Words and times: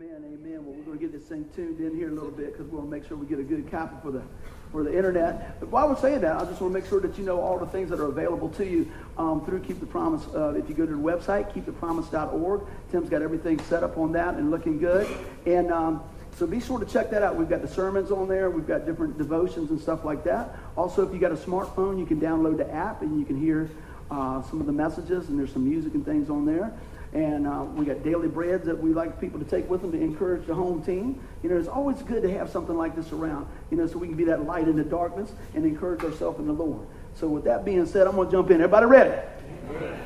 Amen, 0.00 0.22
amen. 0.24 0.64
Well, 0.64 0.76
we're 0.76 0.84
going 0.84 0.98
to 0.98 1.04
get 1.04 1.12
this 1.12 1.24
thing 1.24 1.44
tuned 1.56 1.80
in 1.80 1.96
here 1.96 2.08
a 2.08 2.12
little 2.12 2.30
bit 2.30 2.52
because 2.52 2.70
we 2.70 2.78
want 2.78 2.88
to 2.88 2.96
make 2.96 3.08
sure 3.08 3.16
we 3.16 3.26
get 3.26 3.40
a 3.40 3.42
good 3.42 3.68
copy 3.68 3.96
for 4.00 4.12
the 4.12 4.22
for 4.70 4.84
the 4.84 4.96
internet. 4.96 5.58
But 5.58 5.70
while 5.70 5.88
we're 5.88 5.96
saying 5.96 6.20
that, 6.20 6.36
I 6.36 6.44
just 6.44 6.60
want 6.60 6.72
to 6.72 6.80
make 6.80 6.88
sure 6.88 7.00
that 7.00 7.18
you 7.18 7.24
know 7.24 7.40
all 7.40 7.58
the 7.58 7.66
things 7.66 7.90
that 7.90 7.98
are 7.98 8.06
available 8.06 8.48
to 8.50 8.64
you 8.64 8.88
um, 9.16 9.44
through 9.44 9.58
Keep 9.60 9.80
the 9.80 9.86
Promise. 9.86 10.22
Uh, 10.32 10.54
if 10.56 10.68
you 10.68 10.76
go 10.76 10.86
to 10.86 10.92
the 10.92 11.02
website, 11.02 11.52
keepthepromise.org, 11.52 12.60
Tim's 12.92 13.08
got 13.08 13.22
everything 13.22 13.58
set 13.64 13.82
up 13.82 13.98
on 13.98 14.12
that 14.12 14.34
and 14.34 14.52
looking 14.52 14.78
good. 14.78 15.08
And 15.46 15.72
um, 15.72 16.04
so 16.36 16.46
be 16.46 16.60
sure 16.60 16.78
to 16.78 16.86
check 16.86 17.10
that 17.10 17.24
out. 17.24 17.34
We've 17.34 17.48
got 17.48 17.62
the 17.62 17.68
sermons 17.68 18.12
on 18.12 18.28
there. 18.28 18.50
We've 18.50 18.68
got 18.68 18.86
different 18.86 19.18
devotions 19.18 19.70
and 19.70 19.80
stuff 19.80 20.04
like 20.04 20.22
that. 20.22 20.54
Also, 20.76 21.04
if 21.04 21.12
you 21.12 21.18
got 21.18 21.32
a 21.32 21.36
smartphone, 21.36 21.98
you 21.98 22.06
can 22.06 22.20
download 22.20 22.58
the 22.58 22.72
app 22.72 23.02
and 23.02 23.18
you 23.18 23.26
can 23.26 23.36
hear 23.36 23.68
uh, 24.12 24.42
some 24.42 24.60
of 24.60 24.66
the 24.66 24.72
messages, 24.72 25.28
and 25.28 25.36
there's 25.36 25.52
some 25.52 25.68
music 25.68 25.94
and 25.94 26.04
things 26.04 26.30
on 26.30 26.46
there. 26.46 26.72
And 27.14 27.46
uh, 27.46 27.64
we 27.74 27.86
got 27.86 28.04
daily 28.04 28.28
breads 28.28 28.66
that 28.66 28.78
we 28.78 28.92
like 28.92 29.18
people 29.18 29.38
to 29.38 29.46
take 29.46 29.68
with 29.70 29.80
them 29.80 29.92
to 29.92 29.98
encourage 29.98 30.46
the 30.46 30.54
home 30.54 30.82
team. 30.82 31.20
You 31.42 31.48
know, 31.48 31.56
it's 31.56 31.68
always 31.68 32.02
good 32.02 32.22
to 32.22 32.30
have 32.36 32.50
something 32.50 32.76
like 32.76 32.94
this 32.94 33.12
around, 33.12 33.46
you 33.70 33.78
know, 33.78 33.86
so 33.86 33.98
we 33.98 34.08
can 34.08 34.16
be 34.16 34.24
that 34.24 34.44
light 34.44 34.68
in 34.68 34.76
the 34.76 34.84
darkness 34.84 35.32
and 35.54 35.64
encourage 35.64 36.04
ourselves 36.04 36.38
in 36.38 36.46
the 36.46 36.52
Lord. 36.52 36.86
So 37.14 37.26
with 37.26 37.44
that 37.44 37.64
being 37.64 37.86
said, 37.86 38.06
I'm 38.06 38.16
going 38.16 38.28
to 38.28 38.32
jump 38.32 38.50
in. 38.50 38.56
Everybody 38.56 38.86
ready? 38.86 39.22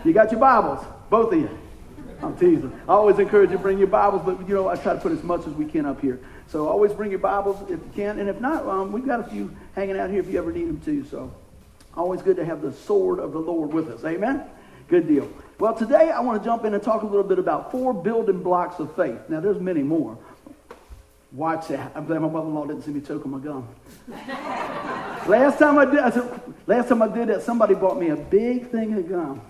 You 0.05 0.13
got 0.13 0.31
your 0.31 0.41
Bibles, 0.41 0.85
both 1.11 1.33
of 1.33 1.41
you. 1.41 1.59
I'm 2.23 2.37
teasing. 2.37 2.73
I 2.89 2.93
always 2.93 3.19
encourage 3.19 3.51
you 3.51 3.57
to 3.57 3.63
bring 3.63 3.79
your 3.79 3.89
Bibles, 3.89 4.23
but, 4.25 4.49
you 4.49 4.55
know, 4.55 4.69
I 4.69 4.77
try 4.77 4.95
to 4.95 5.01
put 5.01 5.11
as 5.11 5.25
much 5.25 5.41
as 5.47 5.53
we 5.55 5.65
can 5.65 5.87
up 5.87 6.01
here. 6.01 6.21
So 6.47 6.69
always 6.69 6.93
bring 6.93 7.11
your 7.11 7.19
Bibles 7.19 7.61
if 7.63 7.71
you 7.71 7.91
can. 7.95 8.21
And 8.21 8.29
if 8.29 8.41
not, 8.41 8.65
um, 8.67 8.93
we've 8.93 9.05
got 9.05 9.21
a 9.21 9.25
few 9.25 9.55
hanging 9.75 9.99
out 9.99 10.11
here 10.11 10.21
if 10.21 10.29
you 10.29 10.39
ever 10.39 10.53
need 10.53 10.69
them 10.69 10.81
too. 10.81 11.05
So 11.05 11.33
always 11.97 12.23
good 12.23 12.37
to 12.37 12.45
have 12.45 12.63
the 12.63 12.73
sword 12.73 13.19
of 13.19 13.33
the 13.33 13.41
Lord 13.41 13.73
with 13.73 13.89
us. 13.89 14.05
Amen? 14.05 14.45
Good 14.89 15.09
deal. 15.09 15.29
Well, 15.63 15.75
today 15.75 16.11
I 16.11 16.19
want 16.19 16.43
to 16.43 16.45
jump 16.45 16.65
in 16.65 16.75
and 16.75 16.83
talk 16.83 17.03
a 17.03 17.07
little 17.07 17.23
bit 17.23 17.39
about 17.39 17.71
four 17.71 17.95
building 17.95 18.43
blocks 18.43 18.81
of 18.81 18.97
faith. 18.97 19.21
Now, 19.29 19.39
there's 19.39 19.61
many 19.61 19.85
more. 19.85 20.19
Watch 21.31 21.69
that. 21.69 21.93
I'm 21.95 22.05
glad 22.05 22.21
my 22.21 22.29
mother-in-law 22.29 22.67
didn't 22.67 22.83
see 22.83 22.91
me 22.91 23.01
choke 23.01 23.25
on 23.25 23.31
my 23.31 23.39
gum. 23.39 23.69
last 25.29 25.61
time 25.61 25.79
I 25.79 25.85
did, 25.85 26.01
I 26.01 26.11
said, 26.11 26.41
last 26.67 26.89
time 26.89 27.01
I 27.01 27.07
did 27.07 27.29
that, 27.29 27.43
somebody 27.43 27.77
bought 27.77 27.97
me 27.97 28.09
a 28.09 28.17
big 28.17 28.73
thing 28.73 28.93
of 28.95 29.09
gum. 29.09 29.41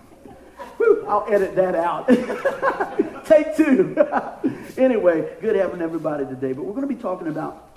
Whew, 0.77 1.03
I'll 1.09 1.25
edit 1.33 1.55
that 1.55 1.73
out. 1.73 2.07
Take 3.25 3.57
two. 3.57 3.97
anyway, 4.77 5.35
good 5.41 5.55
having 5.55 5.81
everybody 5.81 6.25
today. 6.25 6.53
But 6.53 6.65
we're 6.65 6.75
going 6.75 6.87
to 6.87 6.95
be 6.95 7.01
talking 7.01 7.27
about 7.27 7.75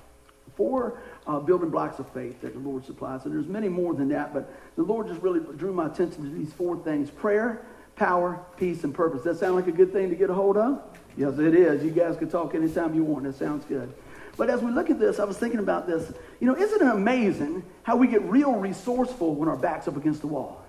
four 0.59 1.01
uh, 1.27 1.41
building 1.41 1.71
blocks 1.71 1.99
of 2.01 2.09
faith 2.13 2.39
that 2.43 2.53
the 2.53 2.61
Lord 2.61 2.85
supplies. 2.85 3.25
And 3.25 3.35
there's 3.35 3.49
many 3.49 3.71
more 3.71 3.95
than 3.95 4.11
that, 4.11 4.35
but 4.35 4.53
the 4.77 4.83
Lord 4.83 5.09
just 5.09 5.23
really 5.23 5.41
drew 5.57 5.73
my 5.73 5.87
attention 5.87 6.23
to 6.25 6.29
these 6.29 6.53
four 6.53 6.77
things 6.85 7.11
prayer, 7.11 7.65
power, 7.97 8.41
peace, 8.57 8.85
and 8.85 8.95
purpose. 8.95 9.23
That 9.25 9.39
sound 9.39 9.57
like 9.57 9.67
a 9.67 9.73
good 9.73 9.93
thing 9.93 10.11
to 10.11 10.17
get 10.17 10.31
a 10.31 10.35
hold 10.35 10.57
of? 10.57 10.83
Yes, 11.17 11.39
it 11.39 11.55
is. 11.55 11.83
You 11.83 11.91
guys 11.91 12.17
can 12.17 12.29
talk 12.29 12.55
anytime 12.55 12.95
you 12.95 13.03
want. 13.03 13.25
That 13.25 13.35
sounds 13.35 13.65
good. 13.65 13.93
But 14.37 14.51
as 14.51 14.61
we 14.61 14.71
look 14.71 14.91
at 14.91 15.01
this, 15.01 15.19
I 15.19 15.25
was 15.25 15.39
thinking 15.39 15.61
about 15.61 15.87
this. 15.87 16.13
You 16.41 16.47
know, 16.47 16.57
isn't 16.57 16.83
it 16.83 16.95
amazing 16.95 17.65
how 17.83 17.97
we 17.97 18.07
get 18.07 18.23
real 18.25 18.53
resourceful 18.53 19.35
when 19.35 19.49
our 19.49 19.57
back's 19.57 19.89
up 19.89 19.97
against 19.97 20.21
the 20.21 20.27
wall? 20.27 20.63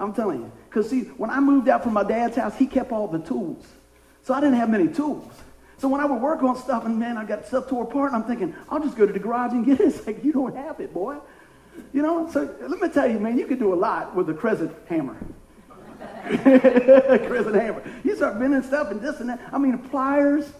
I'm 0.00 0.12
telling 0.12 0.40
you. 0.40 0.52
Because, 0.68 0.90
see, 0.90 1.02
when 1.02 1.30
I 1.30 1.38
moved 1.38 1.68
out 1.68 1.84
from 1.84 1.92
my 1.92 2.02
dad's 2.02 2.36
house, 2.36 2.56
he 2.56 2.66
kept 2.66 2.90
all 2.90 3.06
the 3.06 3.20
tools. 3.20 3.64
So 4.24 4.34
I 4.34 4.40
didn't 4.40 4.56
have 4.56 4.68
many 4.68 4.88
tools. 4.88 5.32
So 5.78 5.88
when 5.88 6.00
I 6.00 6.06
would 6.06 6.20
work 6.20 6.42
on 6.42 6.56
stuff 6.56 6.86
and 6.86 6.98
man, 6.98 7.16
I 7.16 7.24
got 7.24 7.46
stuff 7.46 7.68
tore 7.68 7.84
apart, 7.84 8.12
and 8.12 8.22
I'm 8.22 8.28
thinking, 8.28 8.54
I'll 8.68 8.80
just 8.80 8.96
go 8.96 9.06
to 9.06 9.12
the 9.12 9.18
garage 9.18 9.52
and 9.52 9.64
get 9.64 9.80
it. 9.80 9.86
It's 9.94 10.06
like, 10.06 10.24
you 10.24 10.32
don't 10.32 10.56
have 10.56 10.80
it, 10.80 10.92
boy. 10.92 11.18
You 11.92 12.02
know, 12.02 12.28
so 12.32 12.52
let 12.60 12.80
me 12.80 12.88
tell 12.88 13.08
you, 13.08 13.20
man, 13.20 13.38
you 13.38 13.46
could 13.46 13.58
do 13.58 13.72
a 13.72 13.76
lot 13.76 14.14
with 14.14 14.28
a 14.30 14.34
crescent 14.34 14.74
hammer. 14.88 15.16
crescent 17.26 17.54
hammer. 17.54 17.82
You 18.04 18.16
start 18.16 18.38
bending 18.38 18.62
stuff 18.62 18.90
and 18.90 19.00
this 19.00 19.20
and 19.20 19.28
that. 19.30 19.40
I 19.52 19.58
mean, 19.58 19.78
pliers, 19.78 20.50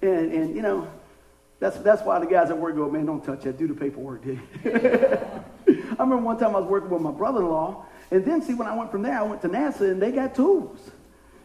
and, 0.00 0.32
and 0.32 0.56
you 0.56 0.62
know, 0.62 0.88
that's, 1.60 1.78
that's 1.78 2.02
why 2.02 2.18
the 2.18 2.26
guys 2.26 2.50
at 2.50 2.58
work 2.58 2.74
go, 2.74 2.90
man, 2.90 3.06
don't 3.06 3.24
touch 3.24 3.42
that. 3.42 3.56
Do 3.56 3.68
the 3.68 3.74
paperwork, 3.74 4.24
dude. 4.24 4.40
I 4.64 6.02
remember 6.02 6.16
one 6.16 6.38
time 6.38 6.56
I 6.56 6.58
was 6.58 6.68
working 6.68 6.90
with 6.90 7.02
my 7.02 7.12
brother-in-law, 7.12 7.86
and 8.10 8.24
then 8.24 8.42
see, 8.42 8.54
when 8.54 8.66
I 8.66 8.76
went 8.76 8.90
from 8.90 9.02
there, 9.02 9.18
I 9.18 9.22
went 9.22 9.42
to 9.42 9.48
NASA, 9.48 9.92
and 9.92 10.02
they 10.02 10.10
got 10.10 10.34
tools. 10.34 10.90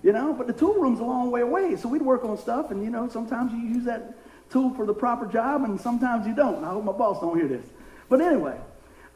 You 0.03 0.13
know, 0.13 0.33
but 0.33 0.47
the 0.47 0.53
tool 0.53 0.73
room's 0.75 0.99
a 0.99 1.03
long 1.03 1.31
way 1.31 1.41
away. 1.41 1.75
So 1.75 1.89
we'd 1.89 2.01
work 2.01 2.23
on 2.23 2.37
stuff, 2.37 2.71
and, 2.71 2.83
you 2.83 2.89
know, 2.89 3.09
sometimes 3.09 3.51
you 3.51 3.59
use 3.59 3.85
that 3.85 4.15
tool 4.49 4.73
for 4.73 4.85
the 4.85 4.93
proper 4.93 5.25
job, 5.25 5.63
and 5.63 5.79
sometimes 5.79 6.25
you 6.25 6.33
don't. 6.33 6.63
I 6.63 6.69
hope 6.69 6.83
my 6.83 6.91
boss 6.93 7.19
don't 7.19 7.37
hear 7.37 7.47
this. 7.47 7.65
But 8.09 8.21
anyway, 8.21 8.57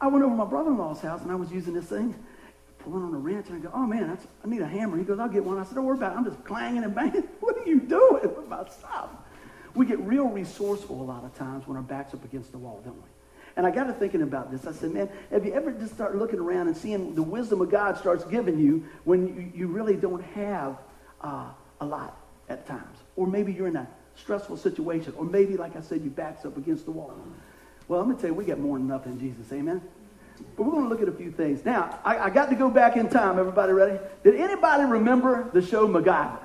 I 0.00 0.08
went 0.08 0.24
over 0.24 0.32
to 0.32 0.36
my 0.36 0.44
brother-in-law's 0.44 1.00
house, 1.00 1.22
and 1.22 1.30
I 1.30 1.34
was 1.34 1.50
using 1.50 1.74
this 1.74 1.86
thing, 1.86 2.14
pulling 2.84 3.02
on 3.02 3.14
a 3.14 3.18
wrench, 3.18 3.48
and 3.48 3.58
I 3.58 3.60
go, 3.60 3.70
oh, 3.74 3.86
man, 3.86 4.08
that's, 4.08 4.26
I 4.44 4.48
need 4.48 4.60
a 4.60 4.66
hammer. 4.66 4.96
He 4.98 5.04
goes, 5.04 5.18
I'll 5.18 5.28
get 5.28 5.44
one. 5.44 5.58
I 5.58 5.64
said, 5.64 5.74
don't 5.74 5.84
worry 5.84 5.96
about 5.96 6.12
it. 6.12 6.16
I'm 6.16 6.24
just 6.24 6.44
clanging 6.44 6.84
and 6.84 6.94
banging. 6.94 7.22
what 7.40 7.56
are 7.58 7.66
you 7.66 7.80
doing 7.80 8.34
with 8.34 8.48
my 8.48 8.68
stuff? 8.68 9.10
We 9.74 9.86
get 9.86 10.00
real 10.00 10.28
resourceful 10.28 11.00
a 11.00 11.02
lot 11.02 11.24
of 11.24 11.34
times 11.36 11.66
when 11.66 11.76
our 11.76 11.82
back's 11.82 12.12
up 12.14 12.24
against 12.24 12.52
the 12.52 12.58
wall, 12.58 12.82
don't 12.84 12.96
we? 12.96 13.08
And 13.56 13.66
I 13.66 13.70
got 13.70 13.84
to 13.84 13.92
thinking 13.92 14.22
about 14.22 14.50
this. 14.50 14.66
I 14.66 14.72
said, 14.72 14.92
man, 14.92 15.10
have 15.30 15.44
you 15.44 15.52
ever 15.52 15.72
just 15.72 15.94
start 15.94 16.16
looking 16.16 16.38
around 16.38 16.68
and 16.68 16.76
seeing 16.76 17.14
the 17.14 17.22
wisdom 17.22 17.60
of 17.60 17.70
God 17.70 17.98
starts 17.98 18.24
giving 18.24 18.58
you 18.58 18.84
when 19.04 19.26
you, 19.28 19.52
you 19.54 19.66
really 19.66 19.96
don't 19.96 20.22
have 20.22 20.78
uh, 21.20 21.50
a 21.80 21.84
lot 21.84 22.18
at 22.48 22.66
times? 22.66 22.98
Or 23.16 23.26
maybe 23.26 23.52
you're 23.52 23.68
in 23.68 23.76
a 23.76 23.86
stressful 24.16 24.56
situation. 24.56 25.12
Or 25.16 25.24
maybe, 25.24 25.56
like 25.56 25.76
I 25.76 25.80
said, 25.80 26.00
your 26.02 26.10
back's 26.10 26.44
up 26.46 26.56
against 26.56 26.86
the 26.86 26.92
wall. 26.92 27.14
Well, 27.88 28.00
I'm 28.00 28.06
going 28.06 28.16
to 28.16 28.22
tell 28.22 28.30
you, 28.30 28.34
we 28.34 28.44
got 28.44 28.58
more 28.58 28.78
than 28.78 28.86
enough 28.86 29.06
in 29.06 29.18
Jesus. 29.18 29.52
Amen? 29.52 29.82
But 30.56 30.64
we're 30.64 30.72
going 30.72 30.84
to 30.84 30.88
look 30.88 31.02
at 31.02 31.08
a 31.08 31.12
few 31.12 31.30
things. 31.30 31.64
Now, 31.64 31.98
I, 32.04 32.18
I 32.18 32.30
got 32.30 32.50
to 32.50 32.56
go 32.56 32.70
back 32.70 32.96
in 32.96 33.08
time. 33.08 33.38
Everybody 33.38 33.72
ready? 33.72 33.98
Did 34.22 34.34
anybody 34.36 34.84
remember 34.84 35.50
the 35.52 35.62
show 35.62 35.88
MacGyver? 35.88 36.38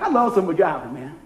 I 0.00 0.08
love 0.08 0.34
some 0.34 0.46
MacGyver, 0.46 0.92
man. 0.92 1.18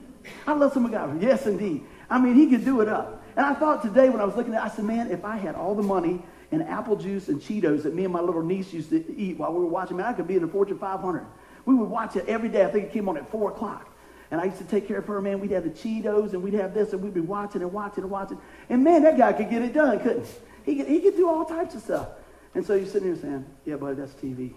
I 0.47 0.53
love 0.53 0.73
some 0.73 0.89
MacGyver. 0.89 1.21
Yes, 1.23 1.47
indeed. 1.47 1.85
I 2.09 2.19
mean, 2.19 2.35
he 2.35 2.49
could 2.49 2.65
do 2.65 2.81
it 2.81 2.89
up. 2.89 3.23
And 3.37 3.47
I 3.47 3.55
thought 3.55 3.83
today 3.83 4.09
when 4.09 4.21
I 4.21 4.25
was 4.25 4.37
looking 4.37 4.55
at 4.55 4.65
it, 4.65 4.73
I 4.73 4.75
said, 4.75 4.85
man, 4.85 5.11
if 5.11 5.25
I 5.25 5.37
had 5.37 5.55
all 5.55 5.75
the 5.75 5.83
money 5.83 6.23
and 6.53 6.63
apple 6.65 6.97
juice 6.97 7.29
and 7.29 7.41
Cheetos 7.41 7.85
that 7.85 7.95
me 7.95 8.05
and 8.05 8.13
my 8.13 8.21
little 8.21 8.43
niece 8.43 8.73
used 8.73 8.91
to 8.91 9.17
eat 9.17 9.39
while 9.39 9.53
we 9.53 9.61
were 9.61 9.67
watching, 9.67 9.97
man, 9.97 10.07
I 10.07 10.13
could 10.13 10.27
be 10.27 10.35
in 10.35 10.43
the 10.43 10.49
Fortune 10.49 10.79
500. 10.79 11.27
We 11.65 11.75
would 11.75 11.89
watch 11.89 12.17
it 12.17 12.27
every 12.27 12.49
day. 12.49 12.65
I 12.65 12.71
think 12.71 12.87
it 12.87 12.93
came 12.93 13.09
on 13.09 13.17
at 13.17 13.31
4 13.31 13.53
o'clock. 13.53 13.89
And 14.31 14.41
I 14.41 14.45
used 14.45 14.59
to 14.59 14.65
take 14.65 14.87
care 14.87 14.99
of 14.99 15.07
her, 15.07 15.21
man. 15.21 15.41
We'd 15.41 15.51
have 15.53 15.65
the 15.65 15.71
Cheetos 15.71 16.33
and 16.33 16.43
we'd 16.43 16.55
have 16.55 16.73
this 16.75 16.93
and 16.93 17.03
we'd 17.03 17.15
be 17.15 17.21
watching 17.21 17.63
and 17.63 17.73
watching 17.73 18.05
and 18.05 18.11
watching. 18.11 18.39
And 18.69 18.85
man, 18.85 19.03
that 19.03 19.19
guy 19.19 19.33
could 19.33 19.51
get 19.51 19.63
it 19.63 19.73
done, 19.73 19.99
couldn't 20.01 20.25
he? 20.25 20.33
He 20.65 20.77
could, 20.77 20.87
he 20.87 21.01
could 21.01 21.17
do 21.17 21.29
all 21.29 21.45
types 21.45 21.75
of 21.75 21.83
stuff. 21.83 22.09
And 22.55 22.65
so 22.65 22.75
you're 22.75 22.87
sitting 22.87 23.09
here 23.09 23.21
saying, 23.21 23.47
yeah, 23.65 23.77
buddy, 23.77 23.97
that's 23.97 24.13
TV. 24.15 24.53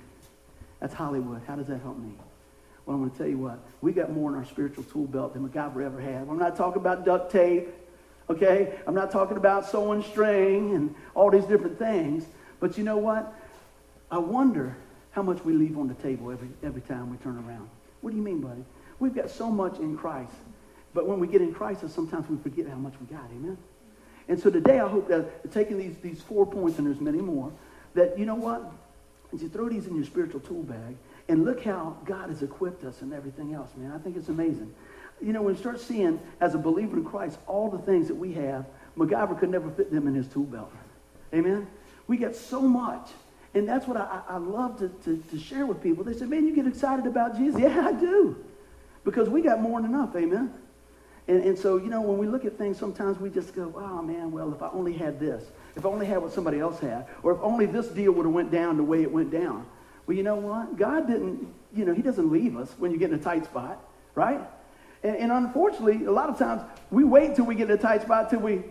That's 0.79 0.93
Hollywood. 0.93 1.41
How 1.47 1.55
does 1.55 1.67
that 1.67 1.81
help 1.81 1.97
me? 1.97 2.11
Well, 2.85 2.95
I'm 2.95 3.01
going 3.01 3.11
to 3.11 3.17
tell 3.17 3.27
you 3.27 3.37
what. 3.37 3.59
We 3.81 3.93
got 3.93 4.11
more 4.11 4.29
in 4.29 4.35
our 4.35 4.45
spiritual 4.45 4.83
tool 4.85 5.05
belt 5.05 5.33
than 5.33 5.47
MacGyver 5.47 5.85
ever 5.85 6.01
had. 6.01 6.27
I'm 6.27 6.39
not 6.39 6.55
talking 6.55 6.81
about 6.81 7.05
duct 7.05 7.31
tape 7.31 7.69
Okay? 8.29 8.79
I'm 8.87 8.95
not 8.95 9.11
talking 9.11 9.37
about 9.37 9.69
sewing 9.69 10.03
string 10.03 10.75
and 10.75 10.95
all 11.15 11.29
these 11.29 11.45
different 11.45 11.77
things. 11.77 12.25
But 12.59 12.77
you 12.77 12.83
know 12.83 12.97
what? 12.97 13.33
I 14.09 14.17
wonder 14.17 14.75
how 15.11 15.21
much 15.21 15.43
we 15.43 15.53
leave 15.53 15.77
on 15.77 15.87
the 15.87 15.93
table 15.95 16.31
every, 16.31 16.49
every 16.63 16.81
time 16.81 17.09
we 17.09 17.17
turn 17.17 17.37
around. 17.45 17.69
What 18.01 18.11
do 18.11 18.17
you 18.17 18.23
mean, 18.23 18.41
buddy? 18.41 18.63
We've 18.99 19.13
got 19.13 19.29
so 19.29 19.49
much 19.49 19.77
in 19.79 19.97
Christ. 19.97 20.33
But 20.93 21.07
when 21.07 21.19
we 21.19 21.27
get 21.27 21.41
in 21.41 21.53
crisis, 21.53 21.93
sometimes 21.93 22.29
we 22.29 22.37
forget 22.37 22.67
how 22.67 22.75
much 22.75 22.93
we 22.99 23.07
got. 23.07 23.25
Amen? 23.31 23.57
And 24.27 24.39
so 24.39 24.49
today 24.49 24.79
I 24.79 24.87
hope 24.87 25.07
that 25.09 25.51
taking 25.51 25.77
these, 25.77 25.97
these 25.97 26.21
four 26.21 26.45
points, 26.45 26.77
and 26.77 26.87
there's 26.87 27.01
many 27.01 27.19
more, 27.19 27.51
that 27.93 28.17
you 28.17 28.25
know 28.25 28.35
what? 28.35 28.71
As 29.33 29.41
you 29.41 29.49
throw 29.49 29.67
these 29.69 29.87
in 29.87 29.95
your 29.95 30.05
spiritual 30.05 30.39
tool 30.39 30.63
bag, 30.63 30.95
and 31.27 31.45
look 31.45 31.63
how 31.63 31.97
God 32.05 32.29
has 32.29 32.43
equipped 32.43 32.83
us 32.83 33.01
and 33.01 33.13
everything 33.13 33.53
else, 33.53 33.69
man. 33.77 33.91
I 33.91 33.97
think 33.97 34.17
it's 34.17 34.29
amazing 34.29 34.73
you 35.23 35.31
know, 35.31 35.41
when 35.41 35.55
you 35.55 35.59
start 35.59 35.79
seeing, 35.79 36.19
as 36.41 36.53
a 36.53 36.57
believer 36.57 36.97
in 36.97 37.05
Christ, 37.05 37.39
all 37.47 37.69
the 37.69 37.79
things 37.79 38.07
that 38.07 38.15
we 38.15 38.33
have, 38.33 38.65
MacGyver 38.97 39.39
could 39.39 39.49
never 39.49 39.69
fit 39.71 39.91
them 39.91 40.07
in 40.07 40.13
his 40.13 40.27
tool 40.27 40.43
belt. 40.43 40.71
Amen? 41.33 41.67
We 42.07 42.17
get 42.17 42.35
so 42.35 42.61
much. 42.61 43.09
And 43.53 43.67
that's 43.67 43.87
what 43.87 43.97
I, 43.97 44.21
I 44.27 44.37
love 44.37 44.79
to, 44.79 44.89
to, 44.89 45.23
to, 45.29 45.39
share 45.39 45.65
with 45.65 45.81
people. 45.81 46.03
They 46.03 46.13
say, 46.13 46.25
man, 46.25 46.45
you 46.45 46.55
get 46.55 46.67
excited 46.67 47.05
about 47.05 47.37
Jesus. 47.37 47.61
Yeah, 47.61 47.87
I 47.87 47.93
do. 47.93 48.43
Because 49.03 49.29
we 49.29 49.41
got 49.41 49.61
more 49.61 49.81
than 49.81 49.91
enough. 49.91 50.15
Amen? 50.15 50.53
And, 51.27 51.43
and 51.43 51.57
so, 51.57 51.77
you 51.77 51.87
know, 51.89 52.01
when 52.01 52.17
we 52.17 52.27
look 52.27 52.43
at 52.45 52.57
things, 52.57 52.77
sometimes 52.77 53.19
we 53.19 53.29
just 53.29 53.55
go, 53.55 53.73
oh, 53.77 54.01
man, 54.01 54.31
well, 54.31 54.53
if 54.53 54.61
I 54.61 54.69
only 54.69 54.93
had 54.93 55.19
this. 55.19 55.43
If 55.75 55.85
I 55.85 55.89
only 55.89 56.05
had 56.05 56.21
what 56.21 56.33
somebody 56.33 56.59
else 56.59 56.79
had. 56.79 57.07
Or 57.23 57.33
if 57.33 57.39
only 57.41 57.65
this 57.65 57.87
deal 57.87 58.11
would 58.11 58.25
have 58.25 58.33
went 58.33 58.51
down 58.51 58.77
the 58.77 58.83
way 58.83 59.01
it 59.01 59.11
went 59.11 59.31
down. 59.31 59.65
Well, 60.05 60.17
you 60.17 60.23
know 60.23 60.35
what? 60.35 60.77
God 60.77 61.07
didn't, 61.07 61.47
you 61.73 61.85
know, 61.85 61.93
he 61.93 62.01
doesn't 62.01 62.29
leave 62.29 62.57
us 62.57 62.73
when 62.77 62.91
you 62.91 62.97
get 62.97 63.11
in 63.11 63.19
a 63.19 63.23
tight 63.23 63.45
spot, 63.45 63.79
right? 64.15 64.41
And, 65.01 65.15
and 65.15 65.31
unfortunately, 65.31 66.05
a 66.05 66.11
lot 66.11 66.29
of 66.29 66.37
times 66.37 66.61
we 66.91 67.05
wait 67.05 67.29
until 67.29 67.45
we 67.45 67.55
get 67.55 67.69
in 67.69 67.77
a 67.77 67.81
tight 67.81 68.01
spot 68.01 68.29
till 68.29 68.39
we 68.39 68.63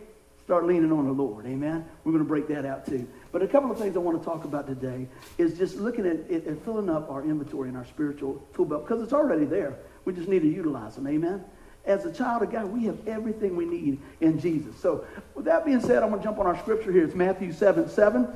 start 0.44 0.66
leaning 0.66 0.92
on 0.92 1.06
the 1.06 1.12
Lord. 1.12 1.46
Amen. 1.46 1.86
We're 2.04 2.12
going 2.12 2.24
to 2.24 2.28
break 2.28 2.48
that 2.48 2.66
out 2.66 2.84
too. 2.84 3.08
But 3.30 3.42
a 3.42 3.48
couple 3.48 3.70
of 3.70 3.78
things 3.78 3.96
I 3.96 4.00
want 4.00 4.18
to 4.18 4.24
talk 4.24 4.44
about 4.44 4.66
today 4.66 5.08
is 5.38 5.56
just 5.56 5.76
looking 5.76 6.04
at 6.04 6.16
it 6.30 6.46
and 6.46 6.60
filling 6.62 6.90
up 6.90 7.10
our 7.10 7.22
inventory 7.22 7.68
and 7.68 7.78
our 7.78 7.86
spiritual 7.86 8.46
tool 8.54 8.66
belt 8.66 8.86
because 8.86 9.02
it's 9.02 9.14
already 9.14 9.46
there. 9.46 9.78
We 10.04 10.12
just 10.12 10.28
need 10.28 10.42
to 10.42 10.48
utilize 10.48 10.96
them. 10.96 11.06
Amen. 11.06 11.44
As 11.84 12.04
a 12.04 12.12
child 12.12 12.42
of 12.42 12.52
God, 12.52 12.66
we 12.66 12.84
have 12.84 13.08
everything 13.08 13.56
we 13.56 13.64
need 13.64 13.98
in 14.20 14.38
Jesus. 14.38 14.76
So, 14.80 15.04
with 15.34 15.46
that 15.46 15.64
being 15.64 15.80
said, 15.80 16.02
I'm 16.02 16.10
going 16.10 16.20
to 16.20 16.24
jump 16.24 16.38
on 16.38 16.46
our 16.46 16.58
scripture 16.58 16.92
here. 16.92 17.04
It's 17.04 17.14
Matthew 17.14 17.52
7 17.52 17.88
7. 17.88 18.28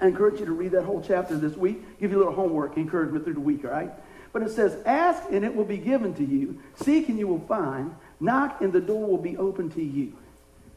I 0.00 0.06
encourage 0.06 0.40
you 0.40 0.46
to 0.46 0.52
read 0.52 0.72
that 0.72 0.82
whole 0.82 1.00
chapter 1.00 1.36
this 1.36 1.56
week. 1.56 2.00
Give 2.00 2.10
you 2.10 2.18
a 2.18 2.20
little 2.20 2.34
homework, 2.34 2.76
encouragement 2.76 3.24
through 3.24 3.34
the 3.34 3.40
week, 3.40 3.64
all 3.64 3.70
right? 3.70 3.90
But 4.32 4.42
it 4.42 4.50
says, 4.50 4.76
Ask 4.86 5.24
and 5.30 5.44
it 5.44 5.54
will 5.54 5.64
be 5.64 5.76
given 5.76 6.14
to 6.14 6.24
you. 6.24 6.60
Seek 6.76 7.08
and 7.08 7.18
you 7.18 7.28
will 7.28 7.40
find. 7.40 7.94
Knock 8.18 8.60
and 8.60 8.72
the 8.72 8.80
door 8.80 9.06
will 9.06 9.18
be 9.18 9.36
open 9.36 9.70
to 9.70 9.82
you. 9.82 10.16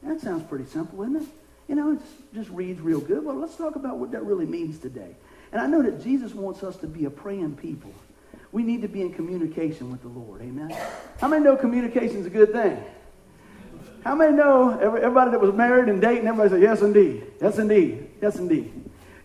That 0.04 0.22
sounds 0.22 0.44
pretty 0.44 0.66
simple, 0.66 1.02
isn't 1.04 1.16
it? 1.16 1.28
You 1.68 1.76
know, 1.76 1.94
it 1.94 2.00
just 2.34 2.50
reads 2.50 2.82
real 2.82 3.00
good. 3.00 3.24
Well, 3.24 3.36
let's 3.36 3.56
talk 3.56 3.76
about 3.76 3.98
what 3.98 4.12
that 4.12 4.24
really 4.24 4.46
means 4.46 4.80
today. 4.80 5.16
And 5.52 5.62
I 5.62 5.68
know 5.68 5.82
that 5.82 6.04
Jesus 6.04 6.34
wants 6.34 6.64
us 6.64 6.76
to 6.78 6.88
be 6.88 7.06
a 7.06 7.10
praying 7.10 7.56
people. 7.56 7.92
We 8.54 8.62
need 8.62 8.84
to 8.84 8.88
be 8.88 9.02
in 9.02 9.12
communication 9.12 9.92
with 9.92 10.04
the 10.04 10.08
Lord. 10.08 10.42
Amen. 10.42 10.74
How 11.20 11.28
many 11.28 11.44
know 11.44 11.58
communication 11.58 12.18
is 12.18 12.28
a 12.28 12.30
good 12.30 12.52
thing? 12.52 12.82
How 14.06 14.14
many 14.14 14.34
know 14.34 14.78
everybody 14.78 15.32
that 15.32 15.42
was 15.42 15.54
married 15.54 15.90
and 15.90 16.00
dating, 16.00 16.28
everybody 16.28 16.50
said, 16.52 16.62
yes, 16.62 16.82
indeed. 16.82 17.26
Yes, 17.42 17.58
indeed. 17.58 18.12
Yes, 18.22 18.36
indeed. 18.36 18.72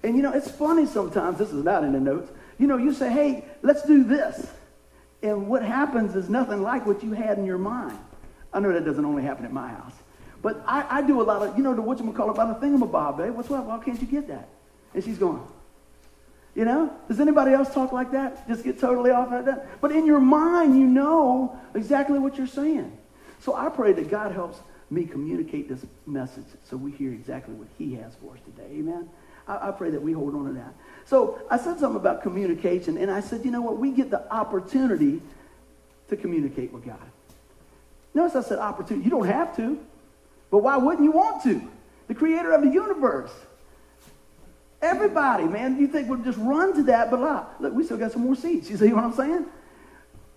And 0.03 0.17
you 0.17 0.23
know, 0.23 0.33
it's 0.33 0.51
funny 0.51 0.87
sometimes, 0.87 1.37
this 1.37 1.53
is 1.53 1.63
not 1.63 1.85
in 1.85 1.93
the 1.93 2.01
notes. 2.01 2.33
You 2.59 2.67
know, 2.67 2.79
you 2.79 2.95
say, 2.95 3.13
hey, 3.13 3.45
let's 3.63 3.83
do 3.83 4.03
this. 4.03 4.47
And 5.23 5.47
what 5.47 5.63
happens 5.63 6.17
is 6.17 6.31
nothing 6.31 6.63
like 6.63 6.87
what 6.87 7.03
you 7.03 7.13
had 7.13 7.37
in 7.37 7.45
your 7.45 7.59
mind. 7.59 7.99
I 8.53 8.61
know 8.61 8.73
that 8.73 8.87
doesn't 8.87 9.05
only 9.05 9.23
happen 9.23 9.45
at 9.45 9.53
my 9.53 9.69
house. 9.69 9.93
But 10.41 10.65
I, 10.67 10.87
I 10.99 11.03
do 11.03 11.21
a 11.21 11.25
lot 11.25 11.43
of, 11.43 11.59
you 11.59 11.63
know, 11.63 11.75
the 11.75 11.83
whatchamacallit 11.83 12.31
about 12.31 12.61
the 12.61 12.67
thingamabob, 12.67 13.19
babe. 13.19 13.35
What's 13.35 13.51
what? 13.51 13.67
Why 13.67 13.79
can't 13.79 14.01
you 14.01 14.07
get 14.07 14.29
that? 14.29 14.49
And 14.95 15.05
she's 15.05 15.19
going, 15.19 15.43
you 16.59 16.65
know? 16.65 16.93
Does 17.07 17.21
anybody 17.21 17.53
else 17.53 17.73
talk 17.73 17.93
like 17.93 18.11
that? 18.11 18.49
Just 18.49 18.65
get 18.65 18.81
totally 18.81 19.13
off 19.13 19.31
like 19.31 19.45
that? 19.45 19.81
But 19.81 19.93
in 19.93 20.05
your 20.05 20.19
mind, 20.19 20.77
you 20.77 20.87
know 20.87 21.57
exactly 21.73 22.19
what 22.19 22.37
you're 22.37 22.49
saying. 22.49 22.99
So 23.39 23.55
I 23.55 23.69
pray 23.69 23.93
that 23.93 24.11
God 24.11 24.33
helps 24.33 24.59
me 24.91 25.05
communicate 25.05 25.69
this 25.69 25.87
message 26.05 26.47
so 26.69 26.77
we 26.77 26.91
hear 26.91 27.13
exactly 27.13 27.55
what 27.55 27.69
he 27.79 27.95
has 27.95 28.17
for 28.17 28.33
us 28.33 28.41
today. 28.45 28.67
Amen? 28.73 29.09
I, 29.47 29.69
I 29.69 29.71
pray 29.71 29.91
that 29.91 30.03
we 30.03 30.13
hold 30.13 30.35
on 30.35 30.47
to 30.47 30.53
that. 30.55 30.75
So 31.05 31.41
I 31.49 31.59
said 31.59 31.79
something 31.79 31.95
about 31.95 32.25
communication, 32.25 32.99
and 32.99 33.09
I 33.09 33.21
said, 33.21 33.45
you 33.45 33.53
know 33.53 33.63
what? 33.63 33.79
We 33.79 33.93
get 33.93 34.11
the 34.11 34.29
opportunity 34.33 35.23
to 36.09 36.17
communicate 36.17 36.73
with 36.73 36.85
God. 36.85 36.99
Notice 38.15 38.35
I 38.35 38.43
said 38.43 38.59
opportunity. 38.59 39.05
You 39.05 39.13
don't 39.13 39.29
have 39.29 39.55
to, 39.59 39.79
but 40.51 40.59
why 40.59 40.77
wouldn't 40.77 41.05
you 41.05 41.13
want 41.13 41.41
to? 41.45 41.63
The 42.09 42.15
creator 42.15 42.51
of 42.51 42.63
the 42.63 42.71
universe. 42.71 43.31
Everybody, 44.81 45.45
man, 45.45 45.79
you 45.79 45.89
think 45.89 46.09
we'll 46.09 46.23
just 46.23 46.39
run 46.39 46.75
to 46.75 46.83
that, 46.85 47.11
but 47.11 47.61
look, 47.61 47.73
we 47.73 47.85
still 47.85 47.97
got 47.97 48.13
some 48.13 48.23
more 48.23 48.37
seats. 48.37 48.71
You 48.71 48.77
see 48.77 48.93
what 48.93 49.03
I'm 49.03 49.13
saying? 49.13 49.47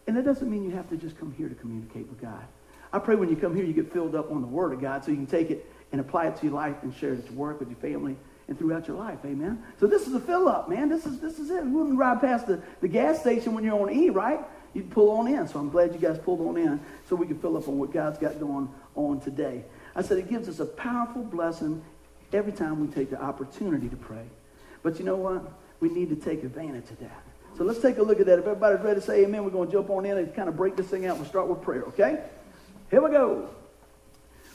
And 0.07 0.17
that 0.17 0.25
doesn't 0.25 0.49
mean 0.49 0.63
you 0.63 0.71
have 0.71 0.89
to 0.89 0.97
just 0.97 1.17
come 1.19 1.33
here 1.37 1.47
to 1.47 1.55
communicate 1.55 2.07
with 2.07 2.19
God. 2.19 2.43
I 2.91 2.99
pray 2.99 3.15
when 3.15 3.29
you 3.29 3.35
come 3.35 3.55
here, 3.55 3.63
you 3.63 3.73
get 3.73 3.93
filled 3.93 4.15
up 4.15 4.31
on 4.31 4.41
the 4.41 4.47
Word 4.47 4.73
of 4.73 4.81
God 4.81 5.05
so 5.05 5.11
you 5.11 5.17
can 5.17 5.27
take 5.27 5.51
it 5.51 5.71
and 5.91 6.01
apply 6.01 6.27
it 6.27 6.37
to 6.37 6.45
your 6.45 6.55
life 6.55 6.75
and 6.81 6.93
share 6.93 7.13
it 7.13 7.25
your 7.25 7.33
work 7.33 7.59
with 7.59 7.69
your 7.69 7.77
family 7.77 8.15
and 8.47 8.57
throughout 8.57 8.87
your 8.87 8.97
life. 8.97 9.19
Amen. 9.23 9.63
So 9.79 9.87
this 9.87 10.07
is 10.07 10.13
a 10.13 10.19
fill 10.19 10.47
up, 10.47 10.67
man. 10.67 10.89
This 10.89 11.05
is 11.05 11.19
this 11.19 11.39
is 11.39 11.51
it. 11.51 11.63
You 11.63 11.69
wouldn't 11.69 11.97
ride 11.97 12.19
past 12.19 12.47
the, 12.47 12.61
the 12.81 12.87
gas 12.87 13.19
station 13.19 13.53
when 13.53 13.63
you're 13.63 13.79
on 13.79 13.89
E, 13.89 14.09
right? 14.09 14.39
You'd 14.73 14.89
pull 14.89 15.11
on 15.11 15.27
in. 15.27 15.47
So 15.47 15.59
I'm 15.59 15.69
glad 15.69 15.93
you 15.93 15.99
guys 15.99 16.17
pulled 16.17 16.41
on 16.41 16.57
in 16.57 16.79
so 17.07 17.15
we 17.15 17.27
can 17.27 17.39
fill 17.39 17.57
up 17.57 17.67
on 17.67 17.77
what 17.77 17.93
God's 17.93 18.17
got 18.17 18.39
going 18.39 18.69
on 18.95 19.19
today. 19.21 19.63
I 19.95 20.01
said 20.01 20.17
it 20.17 20.29
gives 20.29 20.49
us 20.49 20.59
a 20.59 20.65
powerful 20.65 21.23
blessing 21.23 21.83
every 22.33 22.51
time 22.51 22.79
we 22.79 22.87
take 22.87 23.09
the 23.09 23.21
opportunity 23.21 23.89
to 23.89 23.95
pray. 23.95 24.25
But 24.83 24.99
you 24.99 25.05
know 25.05 25.15
what? 25.15 25.43
We 25.79 25.89
need 25.89 26.09
to 26.09 26.15
take 26.15 26.43
advantage 26.43 26.89
of 26.89 26.99
that. 26.99 27.23
So 27.57 27.63
let's 27.63 27.81
take 27.81 27.97
a 27.97 28.03
look 28.03 28.19
at 28.19 28.25
that. 28.27 28.39
If 28.39 28.45
everybody's 28.45 28.81
ready 28.81 28.99
to 28.99 29.05
say 29.05 29.23
amen, 29.23 29.43
we're 29.43 29.49
going 29.49 29.67
to 29.67 29.73
jump 29.73 29.89
on 29.89 30.05
in 30.05 30.17
and 30.17 30.33
kind 30.33 30.47
of 30.47 30.55
break 30.55 30.75
this 30.75 30.87
thing 30.87 31.05
out. 31.05 31.17
We'll 31.17 31.25
start 31.25 31.47
with 31.47 31.61
prayer, 31.61 31.83
okay? 31.83 32.23
Here 32.89 33.01
we 33.01 33.11
go. 33.11 33.49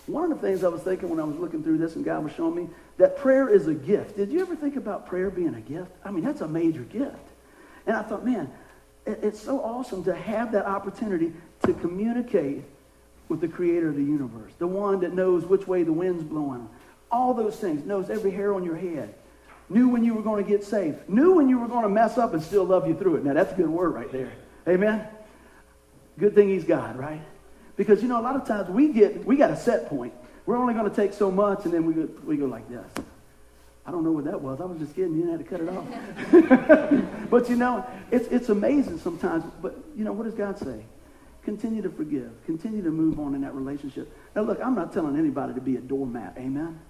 One 0.07 0.31
of 0.31 0.41
the 0.41 0.47
things 0.47 0.63
I 0.63 0.69
was 0.69 0.83
thinking 0.83 1.09
when 1.09 1.19
I 1.19 1.25
was 1.25 1.37
looking 1.37 1.63
through 1.63 1.79
this 1.79 1.97
and 1.97 2.05
God 2.05 2.23
was 2.23 2.33
showing 2.33 2.55
me 2.55 2.69
that 2.99 3.19
prayer 3.19 3.49
is 3.49 3.67
a 3.67 3.75
gift. 3.75 4.17
Did 4.17 4.31
you 4.31 4.41
ever 4.41 4.55
think 4.55 4.77
about 4.77 5.07
prayer 5.07 5.31
being 5.31 5.55
a 5.55 5.61
gift? 5.61 5.91
I 6.05 6.11
mean, 6.11 6.25
that's 6.25 6.41
a 6.41 6.49
major 6.49 6.83
gift. 6.83 7.17
And 7.87 7.97
I 7.97 8.03
thought, 8.03 8.25
man, 8.25 8.51
it's 9.05 9.41
so 9.41 9.61
awesome 9.61 10.05
to 10.05 10.15
have 10.15 10.53
that 10.53 10.67
opportunity 10.67 11.33
to 11.65 11.75
communicate 11.75 12.65
with 13.29 13.41
the 13.41 13.49
creator 13.49 13.89
of 13.89 13.97
the 13.97 14.03
universe, 14.03 14.53
the 14.59 14.67
one 14.67 15.01
that 15.01 15.13
knows 15.13 15.45
which 15.45 15.67
way 15.67 15.83
the 15.83 15.93
wind's 15.93 16.23
blowing, 16.23 16.69
all 17.11 17.35
those 17.35 17.57
things, 17.57 17.85
knows 17.85 18.11
every 18.11 18.31
hair 18.31 18.55
on 18.55 18.65
your 18.65 18.77
head, 18.77 19.15
knew 19.69 19.89
when 19.89 20.05
you 20.05 20.15
were 20.15 20.23
going 20.23 20.43
to 20.43 20.49
get 20.49 20.65
saved, 20.65 21.09
knew 21.09 21.35
when 21.35 21.49
you 21.49 21.59
were 21.59 21.69
going 21.69 21.83
to 21.83 21.89
mess 21.89 22.19
up 22.19 22.35
and 22.35 22.43
still 22.43 22.65
love 22.65 22.87
you 22.87 22.95
through 22.95 23.17
it. 23.17 23.25
Now, 23.25 23.35
that's 23.35 23.53
a 23.53 23.57
good 23.57 23.69
word 23.69 23.91
right 23.91 24.11
there. 24.11 24.33
Amen? 24.69 25.07
Good 26.19 26.35
thing 26.35 26.49
he's 26.49 26.65
God, 26.65 26.97
right? 26.97 27.21
Because, 27.77 28.03
you 28.03 28.09
know, 28.09 28.21
a 28.21 28.23
lot 28.23 28.37
of 28.37 28.47
times 28.47 28.71
we 28.71 28.93
get, 28.93 29.25
we 29.25 29.37
got 29.37 29.51
a 29.51 29.57
set 29.57 29.89
point. 29.89 30.15
We're 30.47 30.57
only 30.57 30.75
going 30.75 30.89
to 30.89 30.95
take 30.95 31.13
so 31.13 31.31
much, 31.31 31.65
and 31.65 31.75
then 31.75 31.85
we 31.85 31.95
go, 31.95 32.09
we 32.25 32.37
go 32.37 32.47
like 32.47 32.69
this. 32.69 33.05
I 33.85 33.91
don't 33.93 34.03
know 34.03 34.13
what 34.13 34.25
that 34.25 34.41
was. 34.41 34.61
I 34.61 34.65
was 34.65 34.79
just 34.79 34.95
kidding. 34.97 35.15
You 35.15 35.27
didn't 35.27 35.39
have 35.39 35.49
to 35.49 35.49
cut 35.49 35.61
it 35.61 36.99
off. 37.15 37.31
but, 37.31 37.49
you 37.49 37.57
know, 37.57 37.87
it's, 38.11 38.27
it's 38.29 38.49
amazing 38.49 38.99
sometimes. 38.99 39.45
But, 39.63 39.77
you 39.97 40.05
know, 40.05 40.13
what 40.13 40.25
does 40.25 40.35
God 40.35 40.59
say? 40.59 40.85
Continue 41.45 41.83
to 41.83 41.91
forgive. 41.91 42.31
Continue 42.47 42.83
to 42.83 42.91
move 42.91 43.21
on 43.21 43.37
in 43.37 43.43
that 43.43 43.55
relationship. 43.55 44.13
Now, 44.35 44.43
look, 44.43 44.61
I'm 44.61 44.75
not 44.75 44.93
telling 44.93 45.17
anybody 45.17 45.55
to 45.55 45.61
be 45.61 45.77
a 45.77 45.81
doormat. 45.81 46.35
Amen? 46.37 46.81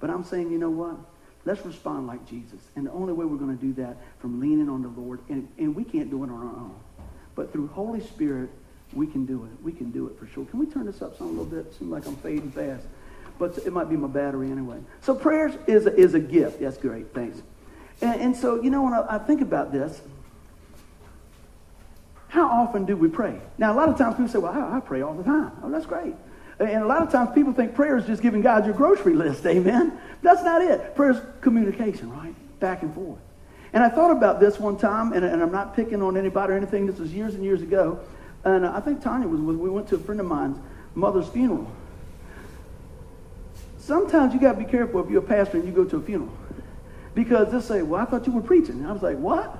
But 0.00 0.10
I'm 0.10 0.24
saying, 0.24 0.50
you 0.50 0.58
know 0.58 0.70
what? 0.70 0.96
Let's 1.44 1.64
respond 1.64 2.06
like 2.06 2.26
Jesus. 2.28 2.60
And 2.74 2.84
the 2.86 2.90
only 2.90 3.12
way 3.12 3.24
we're 3.24 3.38
going 3.38 3.56
to 3.56 3.64
do 3.64 3.72
that 3.74 3.96
from 4.18 4.40
leaning 4.40 4.68
on 4.68 4.82
the 4.82 4.88
Lord, 4.88 5.20
and, 5.28 5.48
and 5.58 5.74
we 5.74 5.84
can't 5.84 6.10
do 6.10 6.24
it 6.24 6.30
on 6.30 6.38
our 6.38 6.44
own. 6.44 6.74
But 7.34 7.52
through 7.52 7.68
Holy 7.68 8.00
Spirit, 8.00 8.50
we 8.92 9.06
can 9.06 9.26
do 9.26 9.44
it. 9.44 9.62
We 9.62 9.72
can 9.72 9.90
do 9.90 10.06
it 10.08 10.18
for 10.18 10.26
sure. 10.26 10.44
Can 10.46 10.58
we 10.58 10.66
turn 10.66 10.86
this 10.86 11.02
up 11.02 11.16
some 11.16 11.28
a 11.28 11.30
little 11.30 11.44
bit? 11.44 11.72
Seems 11.78 11.90
like 11.90 12.06
I'm 12.06 12.16
fading 12.16 12.50
fast. 12.50 12.84
But 13.38 13.58
it 13.58 13.72
might 13.72 13.88
be 13.88 13.96
my 13.96 14.08
battery 14.08 14.50
anyway. 14.50 14.78
So 15.02 15.14
prayers 15.14 15.54
is 15.66 15.86
a, 15.86 15.94
is 15.94 16.14
a 16.14 16.20
gift. 16.20 16.60
That's 16.60 16.78
great. 16.78 17.12
Thanks. 17.14 17.42
And, 18.00 18.20
and 18.20 18.36
so, 18.36 18.62
you 18.62 18.70
know, 18.70 18.82
when 18.82 18.94
I, 18.94 19.16
I 19.16 19.18
think 19.18 19.40
about 19.40 19.72
this, 19.72 20.00
how 22.28 22.48
often 22.48 22.86
do 22.86 22.96
we 22.96 23.08
pray? 23.08 23.38
Now, 23.56 23.72
a 23.72 23.76
lot 23.76 23.88
of 23.88 23.96
times 23.96 24.16
people 24.16 24.28
say, 24.28 24.38
well, 24.38 24.52
I, 24.52 24.78
I 24.78 24.80
pray 24.80 25.02
all 25.02 25.14
the 25.14 25.22
time. 25.22 25.52
Oh, 25.62 25.70
that's 25.70 25.86
great. 25.86 26.14
And 26.58 26.82
a 26.82 26.86
lot 26.86 27.02
of 27.02 27.12
times 27.12 27.30
people 27.34 27.52
think 27.52 27.74
prayer 27.74 27.96
is 27.96 28.06
just 28.06 28.22
giving 28.22 28.40
God 28.40 28.64
your 28.64 28.74
grocery 28.74 29.14
list. 29.14 29.44
Amen. 29.46 29.98
That's 30.22 30.42
not 30.42 30.62
it. 30.62 30.94
Prayer 30.94 31.10
is 31.10 31.20
communication, 31.40 32.10
right? 32.10 32.34
Back 32.60 32.82
and 32.82 32.94
forth. 32.94 33.18
And 33.72 33.84
I 33.84 33.88
thought 33.90 34.10
about 34.10 34.40
this 34.40 34.58
one 34.58 34.78
time, 34.78 35.12
and, 35.12 35.24
and 35.24 35.42
I'm 35.42 35.52
not 35.52 35.76
picking 35.76 36.00
on 36.00 36.16
anybody 36.16 36.54
or 36.54 36.56
anything. 36.56 36.86
This 36.86 36.98
was 36.98 37.12
years 37.12 37.34
and 37.34 37.44
years 37.44 37.60
ago. 37.60 38.00
And 38.44 38.64
uh, 38.64 38.72
I 38.74 38.80
think 38.80 39.02
Tanya 39.02 39.28
was 39.28 39.40
with, 39.40 39.56
we 39.56 39.68
went 39.68 39.88
to 39.88 39.96
a 39.96 39.98
friend 39.98 40.20
of 40.20 40.26
mine's 40.26 40.58
mother's 40.94 41.28
funeral. 41.28 41.70
Sometimes 43.78 44.32
you 44.32 44.40
got 44.40 44.52
to 44.52 44.58
be 44.58 44.64
careful 44.64 45.04
if 45.04 45.10
you're 45.10 45.22
a 45.22 45.26
pastor 45.26 45.58
and 45.58 45.66
you 45.66 45.72
go 45.72 45.84
to 45.84 45.96
a 45.96 46.00
funeral. 46.00 46.32
Because 47.14 47.50
they'll 47.50 47.60
say, 47.60 47.82
well, 47.82 48.00
I 48.00 48.04
thought 48.04 48.26
you 48.26 48.32
were 48.32 48.42
preaching. 48.42 48.78
And 48.78 48.86
I 48.86 48.92
was 48.92 49.02
like, 49.02 49.18
what? 49.18 49.56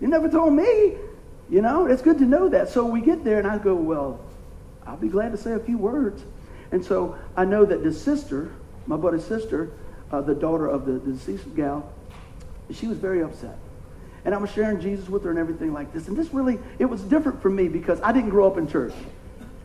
You 0.00 0.08
never 0.08 0.28
told 0.28 0.52
me. 0.52 0.96
You 1.50 1.62
know, 1.62 1.86
it's 1.86 2.02
good 2.02 2.18
to 2.18 2.24
know 2.24 2.48
that. 2.48 2.68
So 2.68 2.84
we 2.84 3.00
get 3.00 3.24
there 3.24 3.38
and 3.38 3.46
I 3.46 3.58
go, 3.58 3.74
well, 3.74 4.20
I'll 4.88 4.96
be 4.96 5.08
glad 5.08 5.32
to 5.32 5.38
say 5.38 5.52
a 5.52 5.58
few 5.58 5.78
words. 5.78 6.22
And 6.72 6.84
so 6.84 7.16
I 7.36 7.44
know 7.44 7.64
that 7.64 7.82
the 7.82 7.92
sister, 7.92 8.52
my 8.86 8.96
buddy's 8.96 9.24
sister, 9.24 9.70
uh, 10.10 10.20
the 10.20 10.34
daughter 10.34 10.66
of 10.66 10.86
the, 10.86 10.92
the 10.92 11.12
deceased 11.12 11.54
gal, 11.54 11.92
she 12.70 12.86
was 12.86 12.98
very 12.98 13.22
upset 13.22 13.58
and 14.28 14.34
I 14.34 14.38
was 14.38 14.50
sharing 14.50 14.78
Jesus 14.78 15.08
with 15.08 15.24
her 15.24 15.30
and 15.30 15.38
everything 15.38 15.72
like 15.72 15.92
this. 15.92 16.08
And 16.08 16.16
this 16.16 16.34
really, 16.34 16.58
it 16.78 16.84
was 16.84 17.00
different 17.02 17.40
for 17.40 17.48
me 17.48 17.68
because 17.68 17.98
I 18.02 18.12
didn't 18.12 18.28
grow 18.28 18.46
up 18.46 18.58
in 18.58 18.68
church. 18.68 18.92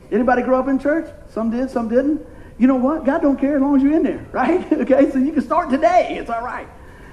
Anybody 0.09 0.41
grow 0.41 0.57
up 0.57 0.69
in 0.69 0.79
church? 0.79 1.09
Some 1.31 1.50
did, 1.50 1.69
some 1.69 1.89
didn't. 1.89 2.25
You 2.57 2.67
know 2.67 2.75
what? 2.75 3.03
God 3.03 3.21
don't 3.21 3.38
care 3.38 3.55
as 3.55 3.62
long 3.62 3.75
as 3.75 3.83
you're 3.83 3.93
in 3.93 4.03
there, 4.03 4.25
right? 4.31 4.71
okay, 4.71 5.12
so 5.12 5.17
you 5.17 5.33
can 5.33 5.41
start 5.41 5.69
today. 5.69 6.17
It's 6.17 6.29
all 6.29 6.43
right. 6.43 6.67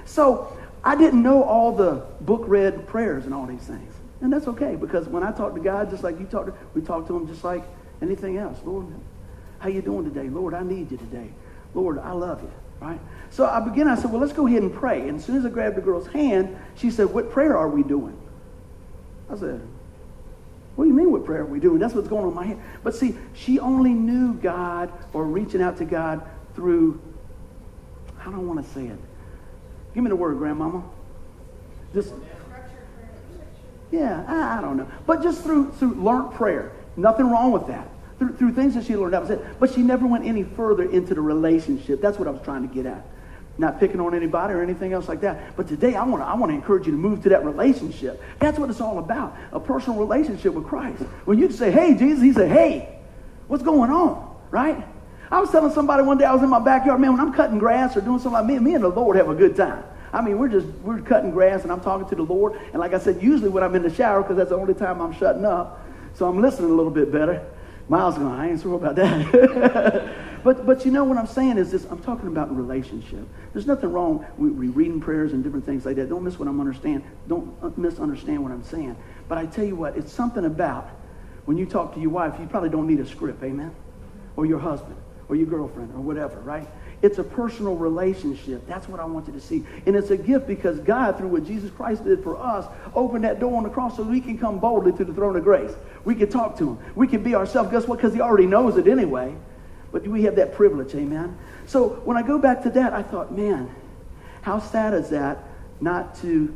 So 0.05 0.57
I 0.83 0.95
didn't 0.95 1.21
know 1.21 1.43
all 1.43 1.75
the 1.75 2.05
book 2.21 2.43
read 2.45 2.87
prayers 2.87 3.25
and 3.25 3.33
all 3.33 3.45
these 3.45 3.63
things. 3.63 3.93
And 4.21 4.31
that's 4.31 4.47
okay 4.47 4.77
because 4.77 5.09
when 5.09 5.23
I 5.23 5.31
talk 5.31 5.55
to 5.55 5.59
God, 5.59 5.89
just 5.89 6.03
like 6.03 6.19
you 6.19 6.27
talk 6.27 6.45
to, 6.45 6.53
we 6.73 6.81
talk 6.81 7.07
to 7.07 7.17
him 7.17 7.27
just 7.27 7.43
like 7.43 7.63
anything 8.01 8.37
else. 8.37 8.59
Lord, 8.65 8.87
how 9.59 9.69
you 9.69 9.81
doing 9.81 10.05
today? 10.05 10.29
Lord, 10.29 10.53
I 10.53 10.63
need 10.63 10.91
you 10.91 10.97
today. 10.97 11.29
Lord, 11.73 11.99
I 11.99 12.11
love 12.11 12.41
you, 12.41 12.51
right? 12.79 12.99
So 13.29 13.45
I 13.45 13.59
began, 13.59 13.87
I 13.87 13.95
said, 13.95 14.11
well, 14.11 14.19
let's 14.19 14.33
go 14.33 14.47
ahead 14.47 14.61
and 14.61 14.73
pray. 14.73 15.07
And 15.07 15.19
as 15.19 15.25
soon 15.25 15.37
as 15.37 15.45
I 15.45 15.49
grabbed 15.49 15.77
the 15.77 15.81
girl's 15.81 16.07
hand, 16.07 16.57
she 16.75 16.91
said, 16.91 17.07
what 17.13 17.31
prayer 17.31 17.57
are 17.57 17.69
we 17.69 17.83
doing? 17.83 18.19
I 19.29 19.37
said, 19.37 19.61
what 20.75 20.85
do 20.85 20.89
you 20.89 20.95
mean 20.95 21.11
what 21.11 21.25
prayer 21.25 21.41
are 21.41 21.45
we 21.45 21.59
doing? 21.59 21.79
That's 21.79 21.93
what's 21.93 22.07
going 22.07 22.23
on 22.23 22.29
in 22.29 22.35
my 22.35 22.45
head. 22.45 22.59
But 22.83 22.95
see, 22.95 23.15
she 23.33 23.59
only 23.59 23.93
knew 23.93 24.33
God 24.33 24.91
or 25.13 25.25
reaching 25.25 25.61
out 25.61 25.77
to 25.77 25.85
God 25.85 26.27
through, 26.55 27.01
I 28.19 28.25
don't 28.25 28.47
want 28.47 28.65
to 28.65 28.73
say 28.73 28.87
it. 28.87 28.99
Give 29.93 30.03
me 30.03 30.09
the 30.09 30.15
word, 30.15 30.37
grandmama. 30.37 30.83
Just, 31.93 32.13
yeah, 33.91 34.23
I, 34.27 34.57
I 34.57 34.61
don't 34.61 34.77
know. 34.77 34.89
But 35.05 35.21
just 35.21 35.43
through, 35.43 35.71
through 35.73 35.95
learned 35.95 36.33
prayer. 36.33 36.71
Nothing 36.95 37.29
wrong 37.29 37.51
with 37.51 37.67
that 37.67 37.87
through, 38.19 38.35
through 38.35 38.53
things 38.53 38.75
that 38.75 38.85
she 38.85 38.95
learned. 38.95 39.13
That 39.13 39.21
was 39.21 39.31
it. 39.31 39.59
But 39.59 39.73
she 39.73 39.81
never 39.81 40.05
went 40.05 40.25
any 40.25 40.43
further 40.43 40.83
into 40.83 41.15
the 41.15 41.21
relationship. 41.21 42.01
That's 42.01 42.19
what 42.19 42.27
I 42.27 42.31
was 42.31 42.41
trying 42.43 42.67
to 42.67 42.73
get 42.73 42.85
at. 42.85 43.05
Not 43.57 43.79
picking 43.79 43.99
on 43.99 44.13
anybody 44.13 44.53
or 44.53 44.61
anything 44.61 44.93
else 44.93 45.07
like 45.07 45.21
that. 45.21 45.55
But 45.55 45.67
today 45.67 45.95
I 45.95 46.03
want 46.03 46.21
to 46.23 46.27
I 46.27 46.35
want 46.35 46.51
to 46.51 46.55
encourage 46.55 46.85
you 46.85 46.91
to 46.91 46.97
move 46.97 47.23
to 47.23 47.29
that 47.29 47.43
relationship. 47.43 48.21
That's 48.39 48.57
what 48.57 48.69
it's 48.69 48.81
all 48.81 48.99
about. 48.99 49.35
A 49.51 49.59
personal 49.59 49.99
relationship 49.99 50.53
with 50.53 50.65
Christ. 50.65 51.01
When 51.25 51.37
you 51.39 51.51
say, 51.51 51.71
hey, 51.71 51.95
Jesus, 51.95 52.23
he 52.23 52.33
said, 52.33 52.51
hey, 52.51 52.99
what's 53.47 53.63
going 53.63 53.91
on? 53.91 54.35
Right? 54.51 54.85
I 55.31 55.39
was 55.39 55.49
telling 55.49 55.71
somebody 55.71 56.03
one 56.03 56.17
day 56.17 56.25
I 56.25 56.33
was 56.33 56.43
in 56.43 56.49
my 56.49 56.59
backyard, 56.59 56.99
man, 56.99 57.13
when 57.13 57.21
I'm 57.21 57.33
cutting 57.33 57.57
grass 57.57 57.95
or 57.95 58.01
doing 58.01 58.19
something 58.19 58.33
like 58.33 58.45
me, 58.45 58.59
me 58.59 58.73
and 58.75 58.83
the 58.83 58.89
Lord 58.89 59.15
have 59.15 59.29
a 59.29 59.35
good 59.35 59.55
time. 59.55 59.83
I 60.13 60.21
mean, 60.21 60.37
we're 60.37 60.49
just 60.49 60.67
we're 60.83 61.01
cutting 61.01 61.31
grass 61.31 61.63
and 61.63 61.71
I'm 61.71 61.79
talking 61.79 62.07
to 62.09 62.15
the 62.15 62.23
Lord. 62.23 62.59
And 62.71 62.79
like 62.79 62.93
I 62.93 62.99
said, 62.99 63.21
usually 63.21 63.49
when 63.49 63.63
I'm 63.63 63.73
in 63.75 63.81
the 63.81 63.93
shower, 63.93 64.21
because 64.21 64.37
that's 64.37 64.49
the 64.49 64.57
only 64.57 64.73
time 64.73 65.01
I'm 65.01 65.13
shutting 65.13 65.45
up, 65.45 65.81
so 66.13 66.27
I'm 66.27 66.41
listening 66.41 66.71
a 66.71 66.73
little 66.73 66.91
bit 66.91 67.11
better. 67.11 67.45
Miles 67.89 68.17
going, 68.17 68.31
I 68.31 68.49
ain't 68.49 68.61
sure 68.61 68.75
about 68.75 68.95
that. 68.95 70.15
but, 70.43 70.65
but 70.65 70.85
you 70.85 70.91
know 70.91 71.03
what 71.03 71.17
I'm 71.17 71.27
saying 71.27 71.57
is 71.57 71.71
this, 71.71 71.85
I'm 71.85 71.99
talking 71.99 72.27
about 72.27 72.55
relationship. 72.55 73.27
There's 73.53 73.67
nothing 73.67 73.91
wrong 73.91 74.25
with 74.37 74.53
reading 74.75 75.01
prayers 75.01 75.33
and 75.33 75.43
different 75.43 75.65
things 75.65 75.85
like 75.85 75.97
that. 75.97 76.07
Don't 76.07 76.23
miss 76.23 76.39
what 76.39 76.47
I'm 76.47 76.59
understand. 76.59 77.03
Don't 77.27 77.77
misunderstand 77.77 78.41
what 78.43 78.51
I'm 78.51 78.63
saying. 78.63 78.95
But 79.27 79.37
I 79.39 79.45
tell 79.45 79.65
you 79.65 79.75
what, 79.75 79.97
it's 79.97 80.11
something 80.11 80.45
about 80.45 80.89
when 81.45 81.57
you 81.57 81.65
talk 81.65 81.93
to 81.95 81.99
your 81.99 82.11
wife, 82.11 82.35
you 82.39 82.45
probably 82.45 82.69
don't 82.69 82.87
need 82.87 82.99
a 82.99 83.05
script, 83.05 83.43
amen? 83.43 83.73
Or 84.37 84.45
your 84.45 84.59
husband, 84.59 84.95
or 85.31 85.35
your 85.35 85.47
girlfriend, 85.47 85.93
or 85.95 86.01
whatever, 86.01 86.41
right? 86.41 86.67
It's 87.01 87.17
a 87.17 87.23
personal 87.23 87.77
relationship. 87.77 88.67
That's 88.67 88.89
what 88.89 88.99
I 88.99 89.05
want 89.05 89.27
you 89.27 89.33
to 89.33 89.39
see. 89.39 89.65
And 89.85 89.95
it's 89.95 90.11
a 90.11 90.17
gift 90.17 90.45
because 90.45 90.79
God, 90.79 91.17
through 91.17 91.29
what 91.29 91.45
Jesus 91.45 91.71
Christ 91.71 92.03
did 92.03 92.21
for 92.21 92.37
us, 92.37 92.65
opened 92.93 93.23
that 93.23 93.39
door 93.39 93.55
on 93.55 93.63
the 93.63 93.69
cross 93.69 93.95
so 93.95 94.03
we 94.03 94.19
can 94.19 94.37
come 94.37 94.59
boldly 94.59 94.91
to 94.91 95.05
the 95.05 95.13
throne 95.13 95.37
of 95.37 95.43
grace. 95.45 95.71
We 96.03 96.15
can 96.15 96.29
talk 96.29 96.57
to 96.57 96.71
him. 96.71 96.79
We 96.95 97.07
can 97.07 97.23
be 97.23 97.33
ourselves. 97.33 97.71
Guess 97.71 97.87
what? 97.87 97.95
Because 97.95 98.13
he 98.13 98.19
already 98.19 98.45
knows 98.45 98.75
it 98.75 98.87
anyway. 98.89 99.33
But 99.93 100.05
we 100.05 100.23
have 100.23 100.35
that 100.35 100.53
privilege, 100.53 100.93
amen? 100.95 101.37
So 101.65 102.01
when 102.03 102.17
I 102.17 102.23
go 102.23 102.37
back 102.37 102.63
to 102.63 102.69
that, 102.71 102.91
I 102.91 103.01
thought, 103.01 103.31
man, 103.31 103.73
how 104.41 104.59
sad 104.59 104.93
is 104.93 105.09
that 105.11 105.37
not 105.79 106.15
to 106.15 106.53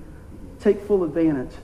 take 0.59 0.81
full 0.81 1.05
advantage 1.05 1.55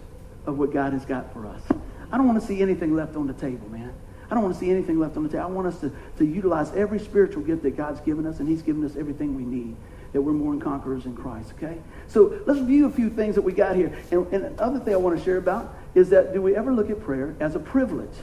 of 0.46 0.58
what 0.58 0.72
God 0.72 0.94
has 0.94 1.03
got 1.03 1.34
for 1.34 1.46
us? 1.46 1.62
I 2.10 2.18
don't 2.18 2.27
want 2.27 2.39
to 2.39 2.48
see 2.48 2.62
anything 2.62 2.96
left 2.96 3.18
on 3.18 3.27
the 3.27 3.34
table, 3.34 3.68
man. 3.70 3.94
I 4.32 4.34
don't 4.34 4.44
want 4.44 4.56
to 4.56 4.60
see 4.62 4.72
anything 4.72 4.98
left 4.98 5.18
on 5.18 5.24
the 5.24 5.30
table. 5.30 5.44
I 5.44 5.48
want 5.48 5.68
us 5.68 5.82
to, 5.82 5.92
to 6.18 6.26
utilize 6.26 6.72
every 6.72 7.00
spiritual 7.00 7.44
gift 7.44 7.64
that 7.64 7.76
God's 7.76 8.00
given 8.00 8.26
us, 8.26 8.40
and 8.40 8.48
He's 8.48 8.62
given 8.62 8.86
us 8.86 8.96
everything 8.96 9.36
we 9.36 9.44
need, 9.44 9.76
that 10.14 10.22
we're 10.22 10.32
more 10.32 10.54
than 10.54 10.62
conquerors 10.62 11.06
in 11.06 11.18
Christ, 11.18 11.52
okay? 11.58 11.78
So 12.08 12.42
let's 12.46 12.62
view 12.62 12.86
a 12.86 12.90
few 12.90 13.10
things 13.10 13.36
that 13.36 13.42
we 13.42 13.52
got 13.52 13.76
here. 13.76 13.94
And, 14.10 14.26
and 14.34 14.46
another 14.46 14.80
thing 14.80 14.94
I 14.94 14.98
want 14.98 15.18
to 15.18 15.24
share 15.24 15.36
about 15.36 15.76
is 15.96 16.10
that 16.12 16.34
do 16.34 16.42
we 16.42 16.56
ever 16.56 16.74
look 16.74 16.90
at 16.90 17.04
prayer 17.04 17.36
as 17.42 17.56
a 17.56 17.60
privilege? 17.60 18.16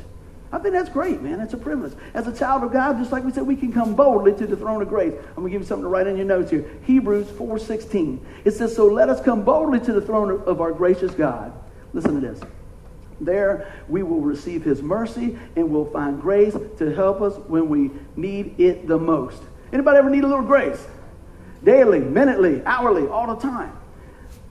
I 0.50 0.58
think 0.58 0.72
that's 0.72 0.88
great, 0.88 1.20
man. 1.20 1.40
It's 1.40 1.52
a 1.52 1.58
privilege. 1.58 1.92
As 2.14 2.26
a 2.26 2.34
child 2.34 2.64
of 2.64 2.72
God, 2.72 2.96
just 2.98 3.12
like 3.12 3.22
we 3.22 3.30
said, 3.30 3.46
we 3.46 3.56
can 3.56 3.70
come 3.70 3.94
boldly 3.94 4.32
to 4.36 4.46
the 4.46 4.56
throne 4.56 4.80
of 4.80 4.88
grace. 4.88 5.12
I'm 5.12 5.34
going 5.34 5.48
to 5.48 5.50
give 5.50 5.60
you 5.60 5.68
something 5.68 5.82
to 5.82 5.88
write 5.90 6.06
in 6.06 6.16
your 6.16 6.24
notes 6.24 6.50
here. 6.50 6.64
Hebrews 6.86 7.26
4.16. 7.26 8.18
It 8.46 8.52
says, 8.52 8.74
So 8.74 8.86
let 8.86 9.10
us 9.10 9.20
come 9.20 9.44
boldly 9.44 9.80
to 9.80 9.92
the 9.92 10.00
throne 10.00 10.42
of 10.46 10.62
our 10.62 10.72
gracious 10.72 11.12
God. 11.12 11.52
Listen 11.92 12.14
to 12.14 12.20
this. 12.20 12.40
There 13.20 13.72
we 13.88 14.02
will 14.02 14.20
receive 14.20 14.62
his 14.62 14.82
mercy 14.82 15.38
and 15.56 15.70
we'll 15.70 15.90
find 15.90 16.20
grace 16.20 16.56
to 16.78 16.94
help 16.94 17.20
us 17.20 17.36
when 17.48 17.68
we 17.68 17.90
need 18.16 18.58
it 18.58 18.86
the 18.86 18.98
most. 18.98 19.42
Anybody 19.72 19.98
ever 19.98 20.10
need 20.10 20.24
a 20.24 20.28
little 20.28 20.44
grace? 20.44 20.86
Daily, 21.64 21.98
minutely, 21.98 22.62
hourly, 22.64 23.08
all 23.08 23.34
the 23.34 23.40
time. 23.40 23.76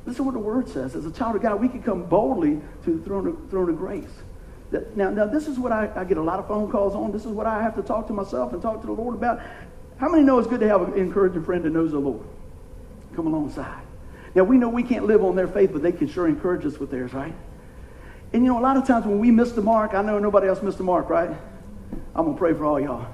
Listen 0.05 0.17
to 0.17 0.23
what 0.23 0.33
the 0.33 0.39
word 0.39 0.69
says. 0.69 0.95
As 0.95 1.05
a 1.05 1.11
child 1.11 1.35
of 1.35 1.41
God, 1.41 1.59
we 1.59 1.67
can 1.67 1.81
come 1.81 2.03
boldly 2.03 2.61
to 2.85 2.97
the 2.97 3.03
throne 3.03 3.27
of, 3.27 3.49
throne 3.49 3.69
of 3.69 3.77
grace. 3.77 4.09
Now, 4.95 5.09
now, 5.09 5.25
this 5.25 5.47
is 5.47 5.57
what 5.57 5.71
I, 5.71 5.89
I 5.95 6.03
get 6.03 6.17
a 6.17 6.21
lot 6.21 6.39
of 6.39 6.47
phone 6.47 6.69
calls 6.69 6.93
on. 6.93 7.11
This 7.11 7.23
is 7.23 7.31
what 7.31 7.45
I 7.45 7.61
have 7.61 7.75
to 7.75 7.81
talk 7.81 8.07
to 8.07 8.13
myself 8.13 8.51
and 8.51 8.61
talk 8.61 8.81
to 8.81 8.87
the 8.87 8.93
Lord 8.93 9.15
about. 9.15 9.41
How 9.97 10.09
many 10.09 10.23
know 10.23 10.39
it's 10.39 10.47
good 10.47 10.59
to 10.59 10.67
have 10.67 10.81
an 10.81 10.99
encouraging 10.99 11.43
friend 11.43 11.63
that 11.63 11.69
knows 11.69 11.91
the 11.91 11.99
Lord? 11.99 12.25
Come 13.15 13.27
alongside. 13.27 13.81
Now, 14.35 14.43
we 14.43 14.57
know 14.57 14.69
we 14.69 14.83
can't 14.83 15.05
live 15.05 15.23
on 15.23 15.35
their 15.35 15.47
faith, 15.47 15.71
but 15.71 15.81
they 15.81 15.93
can 15.93 16.07
sure 16.07 16.27
encourage 16.27 16.65
us 16.65 16.77
with 16.77 16.91
theirs, 16.91 17.13
right? 17.13 17.33
And 18.33 18.43
you 18.43 18.51
know, 18.51 18.59
a 18.59 18.61
lot 18.61 18.77
of 18.77 18.85
times 18.85 19.05
when 19.05 19.19
we 19.19 19.31
miss 19.31 19.51
the 19.53 19.61
mark, 19.61 19.93
I 19.93 20.01
know 20.01 20.19
nobody 20.19 20.47
else 20.47 20.61
missed 20.61 20.77
the 20.77 20.83
mark, 20.83 21.09
right? 21.09 21.29
I'm 22.15 22.25
going 22.25 22.35
to 22.35 22.39
pray 22.39 22.53
for 22.53 22.65
all 22.65 22.79
y'all. 22.79 23.07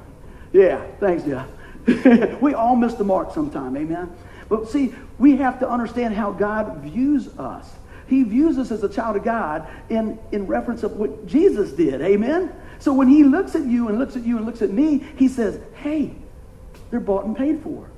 Yeah, 0.52 0.86
thanks, 1.00 1.24
Jeff. 1.24 1.48
we 2.42 2.54
all 2.54 2.76
miss 2.76 2.94
the 2.94 3.04
mark 3.04 3.34
sometime, 3.34 3.76
amen? 3.76 4.16
But 4.50 4.70
see, 4.70 4.94
we 5.20 5.36
have 5.38 5.60
to 5.60 5.70
understand 5.70 6.14
how 6.16 6.32
God 6.32 6.78
views 6.80 7.28
us. 7.38 7.70
He 8.08 8.24
views 8.24 8.58
us 8.58 8.72
as 8.72 8.84
a 8.84 8.90
child 8.90 9.16
of 9.16 9.24
God 9.24 9.68
in, 9.90 10.20
in 10.32 10.48
reference 10.48 10.84
of 10.84 10.94
what 10.94 11.26
Jesus 11.26 11.72
did, 11.72 12.02
amen? 12.02 12.54
So 12.80 12.94
when 12.94 13.08
he 13.08 13.24
looks 13.24 13.56
at 13.56 13.64
you 13.64 13.90
and 13.90 13.98
looks 13.98 14.16
at 14.16 14.24
you 14.24 14.38
and 14.38 14.46
looks 14.46 14.62
at 14.62 14.70
me, 14.70 15.06
he 15.18 15.28
says, 15.28 15.60
hey, 15.76 16.14
they're 16.92 17.00
bought 17.00 17.26
and 17.26 17.36
paid 17.36 17.62
for. 17.62 17.90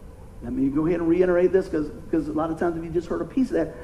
Let 0.43 0.53
me 0.53 0.69
go 0.69 0.85
ahead 0.85 0.99
and 0.99 1.09
reiterate 1.09 1.51
this 1.51 1.67
because 1.67 2.27
a 2.27 2.33
lot 2.33 2.51
of 2.51 2.59
times 2.59 2.77
if 2.77 2.83
you 2.83 2.91
just 2.91 3.07
heard 3.07 3.21
a 3.21 3.25
piece 3.25 3.47
of 3.47 3.55
that, 3.55 3.75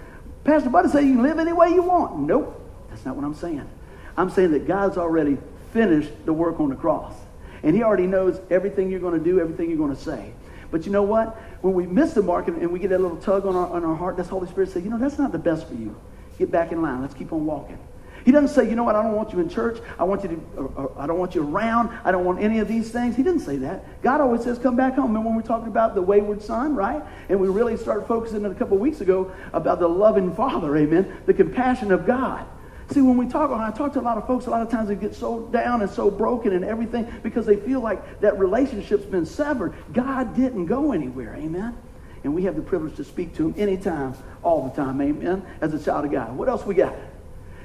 Pastor 0.43 0.69
Buddy 0.69 0.89
said 0.89 1.05
you 1.05 1.15
can 1.15 1.23
live 1.23 1.39
any 1.39 1.53
way 1.53 1.69
you 1.69 1.81
want. 1.81 2.19
Nope. 2.19 2.60
That's 2.91 3.03
not 3.05 3.15
what 3.15 3.25
I'm 3.25 3.33
saying. 3.33 3.67
I'm 4.15 4.29
saying 4.29 4.51
that 4.51 4.67
God's 4.67 4.97
already 4.97 5.37
finished 5.73 6.11
the 6.25 6.33
work 6.33 6.59
on 6.59 6.69
the 6.69 6.75
cross. 6.75 7.15
And 7.63 7.75
he 7.75 7.83
already 7.83 8.07
knows 8.07 8.39
everything 8.49 8.91
you're 8.91 8.99
going 8.99 9.17
to 9.17 9.23
do, 9.23 9.39
everything 9.39 9.69
you're 9.69 9.77
going 9.77 9.95
to 9.95 10.01
say. 10.01 10.33
But 10.69 10.85
you 10.85 10.91
know 10.91 11.03
what? 11.03 11.35
When 11.61 11.73
we 11.73 11.85
miss 11.85 12.13
the 12.13 12.21
mark 12.21 12.47
and, 12.47 12.71
we 12.71 12.79
get 12.79 12.89
that 12.89 13.01
little 13.01 13.17
tug 13.17 13.45
on 13.45 13.55
our, 13.55 13.67
on 13.67 13.83
our 13.83 13.95
heart, 13.95 14.17
that's 14.17 14.29
Holy 14.29 14.47
Spirit 14.47 14.69
say, 14.69 14.81
you 14.81 14.89
know, 14.89 14.97
that's 14.97 15.19
not 15.19 15.31
the 15.31 15.39
best 15.39 15.67
for 15.67 15.73
you. 15.73 15.95
Get 16.39 16.51
back 16.51 16.71
in 16.71 16.81
line. 16.81 17.01
Let's 17.01 17.13
keep 17.13 17.33
on 17.33 17.45
walking. 17.45 17.77
He 18.23 18.31
doesn't 18.31 18.49
say, 18.49 18.69
you 18.69 18.75
know 18.75 18.83
what, 18.83 18.95
I 18.95 19.01
don't 19.01 19.13
want 19.13 19.33
you 19.33 19.39
in 19.39 19.49
church. 19.49 19.79
I 19.97 20.03
want 20.03 20.23
you 20.23 20.29
to, 20.29 20.59
or, 20.59 20.65
or, 20.75 20.91
I 20.97 21.07
don't 21.07 21.17
want 21.17 21.33
you 21.33 21.43
around. 21.43 21.89
I 22.03 22.11
don't 22.11 22.23
want 22.23 22.39
any 22.39 22.59
of 22.59 22.67
these 22.67 22.91
things. 22.91 23.15
He 23.15 23.23
didn't 23.23 23.41
say 23.41 23.57
that. 23.57 24.01
God 24.03 24.21
always 24.21 24.43
says, 24.43 24.59
come 24.59 24.75
back 24.75 24.93
home. 24.93 25.07
Remember 25.07 25.29
when 25.29 25.37
we 25.37 25.43
are 25.43 25.47
talking 25.47 25.67
about 25.67 25.95
the 25.95 26.01
wayward 26.01 26.41
son, 26.41 26.75
right? 26.75 27.01
And 27.29 27.39
we 27.39 27.47
really 27.47 27.77
started 27.77 28.07
focusing 28.07 28.45
a 28.45 28.53
couple 28.53 28.77
weeks 28.77 29.01
ago 29.01 29.31
about 29.53 29.79
the 29.79 29.89
loving 29.89 30.35
father, 30.35 30.75
amen? 30.77 31.21
The 31.25 31.33
compassion 31.33 31.91
of 31.91 32.05
God. 32.05 32.45
See, 32.91 33.01
when 33.01 33.15
we 33.15 33.27
talk, 33.27 33.49
when 33.49 33.61
I 33.61 33.71
talk 33.71 33.93
to 33.93 33.99
a 33.99 34.01
lot 34.01 34.17
of 34.17 34.27
folks, 34.27 34.47
a 34.47 34.49
lot 34.49 34.61
of 34.61 34.69
times 34.69 34.89
they 34.89 34.95
get 34.95 35.15
so 35.15 35.41
down 35.47 35.81
and 35.81 35.89
so 35.89 36.11
broken 36.11 36.51
and 36.51 36.65
everything 36.65 37.07
because 37.23 37.45
they 37.45 37.55
feel 37.55 37.79
like 37.79 38.19
that 38.19 38.37
relationship's 38.37 39.05
been 39.05 39.25
severed. 39.25 39.73
God 39.93 40.35
didn't 40.35 40.65
go 40.65 40.91
anywhere. 40.91 41.35
Amen. 41.35 41.77
And 42.23 42.35
we 42.35 42.43
have 42.43 42.55
the 42.55 42.61
privilege 42.61 42.97
to 42.97 43.05
speak 43.05 43.35
to 43.37 43.47
him 43.47 43.55
anytime, 43.57 44.13
all 44.43 44.67
the 44.67 44.75
time. 44.75 45.01
Amen. 45.01 45.45
As 45.61 45.73
a 45.73 45.79
child 45.81 46.05
of 46.05 46.11
God. 46.11 46.35
What 46.35 46.49
else 46.49 46.65
we 46.65 46.75
got? 46.75 46.93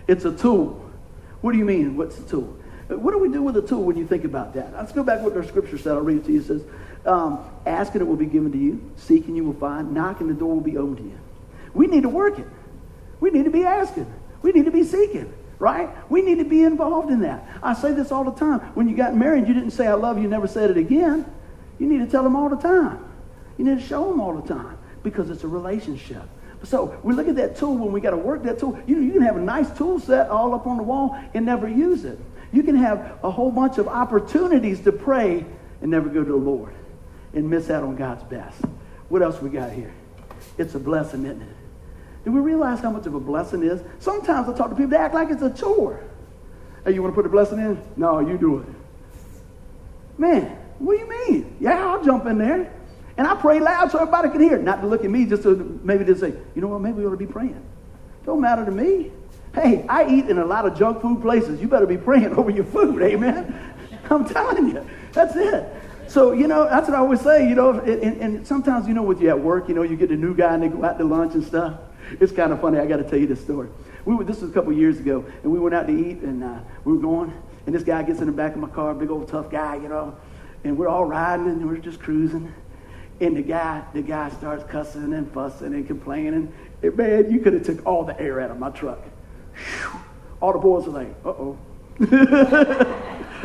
It's 0.06 0.24
a 0.24 0.32
tool. 0.32 0.88
What 1.40 1.52
do 1.52 1.58
you 1.58 1.64
mean? 1.64 1.96
What's 1.96 2.18
a 2.18 2.22
tool? 2.22 2.56
What 2.88 3.10
do 3.10 3.18
we 3.18 3.28
do 3.28 3.42
with 3.42 3.56
a 3.56 3.62
tool 3.62 3.82
when 3.82 3.96
you 3.96 4.06
think 4.06 4.24
about 4.24 4.54
that? 4.54 4.72
Let's 4.74 4.92
go 4.92 5.02
back 5.02 5.18
to 5.18 5.24
what 5.24 5.36
our 5.36 5.44
scripture 5.44 5.76
said. 5.76 5.94
I'll 5.94 6.02
read 6.02 6.18
it 6.18 6.24
to 6.26 6.32
you. 6.32 6.40
It 6.40 6.46
says, 6.46 6.62
um, 7.04 7.44
Ask 7.66 7.94
and 7.94 8.00
it 8.00 8.04
will 8.04 8.16
be 8.16 8.26
given 8.26 8.52
to 8.52 8.58
you. 8.58 8.92
Seek 8.96 9.26
and 9.26 9.36
you 9.36 9.44
will 9.44 9.54
find. 9.54 9.92
Knock 9.92 10.20
and 10.20 10.30
the 10.30 10.34
door 10.34 10.54
will 10.54 10.60
be 10.60 10.76
opened 10.76 10.98
to 10.98 11.02
you. 11.02 11.18
We 11.74 11.88
need 11.88 12.04
to 12.04 12.08
work 12.08 12.38
it. 12.38 12.46
We 13.18 13.30
need 13.30 13.44
to 13.44 13.50
be 13.50 13.64
asking. 13.64 14.06
We 14.42 14.52
need 14.52 14.64
to 14.64 14.70
be 14.70 14.84
seeking, 14.84 15.32
right? 15.58 15.88
We 16.10 16.22
need 16.22 16.38
to 16.38 16.44
be 16.44 16.62
involved 16.62 17.10
in 17.10 17.20
that. 17.20 17.46
I 17.62 17.74
say 17.74 17.92
this 17.92 18.12
all 18.12 18.24
the 18.24 18.32
time. 18.32 18.60
When 18.74 18.88
you 18.88 18.96
got 18.96 19.14
married, 19.14 19.48
you 19.48 19.54
didn't 19.54 19.72
say, 19.72 19.86
I 19.86 19.94
love 19.94 20.20
you, 20.20 20.28
never 20.28 20.46
said 20.46 20.70
it 20.70 20.76
again. 20.76 21.30
You 21.78 21.86
need 21.86 21.98
to 21.98 22.06
tell 22.06 22.22
them 22.22 22.36
all 22.36 22.48
the 22.48 22.56
time. 22.56 23.04
You 23.58 23.64
need 23.64 23.80
to 23.80 23.86
show 23.86 24.08
them 24.10 24.20
all 24.20 24.34
the 24.34 24.46
time 24.46 24.78
because 25.02 25.30
it's 25.30 25.44
a 25.44 25.48
relationship. 25.48 26.22
So 26.64 26.98
we 27.02 27.14
look 27.14 27.28
at 27.28 27.36
that 27.36 27.56
tool 27.56 27.76
when 27.76 27.92
we 27.92 28.00
got 28.00 28.10
to 28.10 28.16
work 28.16 28.42
that 28.44 28.58
tool. 28.58 28.78
You, 28.86 29.00
you 29.00 29.12
can 29.12 29.22
have 29.22 29.36
a 29.36 29.40
nice 29.40 29.70
tool 29.76 30.00
set 30.00 30.28
all 30.30 30.54
up 30.54 30.66
on 30.66 30.78
the 30.78 30.82
wall 30.82 31.18
and 31.34 31.46
never 31.46 31.68
use 31.68 32.04
it. 32.04 32.18
You 32.52 32.62
can 32.62 32.76
have 32.76 33.18
a 33.22 33.30
whole 33.30 33.50
bunch 33.50 33.78
of 33.78 33.88
opportunities 33.88 34.80
to 34.80 34.92
pray 34.92 35.44
and 35.80 35.90
never 35.90 36.08
go 36.08 36.24
to 36.24 36.30
the 36.30 36.36
Lord 36.36 36.74
and 37.34 37.48
miss 37.48 37.70
out 37.70 37.82
on 37.82 37.96
God's 37.96 38.24
best. 38.24 38.60
What 39.08 39.22
else 39.22 39.40
we 39.40 39.50
got 39.50 39.72
here? 39.72 39.92
It's 40.58 40.74
a 40.74 40.78
blessing, 40.78 41.24
isn't 41.26 41.42
it? 41.42 41.55
Do 42.26 42.32
we 42.32 42.40
realize 42.40 42.80
how 42.80 42.90
much 42.90 43.06
of 43.06 43.14
a 43.14 43.20
blessing 43.20 43.62
is? 43.62 43.80
Sometimes 44.00 44.48
I 44.48 44.52
talk 44.52 44.70
to 44.70 44.74
people, 44.74 44.90
they 44.90 44.96
act 44.96 45.14
like 45.14 45.30
it's 45.30 45.42
a 45.42 45.50
chore. 45.50 46.02
Hey, 46.84 46.92
you 46.92 47.00
want 47.00 47.14
to 47.14 47.14
put 47.14 47.24
a 47.24 47.28
blessing 47.28 47.60
in? 47.60 47.80
No, 47.96 48.18
you 48.18 48.36
do 48.36 48.58
it. 48.58 48.66
Man, 50.18 50.58
what 50.80 50.94
do 50.94 50.98
you 50.98 51.08
mean? 51.08 51.56
Yeah, 51.60 51.86
I'll 51.86 52.02
jump 52.04 52.26
in 52.26 52.38
there. 52.38 52.74
And 53.16 53.28
I 53.28 53.36
pray 53.36 53.60
loud 53.60 53.92
so 53.92 53.98
everybody 54.00 54.30
can 54.30 54.40
hear. 54.40 54.58
Not 54.58 54.80
to 54.80 54.88
look 54.88 55.04
at 55.04 55.10
me, 55.10 55.24
just 55.24 55.44
to 55.44 55.80
maybe 55.84 56.04
to 56.04 56.18
say, 56.18 56.34
you 56.56 56.62
know 56.62 56.66
what, 56.66 56.80
maybe 56.80 56.98
we 56.98 57.06
ought 57.06 57.12
to 57.12 57.16
be 57.16 57.28
praying. 57.28 57.64
Don't 58.24 58.40
matter 58.40 58.64
to 58.64 58.72
me. 58.72 59.12
Hey, 59.54 59.86
I 59.88 60.12
eat 60.12 60.28
in 60.28 60.38
a 60.38 60.44
lot 60.44 60.66
of 60.66 60.76
junk 60.76 61.02
food 61.02 61.22
places. 61.22 61.60
You 61.60 61.68
better 61.68 61.86
be 61.86 61.96
praying 61.96 62.32
over 62.36 62.50
your 62.50 62.64
food, 62.64 63.02
amen? 63.02 63.54
I'm 64.10 64.28
telling 64.28 64.70
you. 64.70 64.84
That's 65.12 65.36
it. 65.36 65.64
So, 66.08 66.32
you 66.32 66.48
know, 66.48 66.64
that's 66.64 66.88
what 66.88 66.96
I 66.96 67.00
always 67.00 67.20
say, 67.20 67.48
you 67.48 67.54
know, 67.54 67.78
and, 67.78 68.20
and 68.20 68.46
sometimes, 68.46 68.88
you 68.88 68.94
know, 68.94 69.04
with 69.04 69.20
you 69.20 69.28
at 69.28 69.38
work, 69.38 69.68
you 69.68 69.76
know, 69.76 69.82
you 69.82 69.96
get 69.96 70.10
a 70.10 70.16
new 70.16 70.34
guy 70.34 70.54
and 70.54 70.62
they 70.64 70.68
go 70.68 70.84
out 70.84 70.98
to 70.98 71.04
lunch 71.04 71.34
and 71.34 71.44
stuff 71.44 71.78
it's 72.12 72.32
kind 72.32 72.52
of 72.52 72.60
funny. 72.60 72.78
I 72.78 72.86
got 72.86 72.98
to 72.98 73.04
tell 73.04 73.18
you 73.18 73.26
this 73.26 73.40
story. 73.40 73.68
We 74.04 74.14
were, 74.14 74.24
this 74.24 74.40
was 74.40 74.50
a 74.50 74.54
couple 74.54 74.72
years 74.72 74.98
ago, 74.98 75.24
and 75.42 75.52
we 75.52 75.58
went 75.58 75.74
out 75.74 75.86
to 75.88 75.92
eat, 75.92 76.18
and 76.18 76.42
uh, 76.42 76.58
we 76.84 76.92
were 76.92 77.00
going, 77.00 77.32
and 77.66 77.74
this 77.74 77.82
guy 77.82 78.02
gets 78.02 78.20
in 78.20 78.26
the 78.26 78.32
back 78.32 78.54
of 78.54 78.58
my 78.58 78.68
car, 78.68 78.94
big 78.94 79.10
old 79.10 79.28
tough 79.28 79.50
guy, 79.50 79.76
you 79.76 79.88
know, 79.88 80.16
and 80.64 80.76
we're 80.78 80.88
all 80.88 81.04
riding, 81.04 81.46
and 81.46 81.68
we're 81.68 81.78
just 81.78 82.00
cruising, 82.00 82.52
and 83.20 83.36
the 83.36 83.42
guy, 83.42 83.82
the 83.94 84.02
guy 84.02 84.28
starts 84.30 84.64
cussing 84.70 85.12
and 85.12 85.30
fussing 85.32 85.74
and 85.74 85.86
complaining. 85.86 86.52
And 86.82 86.96
man, 86.96 87.30
you 87.30 87.40
could 87.40 87.54
have 87.54 87.64
took 87.64 87.84
all 87.86 88.04
the 88.04 88.18
air 88.20 88.40
out 88.40 88.50
of 88.50 88.58
my 88.58 88.70
truck. 88.70 89.02
All 90.40 90.52
the 90.52 90.58
boys 90.58 90.86
were 90.86 90.92
like, 90.92 91.08
uh-oh. 91.24 91.58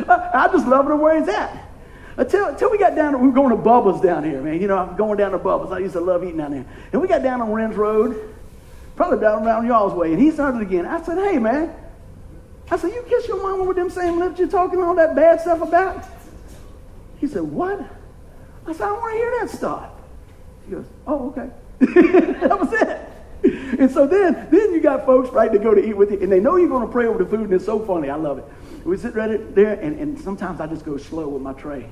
I 0.08 0.48
just 0.52 0.66
love 0.66 0.90
it 0.90 0.94
where 0.94 1.18
he's 1.18 1.28
at. 1.28 1.70
Until, 2.18 2.48
until 2.48 2.70
we 2.70 2.76
got 2.76 2.94
down, 2.94 3.18
we 3.20 3.28
were 3.28 3.34
going 3.34 3.56
to 3.56 3.62
Bubba's 3.62 4.02
down 4.02 4.24
here, 4.24 4.42
man. 4.42 4.60
You 4.60 4.68
know, 4.68 4.76
I'm 4.76 4.96
going 4.96 5.16
down 5.16 5.32
to 5.32 5.38
Bubba's. 5.38 5.72
I 5.72 5.78
used 5.78 5.94
to 5.94 6.00
love 6.00 6.22
eating 6.22 6.36
down 6.36 6.50
there. 6.50 6.66
And 6.92 7.00
we 7.00 7.08
got 7.08 7.22
down 7.22 7.40
on 7.40 7.50
Ren's 7.50 7.76
Road, 7.76 8.31
probably 8.96 9.20
down 9.20 9.46
around 9.46 9.66
y'all's 9.66 9.94
way. 9.94 10.12
And 10.12 10.20
he 10.20 10.30
started 10.30 10.62
again. 10.62 10.86
I 10.86 11.02
said, 11.02 11.18
hey, 11.18 11.38
man. 11.38 11.74
I 12.70 12.76
said, 12.76 12.92
you 12.92 13.04
kiss 13.08 13.28
your 13.28 13.42
mama 13.42 13.64
with 13.64 13.76
them 13.76 13.90
same 13.90 14.18
lips 14.18 14.38
you're 14.38 14.48
talking 14.48 14.82
all 14.82 14.94
that 14.94 15.14
bad 15.14 15.40
stuff 15.40 15.60
about? 15.60 16.04
He 17.18 17.26
said, 17.26 17.42
what? 17.42 17.80
I 18.66 18.72
said, 18.72 18.82
I 18.82 18.88
don't 18.88 19.00
want 19.00 19.12
to 19.12 19.18
hear 19.18 19.36
that 19.40 19.50
stuff. 19.50 19.90
He 20.64 20.72
goes, 20.72 20.86
oh, 21.06 21.28
okay. 21.30 21.50
that 22.40 22.58
was 22.58 22.72
it. 22.72 23.78
And 23.78 23.90
so 23.90 24.06
then, 24.06 24.48
then 24.50 24.72
you 24.72 24.80
got 24.80 25.04
folks, 25.04 25.30
right, 25.30 25.52
to 25.52 25.58
go 25.58 25.74
to 25.74 25.84
eat 25.84 25.96
with 25.96 26.12
you, 26.12 26.20
and 26.20 26.30
they 26.30 26.38
know 26.40 26.56
you're 26.56 26.68
going 26.68 26.86
to 26.86 26.92
pray 26.92 27.06
over 27.06 27.18
the 27.18 27.28
food, 27.28 27.40
and 27.40 27.52
it's 27.52 27.64
so 27.64 27.80
funny. 27.84 28.08
I 28.08 28.14
love 28.14 28.38
it. 28.38 28.44
We 28.84 28.96
sit 28.96 29.14
right 29.14 29.54
there, 29.54 29.74
and, 29.74 29.98
and 29.98 30.18
sometimes 30.20 30.60
I 30.60 30.66
just 30.66 30.84
go 30.84 30.96
slow 30.96 31.28
with 31.28 31.42
my 31.42 31.52
tray 31.52 31.88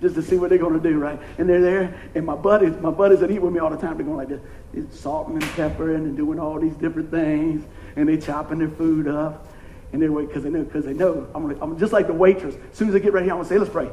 just 0.00 0.14
to 0.14 0.22
see 0.22 0.36
what 0.36 0.50
they're 0.50 0.58
going 0.58 0.80
to 0.80 0.88
do, 0.88 0.98
right? 0.98 1.20
And 1.38 1.48
they're 1.48 1.60
there, 1.60 2.00
and 2.14 2.24
my 2.24 2.36
buddies, 2.36 2.74
my 2.80 2.90
buddies 2.90 3.20
that 3.20 3.30
eat 3.30 3.40
with 3.40 3.52
me 3.52 3.58
all 3.58 3.70
the 3.70 3.76
time, 3.76 3.96
they're 3.96 4.06
going 4.06 4.16
like 4.16 4.28
this, 4.28 5.00
salting 5.00 5.34
and 5.34 5.52
peppering 5.52 6.04
and 6.04 6.16
doing 6.16 6.38
all 6.38 6.58
these 6.60 6.74
different 6.74 7.10
things, 7.10 7.64
and 7.96 8.08
they're 8.08 8.16
chopping 8.16 8.58
their 8.58 8.68
food 8.68 9.08
up, 9.08 9.46
and 9.92 10.00
they're 10.00 10.12
waiting 10.12 10.28
because 10.28 10.44
they 10.44 10.50
know, 10.50 10.62
because 10.62 10.84
they 10.84 10.92
know 10.92 11.26
I'm, 11.34 11.48
gonna, 11.48 11.58
I'm 11.62 11.78
just 11.78 11.92
like 11.92 12.06
the 12.06 12.12
waitress. 12.12 12.54
As 12.70 12.78
soon 12.78 12.88
as 12.88 12.94
they 12.94 13.00
get 13.00 13.12
ready, 13.12 13.30
I'm 13.30 13.38
gonna 13.38 13.48
say, 13.48 13.58
let's 13.58 13.70
pray. 13.70 13.90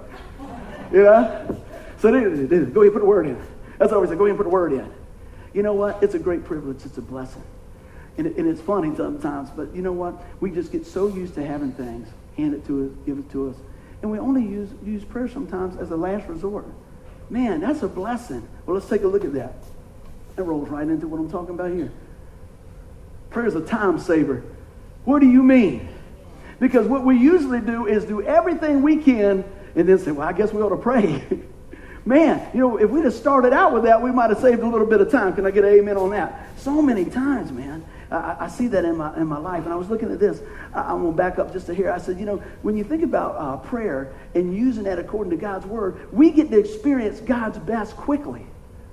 You 0.92 1.04
know? 1.04 1.64
So 2.00 2.12
they, 2.12 2.24
they, 2.24 2.46
they 2.46 2.72
go 2.72 2.82
ahead 2.82 2.84
and 2.84 2.94
put 2.94 3.00
the 3.00 3.06
word 3.06 3.28
in. 3.28 3.42
That's 3.80 3.92
always 3.92 4.10
say, 4.10 4.16
go 4.16 4.26
ahead 4.26 4.32
and 4.32 4.38
put 4.38 4.44
the 4.44 4.50
word 4.50 4.74
in. 4.74 4.92
You 5.54 5.64
know 5.64 5.74
what? 5.74 6.04
It's 6.04 6.14
a 6.14 6.20
great 6.20 6.44
privilege. 6.44 6.86
It's 6.86 6.98
a 6.98 7.02
blessing. 7.02 7.44
And, 8.18 8.28
it, 8.28 8.38
and 8.38 8.48
it's 8.48 8.62
funny 8.62 8.96
sometimes, 8.96 9.50
but 9.50 9.74
you 9.76 9.82
know 9.82 9.92
what? 9.92 10.22
We 10.40 10.52
just 10.52 10.72
get 10.72 10.86
so 10.86 11.08
used 11.08 11.36
to 11.36 11.46
having 11.46 11.72
things 11.72 12.08
handed 12.38 12.66
to 12.68 12.86
us, 12.86 13.06
give 13.06 13.18
it 13.18 13.30
to 13.32 13.50
us. 13.50 13.56
And 14.06 14.12
we 14.12 14.20
only 14.20 14.44
use, 14.44 14.70
use 14.86 15.04
prayer 15.04 15.28
sometimes 15.28 15.78
as 15.78 15.90
a 15.90 15.96
last 15.96 16.28
resort. 16.28 16.68
Man, 17.32 17.60
that's 17.60 17.82
a 17.82 17.88
blessing. 17.88 18.48
Well, 18.64 18.76
let's 18.76 18.88
take 18.88 19.02
a 19.02 19.08
look 19.08 19.26
at 19.26 19.34
that. 19.34 19.56
That 20.36 20.44
rolls 20.44 20.70
right 20.70 20.88
into 20.88 21.08
what 21.08 21.20
I'm 21.20 21.32
talking 21.32 21.56
about 21.56 21.72
here. 21.72 21.92
Prayer 23.32 23.48
is 23.48 23.56
a 23.56 23.66
time 23.66 23.98
saver. 23.98 24.44
What 25.06 25.22
do 25.22 25.28
you 25.28 25.42
mean? 25.42 25.90
Because 26.60 26.86
what 26.86 27.04
we 27.04 27.18
usually 27.18 27.62
do 27.62 27.88
is 27.88 28.06
do 28.06 28.22
everything 28.22 28.84
we 28.84 28.98
can 28.98 29.44
and 29.76 29.90
then 29.90 29.98
say, 29.98 30.12
well, 30.12 30.28
I 30.28 30.34
guess 30.34 30.54
we 30.54 30.62
ought 30.62 30.70
to 30.70 30.78
pray. 30.78 31.24
Man, 32.06 32.48
you 32.54 32.60
know, 32.60 32.78
if 32.78 32.92
we'd 32.92 33.06
have 33.06 33.14
started 33.16 33.54
out 33.54 33.74
with 33.74 33.86
that, 33.86 34.04
we 34.04 34.12
might 34.12 34.30
have 34.30 34.38
saved 34.38 34.62
a 34.62 34.68
little 34.68 34.86
bit 34.86 35.02
of 35.02 35.10
time. 35.10 35.34
Can 35.34 35.48
I 35.48 35.50
get 35.50 35.66
an 35.66 35.74
amen 35.80 35.98
on 35.98 36.12
that? 36.12 36.48
So 36.60 36.80
many 36.80 37.06
times, 37.06 37.52
man. 37.52 37.84
I, 38.16 38.46
I, 38.46 38.48
see 38.48 38.68
that 38.68 38.86
in 38.86 38.98
my, 38.98 39.16
in 39.18 39.28
my 39.28 39.38
life. 39.38 39.64
And 39.64 39.74
I 39.74 39.76
was 39.76 39.90
looking 39.90 40.12
at 40.12 40.20
this. 40.20 40.42
I, 40.74 40.92
am 40.92 41.02
going 41.02 41.14
to 41.14 41.18
back 41.18 41.40
up 41.40 41.52
just 41.54 41.66
to 41.68 41.74
here. 41.74 41.92
I 41.92 41.98
said, 41.98 42.20
you 42.20 42.26
know, 42.26 42.38
when 42.62 42.78
you 42.78 42.84
think 42.84 43.04
about 43.04 43.36
uh, 43.38 43.58
prayer 43.58 44.14
and 44.34 44.56
using 44.56 44.84
that 44.84 45.00
according 45.00 45.32
to 45.32 45.38
God's 45.38 45.66
word, 45.66 46.12
we 46.14 46.32
get 46.32 46.50
to 46.52 46.60
experience 46.60 47.20
God's 47.20 47.58
best 47.60 47.96
quickly, 47.96 48.46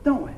don't 0.05 0.23
we? 0.23 0.33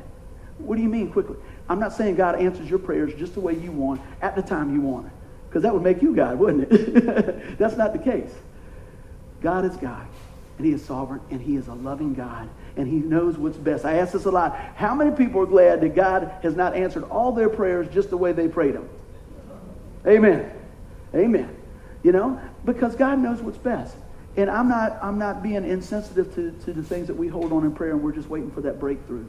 What 0.58 0.76
do 0.76 0.82
you 0.82 0.88
mean 0.88 1.10
quickly? 1.10 1.36
I'm 1.68 1.80
not 1.80 1.92
saying 1.92 2.16
God 2.16 2.36
answers 2.36 2.68
your 2.68 2.78
prayers 2.78 3.14
just 3.14 3.34
the 3.34 3.40
way 3.40 3.54
you 3.54 3.72
want 3.72 4.00
at 4.20 4.36
the 4.36 4.42
time 4.42 4.74
you 4.74 4.80
want 4.80 5.06
it, 5.06 5.12
because 5.48 5.62
that 5.62 5.72
would 5.72 5.82
make 5.82 6.02
you 6.02 6.14
God, 6.14 6.38
wouldn't 6.38 6.70
it? 6.70 7.58
That's 7.58 7.76
not 7.76 7.92
the 7.92 7.98
case. 7.98 8.32
God 9.40 9.64
is 9.64 9.76
God, 9.76 10.06
and 10.58 10.66
He 10.66 10.72
is 10.72 10.84
sovereign, 10.84 11.20
and 11.30 11.40
He 11.40 11.56
is 11.56 11.68
a 11.68 11.74
loving 11.74 12.14
God, 12.14 12.48
and 12.76 12.88
He 12.88 12.96
knows 12.96 13.36
what's 13.38 13.56
best. 13.56 13.84
I 13.84 13.98
ask 13.98 14.12
this 14.12 14.24
a 14.24 14.30
lot. 14.30 14.58
How 14.76 14.94
many 14.94 15.14
people 15.14 15.40
are 15.42 15.46
glad 15.46 15.80
that 15.82 15.94
God 15.94 16.32
has 16.42 16.56
not 16.56 16.74
answered 16.74 17.04
all 17.04 17.32
their 17.32 17.48
prayers 17.48 17.92
just 17.92 18.10
the 18.10 18.16
way 18.16 18.32
they 18.32 18.48
prayed 18.48 18.74
them? 18.74 18.88
Amen. 20.06 20.50
Amen. 21.14 21.56
You 22.02 22.12
know, 22.12 22.40
because 22.64 22.96
God 22.96 23.18
knows 23.18 23.40
what's 23.40 23.58
best. 23.58 23.96
And 24.36 24.50
I'm 24.50 24.68
not, 24.68 24.98
I'm 25.02 25.18
not 25.18 25.42
being 25.42 25.64
insensitive 25.64 26.34
to, 26.34 26.50
to 26.64 26.72
the 26.72 26.82
things 26.82 27.06
that 27.06 27.14
we 27.14 27.28
hold 27.28 27.52
on 27.52 27.64
in 27.64 27.72
prayer 27.72 27.92
and 27.92 28.02
we're 28.02 28.12
just 28.12 28.28
waiting 28.28 28.50
for 28.50 28.62
that 28.62 28.80
breakthrough. 28.80 29.26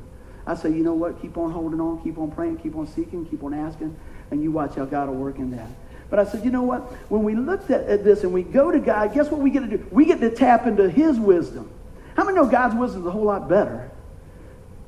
I 0.47 0.55
say, 0.55 0.69
you 0.69 0.83
know 0.83 0.93
what? 0.93 1.21
Keep 1.21 1.37
on 1.37 1.51
holding 1.51 1.79
on, 1.79 2.01
keep 2.03 2.17
on 2.17 2.31
praying, 2.31 2.57
keep 2.57 2.75
on 2.75 2.87
seeking, 2.87 3.25
keep 3.25 3.43
on 3.43 3.53
asking, 3.53 3.95
and 4.31 4.43
you 4.43 4.51
watch 4.51 4.75
how 4.75 4.85
God 4.85 5.09
will 5.09 5.15
work 5.15 5.37
in 5.37 5.51
that. 5.51 5.67
But 6.09 6.19
I 6.19 6.25
said, 6.25 6.45
you 6.45 6.51
know 6.51 6.63
what? 6.63 6.81
When 7.09 7.23
we 7.23 7.35
looked 7.35 7.71
at, 7.71 7.87
at 7.87 8.03
this 8.03 8.23
and 8.23 8.31
we 8.31 8.43
go 8.43 8.71
to 8.71 8.79
God, 8.79 9.13
guess 9.13 9.29
what 9.29 9.41
we 9.41 9.49
get 9.49 9.61
to 9.61 9.77
do? 9.77 9.87
We 9.91 10.05
get 10.05 10.19
to 10.19 10.29
tap 10.29 10.67
into 10.67 10.89
His 10.89 11.19
wisdom. 11.19 11.69
How 12.15 12.23
many 12.23 12.35
know 12.35 12.47
God's 12.47 12.75
wisdom 12.75 13.01
is 13.01 13.07
a 13.07 13.11
whole 13.11 13.25
lot 13.25 13.47
better 13.47 13.91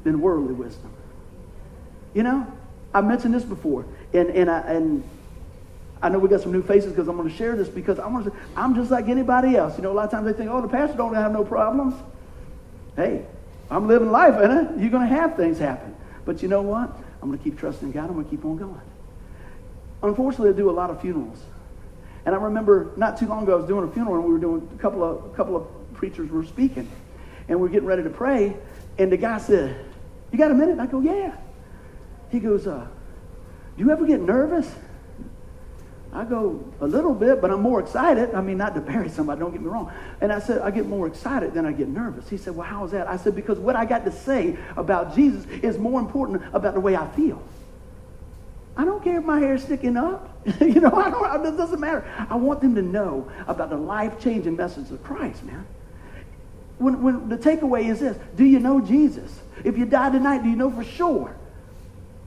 than 0.04 0.22
worldly 0.22 0.54
wisdom? 0.54 0.92
You 2.14 2.24
know, 2.24 2.52
I 2.94 3.02
mentioned 3.02 3.34
this 3.34 3.44
before, 3.44 3.86
and 4.14 4.30
and 4.30 4.50
I 4.50 4.60
and 4.62 5.04
I 6.02 6.10
know 6.10 6.20
we 6.20 6.30
got 6.30 6.42
some 6.42 6.52
new 6.52 6.62
faces 6.62 6.92
because 6.92 7.08
I'm 7.08 7.18
going 7.18 7.30
to 7.30 7.36
share 7.36 7.56
this 7.56 7.68
because 7.68 8.00
I 8.00 8.08
want 8.08 8.26
to. 8.26 8.34
I'm 8.56 8.76
just 8.76 8.92
like 8.92 9.08
anybody 9.08 9.56
else. 9.56 9.78
You 9.78 9.84
know, 9.84 9.92
a 9.92 9.94
lot 9.94 10.06
of 10.06 10.12
times 10.12 10.26
they 10.26 10.34
think, 10.34 10.50
oh, 10.50 10.62
the 10.62 10.68
pastor 10.68 10.96
don't 10.96 11.16
have 11.16 11.32
no 11.32 11.44
problems. 11.44 11.96
Hey, 12.96 13.26
I'm 13.70 13.88
living 13.88 14.12
life, 14.12 14.36
and 14.36 14.80
you're 14.80 14.90
going 14.90 15.08
to 15.08 15.16
have 15.16 15.36
things 15.36 15.60
happen. 15.60 15.96
But 16.26 16.42
you 16.42 16.48
know 16.48 16.62
what? 16.62 16.96
I'm 17.22 17.30
going 17.30 17.38
to 17.38 17.44
keep 17.44 17.60
trusting 17.60 17.92
God. 17.92 18.06
I'm 18.06 18.14
going 18.14 18.26
to 18.26 18.32
keep 18.32 18.46
on 18.46 18.58
going. 18.58 18.82
Unfortunately, 20.04 20.50
I 20.50 20.54
do 20.54 20.70
a 20.70 20.72
lot 20.72 20.90
of 20.90 21.02
funerals. 21.02 21.40
And 22.26 22.36
I 22.36 22.38
remember 22.38 22.92
not 22.98 23.18
too 23.18 23.28
long 23.28 23.44
ago, 23.44 23.54
I 23.54 23.56
was 23.56 23.68
doing 23.68 23.88
a 23.88 23.92
funeral, 23.92 24.18
and 24.18 24.26
we 24.26 24.32
were 24.32 24.40
doing 24.40 24.70
a 24.74 24.82
couple 24.82 25.04
of, 25.04 25.26
a 25.26 25.36
couple 25.36 25.56
of 25.56 25.68
preachers 25.94 26.30
were 26.30 26.44
speaking. 26.44 26.90
And 27.48 27.60
we 27.60 27.68
are 27.68 27.72
getting 27.72 27.88
ready 27.88 28.04
to 28.04 28.10
pray. 28.10 28.56
And 28.98 29.12
the 29.12 29.18
guy 29.18 29.38
said, 29.38 29.86
You 30.32 30.38
got 30.38 30.52
a 30.52 30.56
minute? 30.56 30.80
I 30.80 30.86
go, 30.86 31.00
Yeah. 31.00 31.36
He 32.30 32.40
goes, 32.40 32.68
uh, 32.68 32.88
Do 33.78 33.84
you 33.84 33.92
ever 33.92 34.06
get 34.06 34.22
nervous? 34.22 34.70
I 36.14 36.24
go, 36.24 36.64
a 36.80 36.88
little 36.88 37.14
bit, 37.14 37.42
but 37.42 37.52
I'm 37.52 37.62
more 37.62 37.80
excited. 37.80 38.34
I 38.34 38.42
mean, 38.42 38.58
not 38.58 38.74
to 38.76 38.82
bury 38.82 39.10
somebody, 39.10 39.40
don't 39.40 39.52
get 39.52 39.62
me 39.62 39.68
wrong. 39.68 39.92
And 40.22 40.32
I 40.32 40.40
said, 40.40 40.62
I 40.62 40.72
get 40.72 40.88
more 40.88 41.06
excited 41.06 41.54
than 41.54 41.66
I 41.66 41.74
get 41.74 41.90
nervous. 41.90 42.30
He 42.30 42.38
said, 42.38 42.56
Well, 42.56 42.68
how 42.68 42.86
is 42.86 42.92
that? 42.92 43.08
I 43.08 43.18
said, 43.18 43.36
Because 43.36 43.60
what 43.60 43.76
I 43.76 43.86
got 43.86 44.06
to 44.06 44.12
say 44.12 44.58
about 44.76 45.16
Jesus 45.16 45.46
is 45.62 45.78
more 45.78 46.00
important 46.00 46.44
about 46.54 46.74
the 46.74 46.80
way 46.80 46.96
I 46.96 47.08
feel. 47.10 47.42
I 48.76 48.86
don't 48.86 49.04
care 49.04 49.20
if 49.20 49.26
my 49.26 49.40
hair's 49.40 49.64
sticking 49.64 49.98
up. 49.98 50.30
you 50.62 50.80
know, 50.80 50.94
I 50.94 51.10
don't, 51.10 51.46
it 51.46 51.58
doesn't 51.58 51.80
matter. 51.80 52.08
I 52.30 52.36
want 52.36 52.62
them 52.62 52.76
to 52.76 52.82
know 52.82 53.30
about 53.48 53.70
the 53.70 53.78
life 53.78 54.20
changing 54.20 54.56
message 54.56 54.92
of 54.92 55.04
Christ, 55.04 55.44
man. 55.44 55.66
When, 56.78 57.02
when 57.02 57.30
the 57.30 57.38
takeaway 57.38 57.90
is 57.90 58.00
this 58.00 58.18
Do 58.36 58.46
you 58.46 58.60
know 58.60 58.82
Jesus? 58.82 59.40
If 59.64 59.78
you 59.78 59.86
die 59.86 60.12
tonight, 60.12 60.44
do 60.44 60.50
you 60.50 60.56
know 60.56 60.72
for 60.72 60.84
sure 60.84 61.36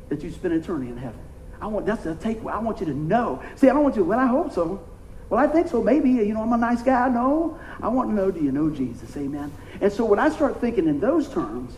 that 0.08 0.22
you 0.22 0.30
spend 0.30 0.54
eternity 0.54 0.90
in 0.90 0.96
heaven? 0.96 1.20
I 1.60 1.66
want 1.66 1.86
that's 1.86 2.04
the 2.04 2.14
takeaway. 2.14 2.52
I 2.52 2.58
want 2.58 2.80
you 2.80 2.86
to 2.86 2.94
know. 2.94 3.42
See, 3.56 3.68
I 3.68 3.72
don't 3.72 3.82
want 3.82 3.96
you. 3.96 4.04
Well, 4.04 4.18
I 4.18 4.26
hope 4.26 4.52
so. 4.52 4.86
Well, 5.28 5.38
I 5.38 5.46
think 5.46 5.68
so. 5.68 5.82
Maybe 5.82 6.10
you 6.10 6.34
know 6.34 6.42
I'm 6.42 6.52
a 6.52 6.56
nice 6.56 6.82
guy. 6.82 7.08
No, 7.08 7.58
I 7.80 7.88
want 7.88 8.10
to 8.10 8.14
know. 8.14 8.30
Do 8.30 8.42
you 8.42 8.50
know 8.50 8.70
Jesus? 8.70 9.16
Amen. 9.16 9.52
And 9.80 9.92
so 9.92 10.04
when 10.04 10.18
I 10.18 10.28
start 10.30 10.60
thinking 10.60 10.88
in 10.88 10.98
those 10.98 11.28
terms, 11.28 11.76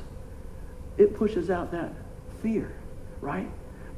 it 0.97 1.17
pushes 1.17 1.51
out 1.51 1.71
that 1.73 1.93
fear, 2.43 2.73
right? 3.21 3.49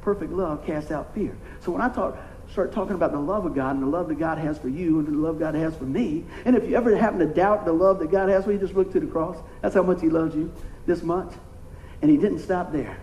Perfect 0.01 0.31
love 0.31 0.65
casts 0.65 0.91
out 0.91 1.13
fear. 1.15 1.37
So 1.61 1.71
when 1.71 1.81
I 1.81 1.89
talk, 1.89 2.17
start 2.51 2.71
talking 2.71 2.95
about 2.95 3.11
the 3.11 3.19
love 3.19 3.45
of 3.45 3.55
God 3.55 3.75
and 3.75 3.83
the 3.83 3.87
love 3.87 4.07
that 4.07 4.19
God 4.19 4.37
has 4.37 4.57
for 4.57 4.69
you 4.69 4.99
and 4.99 5.07
the 5.07 5.11
love 5.11 5.39
God 5.39 5.55
has 5.55 5.75
for 5.75 5.83
me, 5.83 6.23
and 6.45 6.55
if 6.55 6.67
you 6.69 6.75
ever 6.75 6.95
happen 6.95 7.19
to 7.19 7.25
doubt 7.25 7.65
the 7.65 7.73
love 7.73 7.99
that 7.99 8.11
God 8.11 8.29
has 8.29 8.45
for 8.45 8.51
you, 8.51 8.59
just 8.59 8.73
look 8.73 8.91
to 8.93 8.99
the 8.99 9.07
cross. 9.07 9.37
That's 9.61 9.75
how 9.75 9.83
much 9.83 10.01
He 10.01 10.09
loves 10.09 10.35
you, 10.35 10.51
this 10.85 11.03
much. 11.03 11.33
And 12.01 12.11
He 12.11 12.17
didn't 12.17 12.39
stop 12.39 12.71
there. 12.71 12.97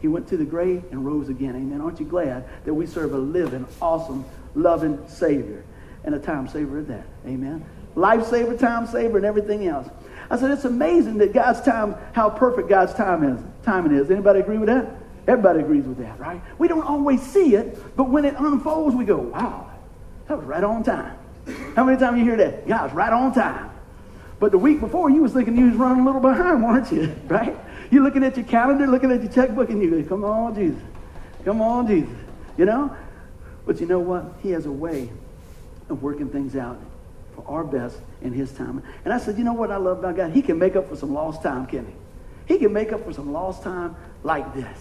He 0.00 0.08
went 0.08 0.28
to 0.28 0.36
the 0.36 0.44
grave 0.44 0.84
and 0.90 1.04
rose 1.04 1.28
again. 1.28 1.54
Amen. 1.56 1.80
Aren't 1.80 2.00
you 2.00 2.06
glad 2.06 2.48
that 2.64 2.72
we 2.72 2.86
serve 2.86 3.12
a 3.12 3.18
living, 3.18 3.66
awesome, 3.82 4.24
loving 4.54 5.06
Savior 5.08 5.62
and 6.04 6.14
a 6.14 6.18
time 6.18 6.48
saver 6.48 6.78
at 6.78 6.88
that? 6.88 7.06
Amen. 7.26 7.64
Life 7.94 8.26
saver, 8.26 8.56
time 8.56 8.86
saver, 8.86 9.18
and 9.18 9.26
everything 9.26 9.66
else. 9.66 9.88
I 10.30 10.38
said 10.38 10.52
it's 10.52 10.64
amazing 10.64 11.18
that 11.18 11.32
God's 11.32 11.60
time, 11.60 11.96
how 12.12 12.30
perfect 12.30 12.68
God's 12.68 12.94
time 12.94 13.24
is. 13.24 13.42
Timing 13.64 13.92
is. 13.92 14.10
Anybody 14.10 14.40
agree 14.40 14.58
with 14.58 14.68
that? 14.68 14.99
Everybody 15.30 15.60
agrees 15.60 15.84
with 15.84 15.98
that, 15.98 16.18
right? 16.18 16.42
We 16.58 16.66
don't 16.66 16.82
always 16.82 17.22
see 17.22 17.54
it, 17.54 17.96
but 17.96 18.10
when 18.10 18.24
it 18.24 18.34
unfolds, 18.36 18.96
we 18.96 19.04
go, 19.04 19.18
"Wow, 19.18 19.66
that 20.26 20.36
was 20.36 20.44
right 20.44 20.64
on 20.64 20.82
time." 20.82 21.16
How 21.76 21.84
many 21.84 21.98
times 21.98 22.18
you 22.18 22.24
hear 22.24 22.36
that? 22.36 22.66
God's 22.66 22.92
right 22.94 23.12
on 23.12 23.32
time. 23.32 23.70
But 24.40 24.50
the 24.50 24.58
week 24.58 24.80
before, 24.80 25.08
you 25.08 25.22
was 25.22 25.32
thinking 25.32 25.56
you 25.56 25.66
was 25.66 25.76
running 25.76 26.00
a 26.00 26.04
little 26.04 26.20
behind, 26.20 26.64
weren't 26.64 26.90
you? 26.90 27.14
Right? 27.28 27.56
You're 27.92 28.02
looking 28.02 28.24
at 28.24 28.36
your 28.36 28.46
calendar, 28.46 28.88
looking 28.88 29.12
at 29.12 29.22
your 29.22 29.30
checkbook, 29.30 29.70
and 29.70 29.80
you 29.80 30.02
go, 30.02 30.08
come 30.08 30.24
on, 30.24 30.52
Jesus. 30.54 30.82
Come 31.44 31.60
on, 31.60 31.86
Jesus. 31.86 32.10
You 32.58 32.64
know? 32.64 32.96
But 33.66 33.80
you 33.80 33.86
know 33.86 34.00
what? 34.00 34.24
He 34.42 34.50
has 34.50 34.66
a 34.66 34.72
way 34.72 35.10
of 35.88 36.02
working 36.02 36.28
things 36.28 36.56
out 36.56 36.80
for 37.36 37.44
our 37.46 37.62
best 37.62 37.98
in 38.20 38.32
his 38.32 38.50
time. 38.50 38.82
And 39.04 39.14
I 39.14 39.18
said, 39.18 39.38
you 39.38 39.44
know 39.44 39.52
what 39.52 39.70
I 39.70 39.76
love 39.76 40.00
about 40.00 40.16
God? 40.16 40.32
He 40.32 40.42
can 40.42 40.58
make 40.58 40.74
up 40.74 40.88
for 40.88 40.96
some 40.96 41.14
lost 41.14 41.42
time, 41.42 41.66
can 41.66 41.86
he? 41.86 42.54
He 42.54 42.58
can 42.58 42.72
make 42.72 42.92
up 42.92 43.04
for 43.04 43.12
some 43.12 43.32
lost 43.32 43.62
time 43.62 43.94
like 44.24 44.54
this. 44.54 44.78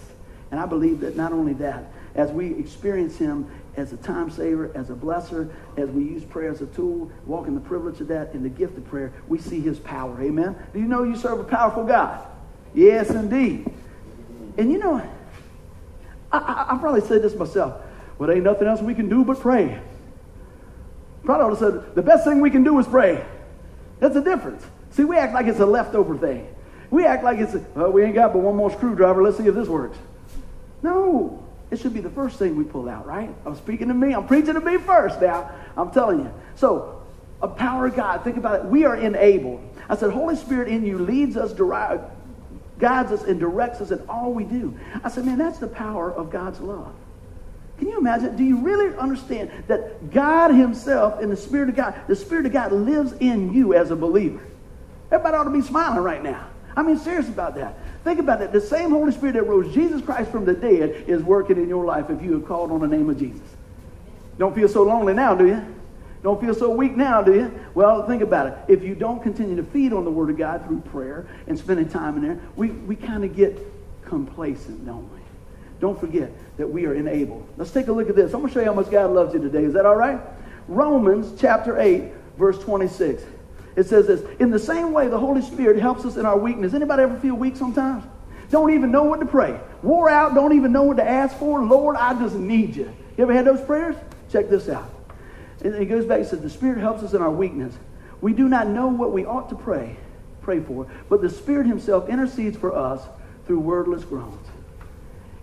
And 0.52 0.60
I 0.60 0.66
believe 0.66 1.02
that 1.02 1.16
not 1.16 1.32
only 1.32 1.54
that, 1.54 1.92
as 2.16 2.32
we 2.32 2.54
experience 2.56 3.18
him 3.18 3.50
as 3.78 3.94
a 3.94 3.98
time 3.98 4.32
saver, 4.32 4.72
as 4.76 4.90
a 4.90 4.94
blesser, 4.94 5.52
as 5.78 5.90
we 5.90 6.04
use 6.04 6.24
prayer 6.24 6.52
as 6.52 6.62
a 6.62 6.66
tool, 6.68 7.12
walk 7.26 7.48
in 7.48 7.56
the 7.56 7.62
privilege 7.62 8.02
of 8.02 8.08
that, 8.08 8.34
in 8.34 8.44
the 8.44 8.50
gift 8.50 8.78
of 8.78 8.88
prayer, 8.88 9.14
we 9.28 9.38
see 9.38 9.60
his 9.60 9.80
power. 9.80 10.22
Amen? 10.22 10.56
Do 10.74 10.80
you 10.80 10.86
know 10.86 11.04
you 11.04 11.16
serve 11.16 11.40
a 11.40 11.44
powerful 11.44 11.84
God? 11.84 12.26
Yes, 12.74 13.10
indeed. 13.10 13.72
And 14.58 14.72
you 14.72 14.80
know, 14.80 14.96
I, 16.32 16.38
I, 16.38 16.76
I 16.76 16.78
probably 16.80 17.02
said 17.02 17.22
this 17.22 17.36
myself. 17.36 17.82
Well, 18.18 18.28
there 18.28 18.36
ain't 18.36 18.46
nothing 18.46 18.68
else 18.68 18.82
we 18.82 18.96
can 18.96 19.08
do 19.08 19.24
but 19.24 19.40
pray. 19.40 19.80
Probably 21.24 21.58
said, 21.58 21.96
the 21.96 22.02
best 22.02 22.26
thing 22.26 22.42
we 22.42 22.50
can 22.50 22.64
do 22.64 22.78
is 22.80 22.88
pray. 22.88 23.24
That's 24.00 24.14
the 24.14 24.22
difference. 24.22 24.66
See, 24.92 25.04
we 25.04 25.18
act 25.18 25.34
like 25.34 25.46
it's 25.46 25.60
a 25.60 25.66
leftover 25.66 26.18
thing. 26.18 26.48
We 26.90 27.06
act 27.06 27.24
like 27.24 27.38
it's, 27.40 27.56
well, 27.76 27.92
we 27.92 28.04
ain't 28.04 28.16
got 28.16 28.34
but 28.34 28.40
one 28.40 28.56
more 28.56 28.72
screwdriver. 28.72 29.22
Let's 29.22 29.38
see 29.38 29.48
if 29.48 29.54
this 29.54 29.68
works. 29.68 29.98
No. 30.82 31.46
It 31.72 31.80
should 31.80 31.94
be 31.94 32.02
the 32.02 32.10
first 32.10 32.40
thing 32.40 32.56
we 32.56 32.64
pull 32.64 32.90
out, 32.90 33.06
right? 33.06 33.30
I'm 33.46 33.56
speaking 33.56 33.90
to 33.90 33.94
me. 33.94 34.14
I'm 34.14 34.26
preaching 34.28 34.56
to 34.56 34.62
me 34.62 34.78
first 34.78 35.22
now. 35.22 35.52
I'm 35.78 35.92
telling 35.92 36.20
you. 36.20 36.34
So, 36.56 37.02
a 37.42 37.48
power 37.48 37.88
of 37.88 37.96
God. 37.96 38.24
Think 38.24 38.38
about 38.38 38.62
it. 38.62 38.66
We 38.66 38.86
are 38.86 38.96
enabled. 38.96 39.62
I 39.88 39.96
said, 39.96 40.12
Holy 40.12 40.36
Spirit 40.36 40.68
in 40.68 40.86
you 40.86 40.98
leads 40.98 41.38
us, 41.38 41.54
guides 42.80 43.12
us 43.12 43.24
and 43.24 43.40
directs 43.40 43.82
us 43.82 43.92
in 43.92 44.02
all 44.10 44.34
we 44.34 44.44
do. 44.44 44.78
I 45.04 45.10
said, 45.10 45.26
man, 45.26 45.38
that's 45.38 45.60
the 45.60 45.68
power 45.68 46.12
of 46.12 46.32
God's 46.32 46.60
love. 46.60 46.94
Can 47.78 47.88
you 47.88 47.98
imagine? 47.98 48.36
Do 48.36 48.44
you 48.44 48.58
really 48.58 48.96
understand 48.98 49.52
that 49.68 50.12
God 50.12 50.52
Himself 50.52 51.22
and 51.22 51.32
the 51.32 51.38
Spirit 51.38 51.70
of 51.70 51.76
God, 51.76 51.96
the 52.08 52.16
Spirit 52.16 52.46
of 52.46 52.52
God 52.52 52.74
lives 52.74 53.14
in 53.22 53.54
you 53.54 53.74
as 53.74 53.90
a 53.92 53.96
believer? 53.96 54.46
Everybody 55.12 55.38
ought 55.38 55.46
to 55.46 55.50
be 55.50 55.62
smiling 55.62 56.04
right 56.04 56.22
now. 56.22 56.48
I 56.76 56.84
mean, 56.84 56.98
serious 56.98 57.30
about 57.30 57.56
that. 57.56 57.78
Think 58.04 58.20
about 58.20 58.40
that. 58.40 58.54
The 58.54 58.62
same 58.62 58.92
Holy 58.92 59.12
Spirit 59.12 59.34
that 59.34 59.44
rose 59.44 59.74
Jesus 59.74 60.02
Christ 60.02 60.32
from 60.32 60.46
the 60.46 60.54
dead 60.54 61.06
is 61.08 61.22
working 61.22 61.58
in 61.58 61.68
your 61.68 61.86
life 61.86 62.10
if 62.10 62.22
you 62.22 62.34
have 62.34 62.48
called 62.48 62.72
on 62.72 62.80
the 62.80 62.88
name 62.88 63.10
of 63.10 63.20
Jesus. 63.20 63.42
Don't 64.38 64.56
feel 64.56 64.70
so 64.70 64.84
lonely 64.84 65.14
now, 65.14 65.36
do 65.36 65.48
you? 65.48 65.66
Don't 66.24 66.40
feel 66.42 66.54
so 66.54 66.70
weak 66.70 66.98
now, 66.98 67.22
do 67.22 67.34
you? 67.34 67.60
Well, 67.74 68.06
think 68.06 68.22
about 68.22 68.48
it. 68.48 68.58
If 68.68 68.84
you 68.84 68.96
don't 68.96 69.22
continue 69.22 69.56
to 69.56 69.64
feed 69.64 69.94
on 69.94 70.04
the 70.04 70.12
Word 70.12 70.30
of 70.30 70.38
God 70.38 70.66
through 70.66 70.82
prayer 70.82 71.28
and 71.48 71.58
spending 71.58 71.88
time 71.90 72.18
in 72.18 72.24
there, 72.24 72.40
we, 72.56 72.70
we 72.70 72.96
kind 72.96 73.24
of 73.24 73.36
get 73.36 73.58
complacent, 74.04 74.86
don't 74.86 75.12
we? 75.14 75.20
Don't 75.80 76.00
forget 76.00 76.32
that 76.58 76.70
we 76.70 76.86
are 76.86 76.94
enabled. 76.94 77.48
Let's 77.58 77.72
take 77.72 77.88
a 77.88 77.92
look 77.92 78.10
at 78.10 78.16
this. 78.16 78.34
I'm 78.34 78.42
going 78.42 78.52
to 78.52 78.54
show 78.54 78.60
you 78.60 78.66
how 78.66 78.74
much 78.74 78.92
God 78.92 79.12
loves 79.12 79.34
you 79.34 79.40
today. 79.40 79.64
Is 79.64 79.74
that 79.74 79.86
all 79.86 79.96
right? 79.96 80.20
Romans 80.68 81.40
chapter 81.40 81.80
8, 81.80 82.12
verse 82.38 82.60
26. 82.60 83.24
It 83.76 83.86
says 83.88 84.08
this, 84.08 84.22
in 84.40 84.52
the 84.52 84.60
same 84.60 84.92
way 84.92 85.08
the 85.08 85.20
Holy 85.20 85.42
Spirit 85.42 85.80
helps 85.80 86.06
us 86.06 86.18
in 86.18 86.26
our 86.26 86.38
weakness. 86.38 86.74
Anybody 86.74 87.04
ever 87.04 87.18
feel 87.20 87.36
weak 87.36 87.56
sometimes? 87.56 88.04
Don't 88.50 88.74
even 88.74 88.92
know 88.92 89.04
what 89.04 89.20
to 89.20 89.26
pray. 89.26 89.60
Wore 89.84 90.10
out, 90.10 90.34
don't 90.34 90.54
even 90.54 90.72
know 90.72 90.84
what 90.84 90.98
to 90.98 91.08
ask 91.08 91.38
for. 91.38 91.64
Lord, 91.64 91.96
I 91.96 92.14
just 92.20 92.36
need 92.36 92.76
you. 92.76 92.92
You 93.18 93.24
ever 93.24 93.34
had 93.34 93.46
those 93.46 93.62
prayers? 93.62 93.96
Check 94.32 94.50
this 94.50 94.70
out. 94.70 94.90
And 95.64 95.76
he 95.76 95.86
goes 95.86 96.06
back 96.06 96.20
and 96.20 96.28
says, 96.28 96.42
the 96.42 96.50
Spirit 96.50 96.80
helps 96.80 97.04
us 97.04 97.14
in 97.14 97.22
our 97.22 97.32
weakness. 97.32 97.76
We 98.22 98.34
do 98.34 98.50
not 98.50 98.68
know 98.68 98.88
what 98.88 99.12
we 99.12 99.26
ought 99.26 99.50
to 99.50 99.56
pray, 99.56 99.98
pray 100.42 100.62
for, 100.62 100.88
but 101.10 101.22
the 101.22 101.30
Spirit 101.30 101.68
himself 101.68 102.10
intercedes 102.10 102.58
for 102.58 102.76
us 102.76 103.02
through 103.46 103.60
wordless 103.60 104.04
groans. 104.04 104.48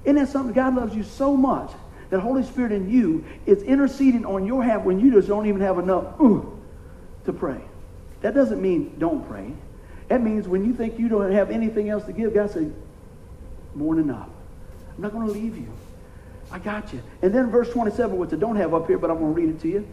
Isn't 0.05 0.17
that 0.17 0.29
something? 0.29 0.53
God 0.53 0.75
loves 0.75 0.95
you 0.95 1.03
so 1.03 1.37
much 1.37 1.71
that 2.11 2.21
Holy 2.21 2.45
Spirit 2.45 2.73
in 2.73 2.91
you 2.91 3.25
is 3.47 3.63
interceding 3.63 4.25
on 4.25 4.47
your 4.47 4.63
behalf 4.63 4.85
when 4.85 5.01
you 5.01 5.13
just 5.13 5.29
don't 5.29 5.47
even 5.47 5.61
have 5.61 5.79
enough 5.79 6.21
ooh, 6.21 6.59
to 7.25 7.33
pray. 7.33 7.61
That 8.23 8.35
doesn't 8.35 8.61
mean 8.61 8.97
don't 8.99 9.27
pray. 9.29 9.53
That 10.09 10.23
means 10.23 10.47
when 10.47 10.65
you 10.65 10.75
think 10.75 10.99
you 10.99 11.09
don't 11.09 11.33
have 11.33 11.51
anything 11.51 11.89
else 11.89 12.05
to 12.05 12.13
give, 12.13 12.35
God 12.35 12.51
says, 12.51 12.71
more 13.75 13.95
than 13.95 14.05
enough. 14.05 14.29
I'm 14.97 15.03
not 15.03 15.13
going 15.13 15.27
to 15.27 15.33
leave 15.33 15.57
you. 15.57 15.69
I 16.51 16.59
got 16.59 16.93
you. 16.93 17.03
And 17.23 17.35
then 17.35 17.51
verse 17.51 17.71
27, 17.71 18.17
which 18.17 18.33
I 18.33 18.37
don't 18.37 18.57
have 18.57 18.73
up 18.73 18.87
here, 18.87 18.99
but 18.99 19.11
I'm 19.11 19.19
going 19.19 19.35
to 19.35 19.41
read 19.41 19.55
it 19.55 19.61
to 19.63 19.69
you. 19.69 19.89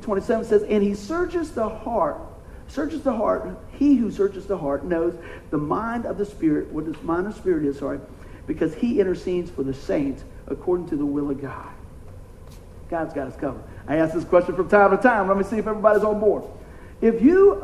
27 0.00 0.44
says, 0.44 0.62
And 0.62 0.82
he 0.82 0.94
searches 0.94 1.50
the 1.50 1.68
heart, 1.68 2.20
searches 2.68 3.02
the 3.02 3.12
heart. 3.12 3.58
He 3.72 3.96
who 3.96 4.10
searches 4.10 4.46
the 4.46 4.56
heart 4.56 4.84
knows 4.84 5.18
the 5.50 5.58
mind 5.58 6.06
of 6.06 6.18
the 6.18 6.24
Spirit, 6.24 6.68
what 6.68 6.84
the 6.84 6.96
mind 7.02 7.26
of 7.26 7.34
the 7.34 7.40
Spirit 7.40 7.64
is, 7.64 7.78
sorry, 7.78 8.00
because 8.46 8.74
he 8.74 9.00
intercedes 9.00 9.50
for 9.50 9.64
the 9.64 9.74
saints 9.74 10.22
according 10.46 10.88
to 10.90 10.96
the 10.96 11.04
will 11.04 11.30
of 11.30 11.40
God. 11.42 11.68
God's 12.88 13.12
got 13.12 13.26
us 13.26 13.36
covered. 13.36 13.62
I 13.86 13.96
ask 13.96 14.14
this 14.14 14.24
question 14.24 14.54
from 14.54 14.68
time 14.68 14.96
to 14.96 15.02
time. 15.02 15.28
Let 15.28 15.36
me 15.36 15.44
see 15.44 15.58
if 15.58 15.66
everybody's 15.66 16.04
on 16.04 16.20
board. 16.20 16.44
If 17.00 17.22
you, 17.22 17.60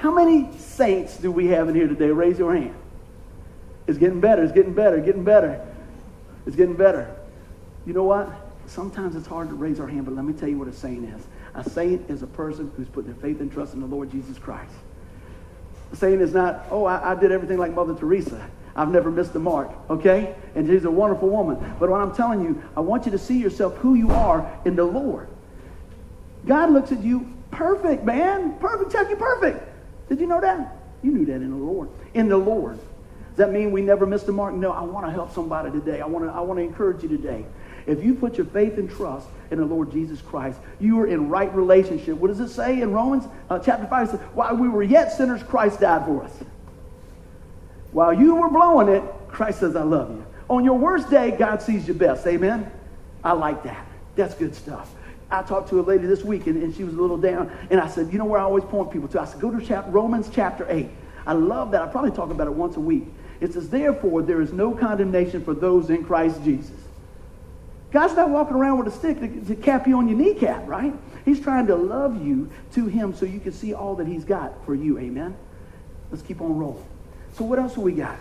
how 0.00 0.10
many 0.10 0.50
saints 0.58 1.18
do 1.18 1.30
we 1.30 1.46
have 1.48 1.68
in 1.68 1.74
here 1.74 1.88
today? 1.88 2.10
Raise 2.10 2.38
your 2.38 2.54
hand. 2.54 2.74
It's 3.86 3.98
getting 3.98 4.20
better. 4.20 4.42
It's 4.42 4.52
getting 4.52 4.74
better. 4.74 4.98
Getting 5.00 5.24
better. 5.24 5.66
It's 6.46 6.56
getting 6.56 6.74
better. 6.76 7.14
You 7.86 7.92
know 7.92 8.04
what? 8.04 8.30
Sometimes 8.66 9.16
it's 9.16 9.26
hard 9.26 9.48
to 9.48 9.54
raise 9.54 9.80
our 9.80 9.86
hand, 9.86 10.04
but 10.04 10.14
let 10.14 10.24
me 10.24 10.32
tell 10.32 10.48
you 10.48 10.58
what 10.58 10.68
a 10.68 10.72
saint 10.72 11.08
is. 11.08 11.26
A 11.54 11.68
saint 11.68 12.08
is 12.10 12.22
a 12.22 12.26
person 12.26 12.70
who's 12.76 12.88
put 12.88 13.06
their 13.06 13.14
faith 13.14 13.40
and 13.40 13.50
trust 13.50 13.74
in 13.74 13.80
the 13.80 13.86
Lord 13.86 14.10
Jesus 14.10 14.38
Christ. 14.38 14.72
A 15.92 15.96
saint 15.96 16.20
is 16.20 16.34
not, 16.34 16.66
oh, 16.70 16.84
I, 16.84 17.12
I 17.12 17.14
did 17.14 17.32
everything 17.32 17.58
like 17.58 17.72
Mother 17.74 17.94
Teresa. 17.94 18.48
I've 18.76 18.90
never 18.90 19.10
missed 19.10 19.32
the 19.32 19.38
mark, 19.38 19.70
okay? 19.90 20.34
And 20.54 20.66
she's 20.66 20.84
a 20.84 20.90
wonderful 20.90 21.28
woman. 21.28 21.56
But 21.80 21.90
what 21.90 22.00
I'm 22.00 22.14
telling 22.14 22.42
you, 22.42 22.62
I 22.76 22.80
want 22.80 23.06
you 23.06 23.12
to 23.12 23.18
see 23.18 23.38
yourself 23.38 23.76
who 23.78 23.94
you 23.94 24.10
are 24.10 24.58
in 24.64 24.76
the 24.76 24.84
Lord. 24.84 25.28
God 26.46 26.70
looks 26.70 26.92
at 26.92 27.02
you 27.02 27.26
perfect, 27.58 28.04
man. 28.04 28.56
Perfect. 28.60 28.92
Chuck, 28.92 29.10
you 29.10 29.16
perfect. 29.16 29.68
Did 30.08 30.20
you 30.20 30.26
know 30.26 30.40
that? 30.40 30.76
You 31.02 31.10
knew 31.10 31.26
that 31.26 31.34
in 31.34 31.50
the 31.50 31.56
Lord. 31.56 31.90
In 32.14 32.28
the 32.28 32.36
Lord. 32.36 32.76
Does 32.76 33.36
that 33.36 33.52
mean 33.52 33.72
we 33.72 33.82
never 33.82 34.06
missed 34.06 34.26
the 34.26 34.32
mark? 34.32 34.54
No, 34.54 34.70
I 34.70 34.82
want 34.82 35.06
to 35.06 35.12
help 35.12 35.34
somebody 35.34 35.70
today. 35.72 36.00
I 36.00 36.06
want 36.06 36.24
to, 36.24 36.30
I 36.30 36.40
want 36.40 36.58
to 36.58 36.62
encourage 36.62 37.02
you 37.02 37.08
today. 37.08 37.44
If 37.86 38.02
you 38.04 38.14
put 38.14 38.36
your 38.36 38.46
faith 38.46 38.78
and 38.78 38.88
trust 38.88 39.28
in 39.50 39.58
the 39.58 39.64
Lord 39.64 39.90
Jesus 39.90 40.20
Christ, 40.20 40.58
you 40.78 41.00
are 41.00 41.06
in 41.06 41.28
right 41.28 41.52
relationship. 41.54 42.16
What 42.16 42.28
does 42.28 42.40
it 42.40 42.48
say 42.48 42.80
in 42.80 42.92
Romans 42.92 43.24
uh, 43.50 43.58
chapter 43.58 43.86
5? 43.86 44.08
It 44.08 44.10
says, 44.12 44.20
While 44.34 44.56
we 44.56 44.68
were 44.68 44.82
yet 44.82 45.12
sinners, 45.12 45.42
Christ 45.42 45.80
died 45.80 46.04
for 46.04 46.22
us. 46.22 46.32
While 47.90 48.12
you 48.12 48.36
were 48.36 48.50
blowing 48.50 48.88
it, 48.88 49.02
Christ 49.28 49.60
says, 49.60 49.74
I 49.74 49.82
love 49.82 50.10
you. 50.10 50.24
On 50.48 50.64
your 50.64 50.78
worst 50.78 51.10
day, 51.10 51.32
God 51.32 51.62
sees 51.62 51.86
your 51.86 51.96
best. 51.96 52.26
Amen? 52.26 52.70
I 53.24 53.32
like 53.32 53.64
that. 53.64 53.86
That's 54.14 54.34
good 54.34 54.54
stuff. 54.54 54.90
I 55.30 55.42
talked 55.42 55.68
to 55.70 55.80
a 55.80 55.82
lady 55.82 56.06
this 56.06 56.22
week, 56.22 56.46
and, 56.46 56.62
and, 56.62 56.74
she 56.74 56.84
was 56.84 56.94
a 56.94 57.00
little 57.00 57.18
down, 57.18 57.52
and 57.70 57.80
I 57.80 57.88
said, 57.88 58.12
you 58.12 58.18
know 58.18 58.24
where 58.24 58.40
I 58.40 58.44
always 58.44 58.64
point 58.64 58.90
people 58.90 59.08
to? 59.08 59.20
I 59.20 59.26
said, 59.26 59.40
go 59.40 59.50
to 59.50 59.64
chapter, 59.64 59.90
Romans 59.90 60.30
chapter 60.32 60.66
8. 60.70 60.88
I 61.26 61.34
love 61.34 61.70
that. 61.72 61.82
I 61.82 61.86
probably 61.86 62.12
talk 62.12 62.30
about 62.30 62.46
it 62.46 62.54
once 62.54 62.76
a 62.76 62.80
week. 62.80 63.04
It 63.40 63.52
says, 63.52 63.68
therefore, 63.68 64.22
there 64.22 64.40
is 64.40 64.52
no 64.52 64.72
condemnation 64.72 65.44
for 65.44 65.52
those 65.52 65.90
in 65.90 66.04
Christ 66.04 66.42
Jesus. 66.44 66.76
God's 67.90 68.14
not 68.14 68.30
walking 68.30 68.56
around 68.56 68.78
with 68.78 68.88
a 68.88 68.96
stick 68.96 69.20
to, 69.20 69.54
to 69.54 69.54
cap 69.54 69.86
you 69.86 69.98
on 69.98 70.08
your 70.08 70.18
kneecap, 70.18 70.66
right? 70.66 70.94
He's 71.24 71.40
trying 71.40 71.66
to 71.66 71.76
love 71.76 72.24
you 72.24 72.50
to 72.72 72.86
him 72.86 73.14
so 73.14 73.26
you 73.26 73.40
can 73.40 73.52
see 73.52 73.74
all 73.74 73.96
that 73.96 74.06
he's 74.06 74.24
got 74.24 74.64
for 74.64 74.74
you. 74.74 74.98
Amen? 74.98 75.36
Let's 76.10 76.22
keep 76.22 76.40
on 76.40 76.56
rolling. 76.56 76.84
So 77.34 77.44
what 77.44 77.58
else 77.58 77.74
do 77.74 77.82
we 77.82 77.92
got? 77.92 78.18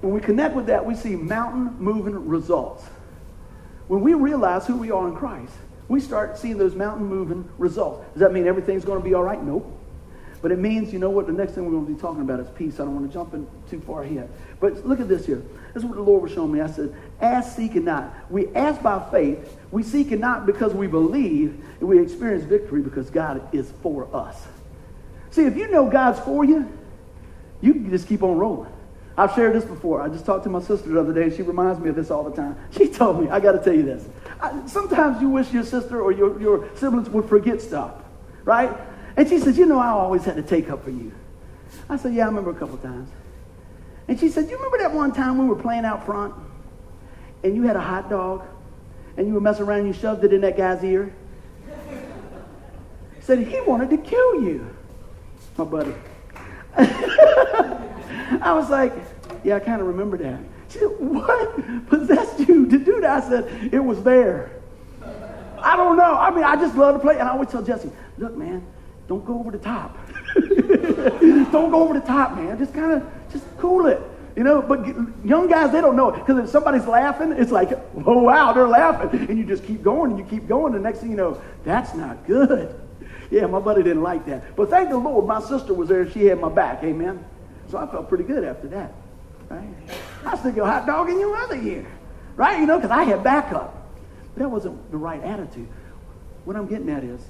When 0.00 0.12
we 0.12 0.20
connect 0.20 0.54
with 0.54 0.66
that, 0.66 0.84
we 0.84 0.94
see 0.94 1.14
mountain 1.14 1.76
moving 1.78 2.26
results. 2.26 2.84
When 3.88 4.00
we 4.00 4.14
realize 4.14 4.66
who 4.66 4.76
we 4.76 4.90
are 4.90 5.08
in 5.08 5.14
Christ, 5.14 5.54
we 5.88 6.00
start 6.00 6.38
seeing 6.38 6.58
those 6.58 6.74
mountain 6.74 7.06
moving 7.06 7.48
results. 7.58 8.04
Does 8.12 8.20
that 8.20 8.32
mean 8.32 8.46
everything's 8.46 8.84
going 8.84 8.98
to 8.98 9.04
be 9.04 9.14
all 9.14 9.24
right? 9.24 9.42
Nope. 9.42 9.78
But 10.40 10.50
it 10.50 10.58
means, 10.58 10.92
you 10.92 10.98
know 10.98 11.10
what, 11.10 11.26
the 11.26 11.32
next 11.32 11.52
thing 11.52 11.64
we're 11.64 11.70
going 11.70 11.86
to 11.86 11.92
be 11.92 12.00
talking 12.00 12.22
about 12.22 12.40
is 12.40 12.48
peace. 12.50 12.80
I 12.80 12.84
don't 12.84 12.96
want 12.96 13.06
to 13.06 13.12
jump 13.12 13.32
in 13.32 13.46
too 13.70 13.80
far 13.80 14.02
ahead. 14.02 14.28
But 14.58 14.84
look 14.84 14.98
at 14.98 15.08
this 15.08 15.24
here. 15.24 15.42
This 15.72 15.82
is 15.82 15.84
what 15.84 15.94
the 15.94 16.02
Lord 16.02 16.22
was 16.22 16.32
showing 16.32 16.50
me. 16.50 16.60
I 16.60 16.66
said, 16.66 16.94
ask, 17.20 17.54
seek, 17.54 17.76
and 17.76 17.84
not. 17.84 18.12
We 18.28 18.48
ask 18.54 18.82
by 18.82 19.08
faith. 19.10 19.56
We 19.70 19.84
seek 19.84 20.10
and 20.10 20.20
not 20.20 20.46
because 20.46 20.74
we 20.74 20.88
believe. 20.88 21.64
And 21.78 21.88
we 21.88 22.00
experience 22.00 22.44
victory 22.44 22.82
because 22.82 23.08
God 23.08 23.54
is 23.54 23.72
for 23.82 24.08
us. 24.14 24.44
See, 25.30 25.44
if 25.44 25.56
you 25.56 25.70
know 25.70 25.88
God's 25.88 26.18
for 26.20 26.44
you, 26.44 26.68
you 27.60 27.74
can 27.74 27.90
just 27.90 28.08
keep 28.08 28.24
on 28.24 28.36
rolling. 28.36 28.71
I've 29.16 29.34
shared 29.34 29.54
this 29.54 29.64
before. 29.64 30.00
I 30.00 30.08
just 30.08 30.24
talked 30.24 30.44
to 30.44 30.50
my 30.50 30.62
sister 30.62 30.88
the 30.88 31.00
other 31.00 31.12
day, 31.12 31.24
and 31.24 31.34
she 31.34 31.42
reminds 31.42 31.80
me 31.80 31.90
of 31.90 31.96
this 31.96 32.10
all 32.10 32.24
the 32.24 32.34
time. 32.34 32.56
She 32.72 32.88
told 32.88 33.22
me, 33.22 33.28
I 33.28 33.40
got 33.40 33.52
to 33.52 33.58
tell 33.62 33.74
you 33.74 33.82
this. 33.82 34.04
I, 34.40 34.66
sometimes 34.66 35.20
you 35.20 35.28
wish 35.28 35.52
your 35.52 35.64
sister 35.64 36.00
or 36.00 36.12
your, 36.12 36.40
your 36.40 36.68
siblings 36.76 37.10
would 37.10 37.26
forget 37.28 37.60
stuff, 37.60 37.92
right? 38.44 38.74
And 39.16 39.28
she 39.28 39.38
says, 39.38 39.58
You 39.58 39.66
know, 39.66 39.78
I 39.78 39.88
always 39.88 40.24
had 40.24 40.36
to 40.36 40.42
take 40.42 40.70
up 40.70 40.84
for 40.84 40.90
you. 40.90 41.12
I 41.88 41.96
said, 41.96 42.14
Yeah, 42.14 42.24
I 42.24 42.26
remember 42.26 42.50
a 42.50 42.54
couple 42.54 42.78
times. 42.78 43.10
And 44.08 44.18
she 44.18 44.28
said, 44.28 44.48
You 44.48 44.56
remember 44.56 44.78
that 44.78 44.92
one 44.92 45.12
time 45.12 45.38
we 45.38 45.44
were 45.44 45.56
playing 45.56 45.84
out 45.84 46.06
front 46.06 46.34
and 47.44 47.54
you 47.54 47.62
had 47.62 47.76
a 47.76 47.80
hot 47.80 48.08
dog 48.08 48.44
and 49.16 49.26
you 49.26 49.34
were 49.34 49.40
messing 49.40 49.64
around 49.64 49.80
and 49.80 49.88
you 49.88 49.92
shoved 49.92 50.24
it 50.24 50.32
in 50.32 50.40
that 50.40 50.56
guy's 50.56 50.82
ear? 50.82 51.14
said, 53.20 53.46
He 53.46 53.60
wanted 53.60 53.90
to 53.90 53.98
kill 53.98 54.42
you, 54.42 54.74
my 55.58 55.64
buddy. 55.64 55.94
I 58.42 58.52
was 58.52 58.70
like, 58.70 58.92
Yeah, 59.44 59.56
I 59.56 59.60
kind 59.60 59.80
of 59.80 59.86
remember 59.86 60.16
that. 60.18 60.40
She 60.68 60.78
said, 60.78 60.88
What 60.98 61.86
possessed 61.88 62.38
you 62.40 62.66
to 62.66 62.78
do 62.78 63.00
that? 63.00 63.24
I 63.24 63.28
said, 63.28 63.72
It 63.72 63.80
was 63.80 64.02
there. 64.02 64.50
I 65.60 65.76
don't 65.76 65.96
know. 65.96 66.14
I 66.14 66.30
mean, 66.30 66.44
I 66.44 66.56
just 66.56 66.76
love 66.76 66.94
to 66.96 66.98
play. 66.98 67.18
And 67.18 67.28
I 67.28 67.32
always 67.32 67.48
tell 67.48 67.62
Jesse, 67.62 67.90
Look, 68.18 68.36
man, 68.36 68.66
don't 69.08 69.24
go 69.24 69.38
over 69.38 69.50
the 69.50 69.58
top. 69.58 69.96
don't 70.34 71.70
go 71.70 71.82
over 71.82 71.94
the 71.94 72.06
top, 72.06 72.36
man. 72.36 72.58
Just 72.58 72.74
kind 72.74 72.92
of, 72.92 73.06
just 73.32 73.44
cool 73.58 73.86
it. 73.86 74.00
You 74.36 74.44
know, 74.44 74.62
but 74.62 74.86
young 75.24 75.46
guys, 75.46 75.72
they 75.72 75.80
don't 75.80 75.96
know 75.96 76.08
it. 76.08 76.14
Because 76.14 76.38
if 76.38 76.48
somebody's 76.48 76.86
laughing, 76.86 77.32
it's 77.32 77.52
like, 77.52 77.72
oh, 78.06 78.22
wow, 78.22 78.52
they're 78.52 78.68
laughing. 78.68 79.28
And 79.28 79.38
you 79.38 79.44
just 79.44 79.64
keep 79.64 79.82
going 79.82 80.12
and 80.12 80.18
you 80.18 80.24
keep 80.24 80.48
going. 80.48 80.72
The 80.72 80.78
next 80.78 81.00
thing 81.00 81.10
you 81.10 81.16
know, 81.16 81.40
that's 81.64 81.94
not 81.94 82.26
good. 82.26 82.78
Yeah, 83.30 83.46
my 83.46 83.60
buddy 83.60 83.82
didn't 83.82 84.02
like 84.02 84.24
that. 84.26 84.56
But 84.56 84.70
thank 84.70 84.88
the 84.88 84.96
Lord, 84.96 85.26
my 85.26 85.40
sister 85.40 85.74
was 85.74 85.88
there. 85.88 86.10
She 86.10 86.26
had 86.26 86.40
my 86.40 86.48
back. 86.48 86.82
Amen. 86.82 87.24
So 87.72 87.78
I 87.78 87.86
felt 87.86 88.10
pretty 88.10 88.24
good 88.24 88.44
after 88.44 88.68
that. 88.68 88.92
Right? 89.48 89.66
I 90.26 90.36
still 90.36 90.52
go 90.52 90.66
hot 90.66 90.86
dog 90.86 91.08
in 91.08 91.18
your 91.18 91.34
other 91.34 91.56
ear. 91.56 91.86
Right? 92.36 92.60
You 92.60 92.66
know, 92.66 92.76
because 92.76 92.90
I 92.90 93.04
had 93.04 93.24
backup. 93.24 93.88
But 94.34 94.42
that 94.42 94.50
wasn't 94.50 94.90
the 94.90 94.98
right 94.98 95.22
attitude. 95.24 95.68
What 96.44 96.54
I'm 96.54 96.66
getting 96.66 96.90
at 96.90 97.02
is, 97.02 97.22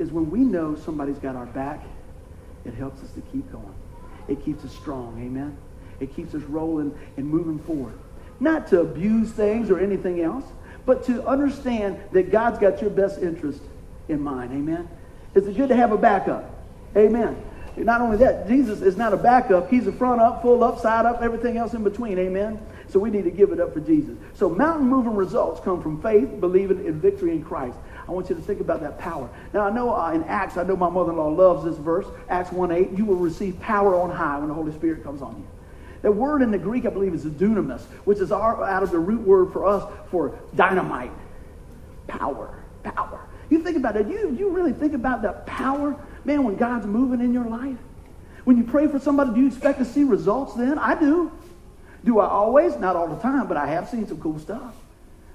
is 0.00 0.10
when 0.10 0.28
we 0.28 0.40
know 0.40 0.74
somebody's 0.74 1.18
got 1.18 1.36
our 1.36 1.46
back, 1.46 1.84
it 2.64 2.74
helps 2.74 3.00
us 3.04 3.12
to 3.12 3.20
keep 3.20 3.50
going. 3.52 3.74
It 4.26 4.44
keeps 4.44 4.64
us 4.64 4.72
strong. 4.72 5.22
Amen. 5.24 5.56
It 6.00 6.16
keeps 6.16 6.34
us 6.34 6.42
rolling 6.42 6.92
and 7.16 7.28
moving 7.28 7.60
forward. 7.60 7.96
Not 8.40 8.66
to 8.68 8.80
abuse 8.80 9.30
things 9.30 9.70
or 9.70 9.78
anything 9.78 10.20
else, 10.20 10.46
but 10.84 11.04
to 11.04 11.24
understand 11.28 12.00
that 12.10 12.32
God's 12.32 12.58
got 12.58 12.80
your 12.80 12.90
best 12.90 13.20
interest 13.20 13.62
in 14.08 14.20
mind. 14.20 14.50
Amen. 14.50 14.88
Is 15.36 15.46
it 15.46 15.56
good 15.56 15.68
to 15.68 15.76
have 15.76 15.92
a 15.92 15.98
backup? 15.98 16.52
Amen. 16.96 17.40
Not 17.84 18.00
only 18.00 18.16
that, 18.18 18.48
Jesus 18.48 18.82
is 18.82 18.96
not 18.96 19.12
a 19.12 19.16
backup. 19.16 19.70
He's 19.70 19.86
a 19.86 19.92
front 19.92 20.20
up, 20.20 20.42
full 20.42 20.62
up, 20.64 20.80
side 20.80 21.06
up, 21.06 21.22
everything 21.22 21.56
else 21.56 21.74
in 21.74 21.84
between. 21.84 22.18
Amen. 22.18 22.60
So 22.88 22.98
we 22.98 23.10
need 23.10 23.24
to 23.24 23.30
give 23.30 23.52
it 23.52 23.60
up 23.60 23.72
for 23.72 23.80
Jesus. 23.80 24.16
So 24.34 24.48
mountain 24.48 24.88
moving 24.88 25.14
results 25.14 25.60
come 25.60 25.82
from 25.82 26.02
faith, 26.02 26.40
believing 26.40 26.84
in 26.84 27.00
victory 27.00 27.32
in 27.32 27.44
Christ. 27.44 27.76
I 28.08 28.12
want 28.12 28.28
you 28.28 28.34
to 28.34 28.42
think 28.42 28.60
about 28.60 28.80
that 28.80 28.98
power. 28.98 29.28
Now, 29.52 29.60
I 29.60 29.70
know 29.70 29.94
uh, 29.94 30.12
in 30.12 30.24
Acts, 30.24 30.56
I 30.56 30.64
know 30.64 30.76
my 30.76 30.90
mother 30.90 31.12
in 31.12 31.18
law 31.18 31.28
loves 31.28 31.64
this 31.64 31.76
verse, 31.76 32.06
Acts 32.28 32.50
1 32.50 32.72
8, 32.72 32.90
you 32.98 33.04
will 33.04 33.16
receive 33.16 33.60
power 33.60 33.94
on 33.94 34.10
high 34.10 34.38
when 34.38 34.48
the 34.48 34.54
Holy 34.54 34.72
Spirit 34.72 35.04
comes 35.04 35.22
on 35.22 35.36
you. 35.36 35.46
The 36.02 36.10
word 36.10 36.42
in 36.42 36.50
the 36.50 36.58
Greek, 36.58 36.86
I 36.86 36.90
believe, 36.90 37.14
is 37.14 37.24
dunamis, 37.24 37.82
which 38.04 38.18
is 38.18 38.32
our, 38.32 38.64
out 38.64 38.82
of 38.82 38.90
the 38.90 38.98
root 38.98 39.20
word 39.20 39.52
for 39.52 39.66
us 39.66 39.84
for 40.10 40.38
dynamite. 40.56 41.12
Power. 42.08 42.58
Power. 42.82 43.20
You 43.50 43.62
think 43.62 43.76
about 43.76 43.96
it. 43.96 44.08
You, 44.08 44.34
you 44.38 44.50
really 44.50 44.72
think 44.72 44.94
about 44.94 45.22
that 45.22 45.46
power, 45.46 45.94
man, 46.24 46.44
when 46.44 46.56
God's 46.56 46.86
moving 46.86 47.20
in 47.20 47.32
your 47.32 47.46
life? 47.46 47.78
When 48.44 48.56
you 48.56 48.64
pray 48.64 48.86
for 48.86 48.98
somebody, 48.98 49.34
do 49.34 49.40
you 49.40 49.46
expect 49.46 49.78
to 49.78 49.84
see 49.84 50.04
results 50.04 50.54
then? 50.54 50.78
I 50.78 50.98
do. 50.98 51.30
Do 52.04 52.20
I 52.20 52.28
always? 52.28 52.76
Not 52.76 52.96
all 52.96 53.08
the 53.08 53.20
time, 53.20 53.46
but 53.46 53.56
I 53.56 53.66
have 53.66 53.88
seen 53.88 54.06
some 54.06 54.20
cool 54.20 54.38
stuff. 54.38 54.74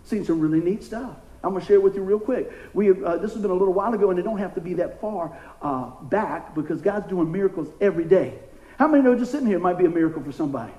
Seen 0.03 0.25
some 0.25 0.39
really 0.39 0.59
neat 0.59 0.83
stuff. 0.83 1.15
I'm 1.43 1.51
going 1.51 1.61
to 1.61 1.67
share 1.67 1.79
with 1.79 1.95
you 1.95 2.01
real 2.01 2.19
quick. 2.19 2.51
We, 2.73 2.89
uh, 2.89 3.17
this 3.17 3.33
has 3.33 3.41
been 3.41 3.51
a 3.51 3.55
little 3.55 3.73
while 3.73 3.93
ago, 3.93 4.09
and 4.09 4.17
it 4.17 4.23
don't 4.23 4.39
have 4.39 4.55
to 4.55 4.61
be 4.61 4.73
that 4.75 4.99
far 4.99 5.37
uh, 5.61 5.91
back 6.01 6.55
because 6.55 6.81
God's 6.81 7.07
doing 7.07 7.31
miracles 7.31 7.67
every 7.79 8.05
day. 8.05 8.39
How 8.79 8.87
many 8.87 9.03
know 9.03 9.15
just 9.15 9.31
sitting 9.31 9.47
here 9.47 9.59
might 9.59 9.77
be 9.77 9.85
a 9.85 9.89
miracle 9.89 10.23
for 10.23 10.31
somebody? 10.31 10.73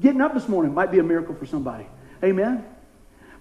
Getting 0.00 0.22
up 0.22 0.32
this 0.32 0.48
morning 0.48 0.72
might 0.72 0.90
be 0.90 0.98
a 0.98 1.02
miracle 1.02 1.34
for 1.34 1.46
somebody. 1.46 1.86
Amen? 2.22 2.64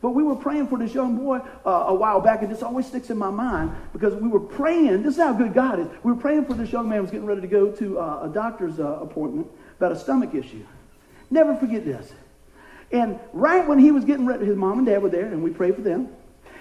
But 0.03 0.09
we 0.09 0.21
were 0.21 0.35
praying 0.35 0.67
for 0.67 0.77
this 0.77 0.93
young 0.93 1.15
boy 1.15 1.39
uh, 1.65 1.85
a 1.87 1.93
while 1.95 2.19
back, 2.19 2.41
and 2.41 2.51
this 2.51 2.61
always 2.61 2.85
sticks 2.85 3.09
in 3.09 3.17
my 3.17 3.29
mind 3.29 3.71
because 3.93 4.13
we 4.13 4.27
were 4.27 4.41
praying. 4.41 5.01
This 5.01 5.13
is 5.13 5.21
how 5.21 5.31
good 5.31 5.53
God 5.53 5.79
is. 5.79 5.87
We 6.03 6.11
were 6.11 6.19
praying 6.19 6.43
for 6.43 6.55
this 6.55 6.73
young 6.73 6.89
man 6.89 6.97
who 6.97 7.03
was 7.03 7.11
getting 7.11 7.25
ready 7.25 7.39
to 7.39 7.47
go 7.47 7.71
to 7.71 7.99
uh, 7.99 8.19
a 8.23 8.27
doctor's 8.27 8.81
uh, 8.81 8.99
appointment 8.99 9.47
about 9.77 9.93
a 9.93 9.95
stomach 9.97 10.35
issue. 10.35 10.65
Never 11.31 11.55
forget 11.55 11.85
this. 11.85 12.11
And 12.91 13.17
right 13.31 13.65
when 13.65 13.79
he 13.79 13.91
was 13.91 14.03
getting 14.03 14.25
ready, 14.25 14.45
his 14.45 14.57
mom 14.57 14.79
and 14.79 14.85
dad 14.85 15.01
were 15.01 15.09
there, 15.09 15.27
and 15.27 15.41
we 15.41 15.51
prayed 15.51 15.75
for 15.75 15.81
them. 15.81 16.09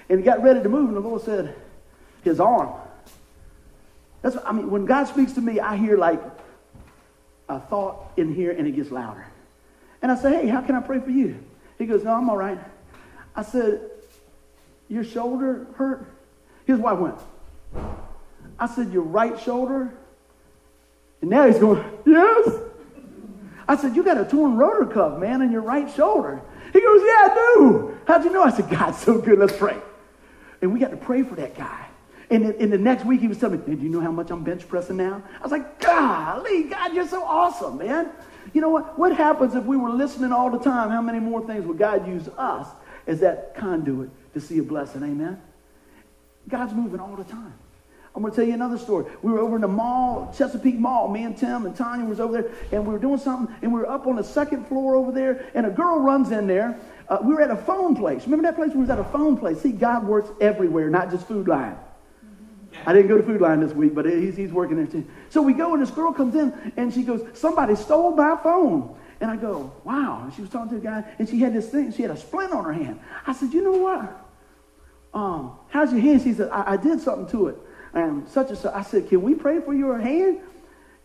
And 0.09 0.21
he 0.21 0.25
got 0.25 0.41
ready 0.41 0.63
to 0.63 0.69
move, 0.69 0.87
and 0.87 0.97
the 0.97 1.01
Lord 1.01 1.23
said, 1.23 1.53
His 2.23 2.39
arm. 2.39 2.73
That's 4.23 4.37
what, 4.37 4.47
I 4.47 4.53
mean, 4.53 4.71
when 4.71 4.85
God 4.85 5.09
speaks 5.09 5.33
to 5.33 5.41
me, 5.41 5.59
I 5.59 5.77
hear 5.77 5.99
like 5.99 6.23
a 7.49 7.59
thought 7.59 8.13
in 8.17 8.33
here 8.33 8.53
and 8.53 8.69
it 8.69 8.77
gets 8.77 8.93
louder. 8.93 9.27
And 10.01 10.13
I 10.13 10.15
say, 10.15 10.43
hey, 10.43 10.47
how 10.47 10.61
can 10.61 10.77
I 10.77 10.81
pray 10.81 11.01
for 11.01 11.11
you? 11.11 11.43
He 11.77 11.87
goes, 11.87 12.05
no, 12.05 12.13
I'm 12.13 12.31
all 12.31 12.37
right. 12.37 12.61
I 13.35 13.43
said, 13.43 13.81
your 14.89 15.05
shoulder 15.05 15.67
hurt? 15.77 16.07
Here's 16.67 16.79
why 16.79 16.91
I 16.91 16.95
went, 16.95 17.19
I 18.59 18.67
said, 18.67 18.93
your 18.93 19.03
right 19.03 19.39
shoulder? 19.41 19.93
And 21.21 21.31
now 21.31 21.47
he's 21.47 21.59
going, 21.59 21.83
yes. 22.05 22.59
I 23.67 23.77
said, 23.77 23.97
you 23.97 24.03
got 24.03 24.21
a 24.21 24.25
torn 24.25 24.57
rotor 24.57 24.87
cuff, 24.87 25.19
man, 25.19 25.41
in 25.41 25.51
your 25.51 25.63
right 25.63 25.91
shoulder. 25.91 26.43
He 26.73 26.81
goes, 26.81 27.01
yeah, 27.01 27.29
I 27.31 27.55
do. 27.57 27.99
How'd 28.07 28.25
you 28.25 28.33
know? 28.33 28.43
I 28.43 28.51
said, 28.51 28.69
God's 28.69 28.99
so 28.99 29.21
good. 29.21 29.39
Let's 29.39 29.57
pray. 29.57 29.77
And 30.61 30.73
we 30.73 30.81
got 30.81 30.91
to 30.91 30.97
pray 30.97 31.23
for 31.23 31.35
that 31.37 31.57
guy. 31.57 31.87
And 32.31 32.55
in, 32.55 32.71
the 32.71 32.79
next 32.79 33.05
week, 33.05 33.21
he 33.21 33.29
was 33.29 33.39
telling 33.39 33.61
me, 33.67 33.77
do 33.77 33.83
you 33.83 33.89
know 33.89 34.01
how 34.01 34.11
much 34.11 34.31
I'm 34.31 34.43
bench 34.43 34.67
pressing 34.67 34.97
now? 34.97 35.23
I 35.39 35.43
was 35.43 35.53
like, 35.53 35.81
golly, 35.81 36.65
God, 36.65 36.95
you're 36.95 37.07
so 37.07 37.23
awesome, 37.23 37.79
man. 37.79 38.11
You 38.53 38.61
know 38.61 38.71
what? 38.71 38.99
What 38.99 39.15
happens 39.15 39.55
if 39.55 39.65
we 39.65 39.77
were 39.77 39.91
listening 39.91 40.33
all 40.33 40.51
the 40.51 40.59
time? 40.59 40.91
How 40.91 41.03
many 41.03 41.21
more 41.21 41.47
things 41.47 41.67
would 41.67 41.79
God 41.79 42.09
use 42.09 42.29
us 42.39 42.67
as 43.07 43.21
that 43.21 43.55
conduit 43.55 44.11
to 44.35 44.41
see 44.41 44.59
a 44.59 44.63
blessing? 44.63 45.03
Amen? 45.03 45.41
God's 46.49 46.75
moving 46.75 47.01
all 47.01 47.17
the 47.17 47.25
time. 47.25 47.55
I'm 48.15 48.21
going 48.21 48.33
to 48.33 48.37
tell 48.37 48.47
you 48.47 48.53
another 48.53 48.77
story. 48.77 49.11
We 49.23 49.33
were 49.33 49.39
over 49.39 49.57
in 49.57 49.63
the 49.63 49.69
mall, 49.69 50.35
Chesapeake 50.37 50.79
Mall. 50.79 51.09
Me 51.09 51.25
and 51.25 51.37
Tim 51.37 51.65
and 51.65 51.75
Tanya 51.75 52.05
was 52.05 52.21
over 52.21 52.43
there, 52.43 52.53
and 52.71 52.87
we 52.87 52.93
were 52.93 52.99
doing 52.99 53.19
something, 53.19 53.55
and 53.63 53.73
we 53.73 53.81
were 53.81 53.89
up 53.89 54.07
on 54.07 54.17
the 54.17 54.25
second 54.25 54.67
floor 54.67 54.97
over 54.97 55.13
there, 55.13 55.47
and 55.55 55.65
a 55.65 55.71
girl 55.71 55.99
runs 55.99 56.31
in 56.31 56.47
there. 56.47 56.79
Uh, 57.09 57.19
we 57.23 57.35
were 57.35 57.41
at 57.41 57.51
a 57.51 57.57
phone 57.57 57.97
place. 57.97 58.25
Remember 58.25 58.43
that 58.43 58.57
place? 58.57 58.73
We 58.75 58.81
was 58.81 58.91
at 58.91 58.99
a 58.99 59.05
phone 59.05 59.39
place. 59.39 59.63
See, 59.63 59.73
God 59.73 60.07
works 60.07 60.29
everywhere, 60.41 60.91
not 60.91 61.11
just 61.11 61.27
Food 61.27 61.49
Lion. 61.49 61.77
I 62.87 62.93
didn't 62.93 63.09
go 63.09 63.17
to 63.17 63.23
Food 63.23 63.41
Lion 63.41 63.61
this 63.61 63.73
week, 63.73 63.95
but 63.95 64.05
he's, 64.05 64.37
he's 64.37 64.53
working 64.53 64.77
there 64.77 64.87
too. 64.87 65.07
So 65.31 65.41
we 65.41 65.53
go, 65.55 65.73
and 65.73 65.83
this 65.83 65.91
girl 65.91 66.13
comes 66.13 66.35
in, 66.35 66.73
and 66.77 66.93
she 66.93 67.03
goes, 67.03 67.27
Somebody 67.33 67.77
stole 67.77 68.15
my 68.15 68.37
phone. 68.43 68.95
And 69.23 69.31
I 69.31 69.37
go, 69.37 69.73
Wow. 69.85 70.23
And 70.25 70.35
she 70.35 70.43
was 70.43 70.51
talking 70.51 70.71
to 70.71 70.75
the 70.75 70.81
guy, 70.81 71.05
and 71.19 71.29
she 71.29 71.39
had 71.39 71.55
this 71.55 71.71
thing, 71.71 71.93
she 71.93 72.03
had 72.03 72.11
a 72.11 72.17
splint 72.17 72.53
on 72.53 72.65
her 72.65 72.73
hand. 72.73 72.99
I 73.25 73.33
said, 73.33 73.55
You 73.55 73.63
know 73.63 73.79
what? 73.79 74.29
Um, 75.15 75.53
how's 75.69 75.93
your 75.93 76.01
hand? 76.01 76.23
She 76.23 76.35
said, 76.35 76.51
I, 76.51 76.73
I 76.73 76.77
did 76.77 77.01
something 77.01 77.29
to 77.29 77.47
it. 77.47 77.57
And 77.95 78.29
such 78.29 78.49
and 78.49 78.59
such. 78.59 78.75
I 78.75 78.83
said, 78.83 79.09
Can 79.09 79.23
we 79.23 79.35
pray 79.35 79.61
for 79.61 79.73
your 79.73 79.97
hand? 79.97 80.41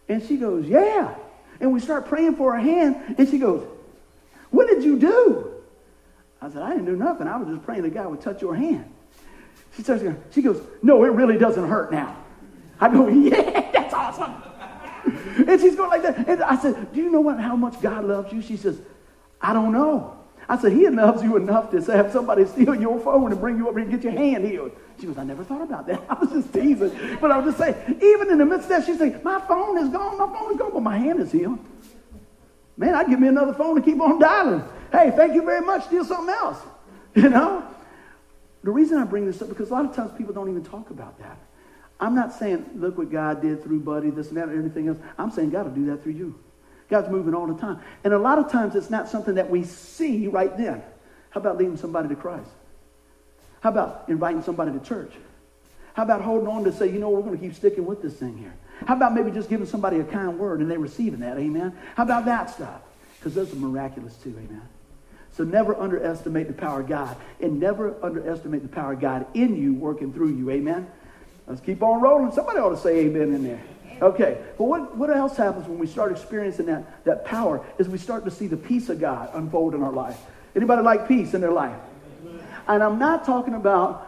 And 0.09 0.23
she 0.23 0.37
goes, 0.37 0.65
Yeah. 0.65 1.13
And 1.59 1.71
we 1.71 1.79
start 1.79 2.07
praying 2.07 2.35
for 2.37 2.53
her 2.53 2.59
hand, 2.59 3.15
and 3.19 3.29
she 3.29 3.37
goes, 3.37 3.67
What 4.49 4.67
did 4.67 4.83
you 4.83 4.97
do? 4.97 5.51
I 6.41 6.49
said, 6.49 6.63
I 6.63 6.71
didn't 6.71 6.85
do 6.85 6.95
nothing. 6.95 7.27
I 7.27 7.37
was 7.37 7.47
just 7.47 7.63
praying 7.65 7.83
the 7.83 7.89
guy 7.89 8.07
would 8.07 8.21
touch 8.21 8.41
your 8.41 8.55
hand. 8.55 8.91
She 9.75 9.83
starts 9.83 10.03
she 10.31 10.41
goes, 10.41 10.59
No, 10.81 11.03
it 11.03 11.09
really 11.09 11.37
doesn't 11.37 11.67
hurt 11.69 11.91
now. 11.91 12.17
I 12.79 12.89
go, 12.89 13.07
Yeah. 13.09 13.56
And 15.47 15.61
she's 15.61 15.75
going 15.75 15.89
like 15.89 16.03
that. 16.03 16.27
And 16.27 16.43
I 16.43 16.57
said, 16.57 16.93
Do 16.93 17.01
you 17.01 17.09
know 17.09 17.21
what, 17.21 17.39
how 17.39 17.55
much 17.55 17.81
God 17.81 18.05
loves 18.05 18.31
you? 18.33 18.41
She 18.41 18.57
says, 18.57 18.79
I 19.41 19.53
don't 19.53 19.71
know. 19.71 20.13
I 20.49 20.57
said, 20.57 20.73
He 20.73 20.87
loves 20.89 21.23
you 21.23 21.37
enough 21.37 21.71
to 21.71 21.81
have 21.91 22.11
somebody 22.11 22.45
steal 22.45 22.75
your 22.75 22.99
phone 22.99 23.31
and 23.31 23.39
bring 23.39 23.57
you 23.57 23.67
over 23.67 23.79
here 23.79 23.89
and 23.89 24.01
get 24.01 24.03
your 24.03 24.19
hand 24.19 24.45
healed. 24.45 24.71
She 24.99 25.05
goes, 25.05 25.17
I 25.17 25.23
never 25.23 25.43
thought 25.43 25.61
about 25.61 25.87
that. 25.87 26.03
I 26.09 26.15
was 26.15 26.31
just 26.31 26.53
teasing. 26.53 27.17
But 27.21 27.31
I 27.31 27.37
was 27.37 27.55
just 27.55 27.57
saying, 27.57 27.99
even 28.01 28.31
in 28.31 28.37
the 28.37 28.45
midst 28.45 28.63
of 28.63 28.69
that, 28.69 28.85
she's 28.85 28.97
saying, 28.97 29.21
My 29.23 29.39
phone 29.47 29.77
is 29.77 29.89
gone, 29.89 30.17
my 30.17 30.27
phone 30.27 30.51
is 30.51 30.57
gone, 30.57 30.71
but 30.73 30.81
my 30.81 30.97
hand 30.97 31.19
is 31.19 31.31
healed. 31.31 31.59
Man, 32.77 32.93
I'd 32.93 33.07
give 33.07 33.19
me 33.19 33.27
another 33.27 33.53
phone 33.53 33.75
to 33.75 33.81
keep 33.81 33.99
on 33.99 34.19
dialing. 34.19 34.63
Hey, 34.91 35.11
thank 35.15 35.33
you 35.33 35.43
very 35.43 35.61
much. 35.61 35.85
Steal 35.85 36.05
something 36.05 36.33
else. 36.33 36.59
You 37.15 37.29
know? 37.29 37.63
The 38.63 38.69
reason 38.69 38.99
I 38.99 39.05
bring 39.05 39.25
this 39.25 39.41
up, 39.41 39.49
because 39.49 39.71
a 39.71 39.73
lot 39.73 39.85
of 39.85 39.95
times 39.95 40.11
people 40.15 40.35
don't 40.35 40.49
even 40.49 40.63
talk 40.63 40.91
about 40.91 41.17
that. 41.17 41.39
I'm 41.99 42.13
not 42.13 42.33
saying, 42.33 42.69
look 42.75 42.97
what 42.97 43.11
God 43.11 43.41
did 43.41 43.63
through 43.63 43.79
Buddy, 43.79 44.09
this 44.09 44.27
and 44.29 44.37
that, 44.37 44.49
or 44.49 44.59
anything 44.59 44.87
else. 44.87 44.97
I'm 45.17 45.31
saying 45.31 45.49
God 45.49 45.65
will 45.65 45.73
do 45.73 45.85
that 45.87 46.03
through 46.03 46.13
you. 46.13 46.39
God's 46.89 47.09
moving 47.09 47.33
all 47.33 47.47
the 47.47 47.59
time. 47.59 47.81
And 48.03 48.13
a 48.13 48.19
lot 48.19 48.39
of 48.39 48.51
times 48.51 48.75
it's 48.75 48.89
not 48.89 49.09
something 49.09 49.35
that 49.35 49.49
we 49.49 49.63
see 49.63 50.27
right 50.27 50.55
then. 50.57 50.81
How 51.31 51.41
about 51.41 51.57
leading 51.57 51.77
somebody 51.77 52.09
to 52.09 52.15
Christ? 52.15 52.49
How 53.61 53.69
about 53.69 54.05
inviting 54.07 54.41
somebody 54.43 54.71
to 54.71 54.79
church? 54.79 55.11
How 55.93 56.03
about 56.03 56.21
holding 56.21 56.47
on 56.47 56.63
to 56.63 56.71
say, 56.71 56.91
you 56.91 56.99
know, 56.99 57.09
we're 57.09 57.21
going 57.21 57.37
to 57.37 57.43
keep 57.43 57.55
sticking 57.55 57.85
with 57.85 58.01
this 58.01 58.13
thing 58.13 58.37
here? 58.37 58.53
How 58.85 58.95
about 58.95 59.15
maybe 59.15 59.31
just 59.31 59.49
giving 59.49 59.65
somebody 59.65 59.99
a 59.99 60.03
kind 60.03 60.37
word 60.37 60.61
and 60.61 60.69
they 60.69 60.77
receiving 60.77 61.21
that? 61.21 61.37
Amen. 61.37 61.75
How 61.95 62.03
about 62.03 62.25
that 62.25 62.51
stuff? 62.51 62.81
Because 63.17 63.33
those 63.33 63.51
are 63.51 63.57
miraculous 63.57 64.15
too. 64.17 64.35
Amen. 64.37 64.61
So 65.31 65.43
never 65.43 65.75
underestimate 65.75 66.47
the 66.47 66.53
power 66.53 66.81
of 66.81 66.87
God 66.87 67.17
and 67.39 67.59
never 67.59 67.95
underestimate 68.03 68.61
the 68.61 68.69
power 68.69 68.93
of 68.93 68.99
God 68.99 69.25
in 69.33 69.55
you 69.55 69.73
working 69.73 70.13
through 70.13 70.35
you. 70.35 70.49
Amen. 70.51 70.87
Let's 71.47 71.61
keep 71.61 71.81
on 71.81 72.01
rolling. 72.01 72.31
Somebody 72.31 72.59
ought 72.59 72.69
to 72.69 72.77
say 72.77 72.99
amen 72.99 73.33
in 73.33 73.43
there. 73.43 73.61
Okay, 74.01 74.37
but 74.57 74.65
what, 74.65 74.95
what 74.95 75.09
else 75.09 75.35
happens 75.35 75.67
when 75.67 75.79
we 75.79 75.87
start 75.87 76.11
experiencing 76.11 76.67
that, 76.67 77.03
that 77.05 77.25
power 77.25 77.65
is 77.79 77.89
we 77.89 77.97
start 77.97 78.25
to 78.25 78.31
see 78.31 78.45
the 78.45 78.57
peace 78.57 78.89
of 78.89 78.99
God 78.99 79.29
unfold 79.33 79.73
in 79.73 79.81
our 79.81 79.91
life. 79.91 80.19
Anybody 80.55 80.83
like 80.83 81.07
peace 81.07 81.33
in 81.33 81.41
their 81.41 81.51
life? 81.51 81.75
And 82.67 82.83
I'm 82.83 82.99
not 82.99 83.25
talking 83.25 83.55
about 83.55 84.07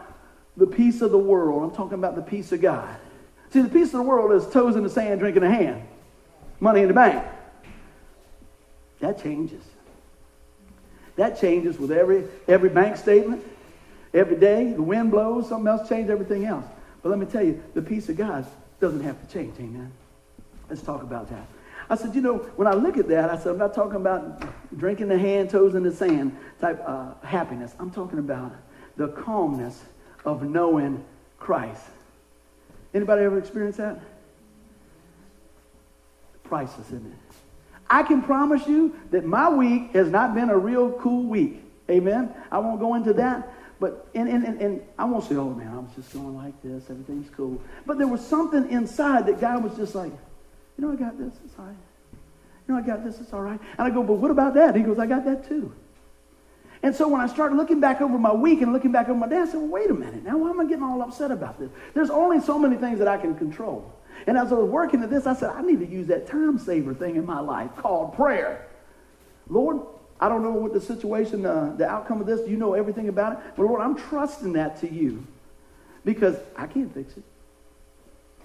the 0.56 0.66
peace 0.66 1.00
of 1.00 1.10
the 1.10 1.18
world. 1.18 1.62
I'm 1.64 1.74
talking 1.74 1.94
about 1.94 2.14
the 2.14 2.22
peace 2.22 2.52
of 2.52 2.60
God. 2.60 2.88
See, 3.52 3.62
the 3.62 3.68
peace 3.68 3.88
of 3.88 3.92
the 3.94 4.02
world 4.02 4.32
is 4.32 4.46
toes 4.52 4.76
in 4.76 4.84
the 4.84 4.90
sand, 4.90 5.18
drink 5.18 5.36
in 5.36 5.42
the 5.42 5.50
hand, 5.50 5.82
money 6.60 6.82
in 6.82 6.88
the 6.88 6.94
bank. 6.94 7.24
That 9.00 9.20
changes. 9.20 9.62
That 11.16 11.40
changes 11.40 11.78
with 11.78 11.90
every, 11.90 12.24
every 12.46 12.68
bank 12.68 12.96
statement, 12.96 13.44
every 14.14 14.36
day. 14.36 14.72
The 14.72 14.82
wind 14.82 15.10
blows, 15.10 15.48
something 15.48 15.66
else 15.66 15.88
changes, 15.88 16.10
everything 16.10 16.44
else. 16.44 16.64
But 17.02 17.10
let 17.10 17.18
me 17.18 17.26
tell 17.26 17.42
you, 17.42 17.62
the 17.74 17.82
peace 17.82 18.08
of 18.08 18.16
God 18.16 18.46
doesn't 18.80 19.02
have 19.02 19.20
to 19.26 19.32
change. 19.32 19.54
Amen. 19.58 19.92
Let's 20.68 20.82
talk 20.82 21.02
about 21.02 21.28
that. 21.30 21.46
I 21.88 21.96
said, 21.96 22.14
you 22.14 22.20
know, 22.20 22.38
when 22.56 22.68
I 22.68 22.74
look 22.74 22.98
at 22.98 23.08
that, 23.08 23.30
I 23.30 23.36
said, 23.36 23.48
I'm 23.48 23.58
not 23.58 23.74
talking 23.74 23.96
about 23.96 24.42
drinking 24.78 25.08
the 25.08 25.18
hand, 25.18 25.50
toes 25.50 25.74
in 25.74 25.82
the 25.82 25.92
sand 25.92 26.36
type 26.60 26.80
uh, 26.86 27.14
happiness. 27.22 27.74
I'm 27.80 27.90
talking 27.90 28.20
about 28.20 28.52
the 28.96 29.08
calmness 29.08 29.82
of 30.24 30.42
knowing 30.42 31.04
Christ. 31.38 31.82
Anybody 32.94 33.22
ever 33.22 33.38
experienced 33.38 33.78
that? 33.78 34.00
Priceless, 36.44 36.86
isn't 36.88 37.06
it? 37.06 37.36
I 37.88 38.04
can 38.04 38.22
promise 38.22 38.68
you 38.68 38.96
that 39.10 39.24
my 39.24 39.48
week 39.48 39.92
has 39.94 40.10
not 40.10 40.32
been 40.32 40.48
a 40.48 40.58
real 40.58 40.92
cool 40.92 41.24
week. 41.24 41.62
Amen. 41.90 42.32
I 42.52 42.58
won't 42.58 42.78
go 42.78 42.94
into 42.94 43.12
that. 43.14 43.52
But 43.80 44.06
and, 44.14 44.28
and, 44.28 44.44
and, 44.44 44.60
and 44.60 44.82
I 44.98 45.06
won't 45.06 45.24
say, 45.24 45.36
oh 45.36 45.50
man, 45.50 45.72
I 45.74 45.78
was 45.78 45.90
just 45.96 46.12
going 46.12 46.36
like 46.36 46.60
this, 46.62 46.90
everything's 46.90 47.30
cool. 47.30 47.60
But 47.86 47.96
there 47.96 48.06
was 48.06 48.24
something 48.24 48.70
inside 48.70 49.26
that 49.26 49.40
God 49.40 49.64
was 49.64 49.74
just 49.76 49.94
like, 49.94 50.12
you 50.76 50.86
know, 50.86 50.92
I 50.92 50.96
got 50.96 51.18
this, 51.18 51.32
it's 51.44 51.54
all 51.58 51.64
right. 51.64 51.74
You 52.68 52.74
know, 52.74 52.80
I 52.80 52.86
got 52.86 53.04
this, 53.04 53.18
it's 53.18 53.32
all 53.32 53.40
right. 53.40 53.58
And 53.78 53.88
I 53.88 53.90
go, 53.90 54.02
but 54.02 54.14
what 54.14 54.30
about 54.30 54.54
that? 54.54 54.76
He 54.76 54.82
goes, 54.82 54.98
I 54.98 55.06
got 55.06 55.24
that 55.24 55.48
too. 55.48 55.72
And 56.82 56.94
so 56.94 57.08
when 57.08 57.20
I 57.20 57.26
started 57.26 57.56
looking 57.56 57.80
back 57.80 58.00
over 58.00 58.18
my 58.18 58.32
week 58.32 58.62
and 58.62 58.72
looking 58.72 58.92
back 58.92 59.08
over 59.08 59.18
my 59.18 59.28
day, 59.28 59.38
I 59.38 59.46
said, 59.46 59.56
well, 59.56 59.68
wait 59.68 59.90
a 59.90 59.94
minute. 59.94 60.24
Now, 60.24 60.38
why 60.38 60.50
am 60.50 60.60
I 60.60 60.64
getting 60.64 60.82
all 60.82 61.00
upset 61.02 61.30
about 61.30 61.58
this? 61.58 61.70
There's 61.94 62.10
only 62.10 62.40
so 62.40 62.58
many 62.58 62.76
things 62.76 62.98
that 62.98 63.08
I 63.08 63.16
can 63.18 63.34
control. 63.34 63.92
And 64.26 64.36
as 64.36 64.52
I 64.52 64.56
was 64.56 64.68
working 64.68 65.02
at 65.02 65.10
this, 65.10 65.26
I 65.26 65.34
said, 65.34 65.50
I 65.50 65.62
need 65.62 65.80
to 65.80 65.86
use 65.86 66.06
that 66.08 66.26
time 66.26 66.58
saver 66.58 66.94
thing 66.94 67.16
in 67.16 67.26
my 67.26 67.40
life 67.40 67.70
called 67.76 68.14
prayer. 68.14 68.66
Lord, 69.48 69.80
I 70.20 70.28
don't 70.28 70.42
know 70.42 70.50
what 70.50 70.74
the 70.74 70.80
situation, 70.80 71.46
uh, 71.46 71.74
the 71.76 71.88
outcome 71.88 72.20
of 72.20 72.26
this. 72.26 72.46
You 72.48 72.56
know 72.56 72.74
everything 72.74 73.08
about 73.08 73.32
it. 73.32 73.38
But 73.56 73.64
Lord, 73.64 73.80
I'm 73.80 73.96
trusting 73.96 74.52
that 74.52 74.78
to 74.80 74.92
you 74.92 75.26
because 76.04 76.36
I 76.56 76.66
can't 76.66 76.92
fix 76.92 77.16
it. 77.16 77.24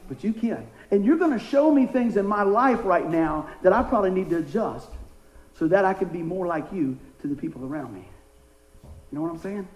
But 0.07 0.23
you 0.23 0.33
can. 0.33 0.67
And 0.91 1.03
you're 1.03 1.17
going 1.17 1.38
to 1.38 1.43
show 1.43 1.71
me 1.71 1.85
things 1.85 2.15
in 2.15 2.25
my 2.25 2.43
life 2.43 2.79
right 2.83 3.09
now 3.09 3.49
that 3.63 3.73
I 3.73 3.83
probably 3.83 4.11
need 4.11 4.29
to 4.29 4.38
adjust 4.38 4.88
so 5.57 5.67
that 5.67 5.83
I 5.83 5.93
can 5.93 6.09
be 6.09 6.21
more 6.21 6.47
like 6.47 6.71
you 6.71 6.97
to 7.21 7.27
the 7.27 7.35
people 7.35 7.65
around 7.65 7.93
me. 7.93 8.07
You 9.11 9.17
know 9.17 9.21
what 9.21 9.31
I'm 9.31 9.39
saying? 9.39 9.67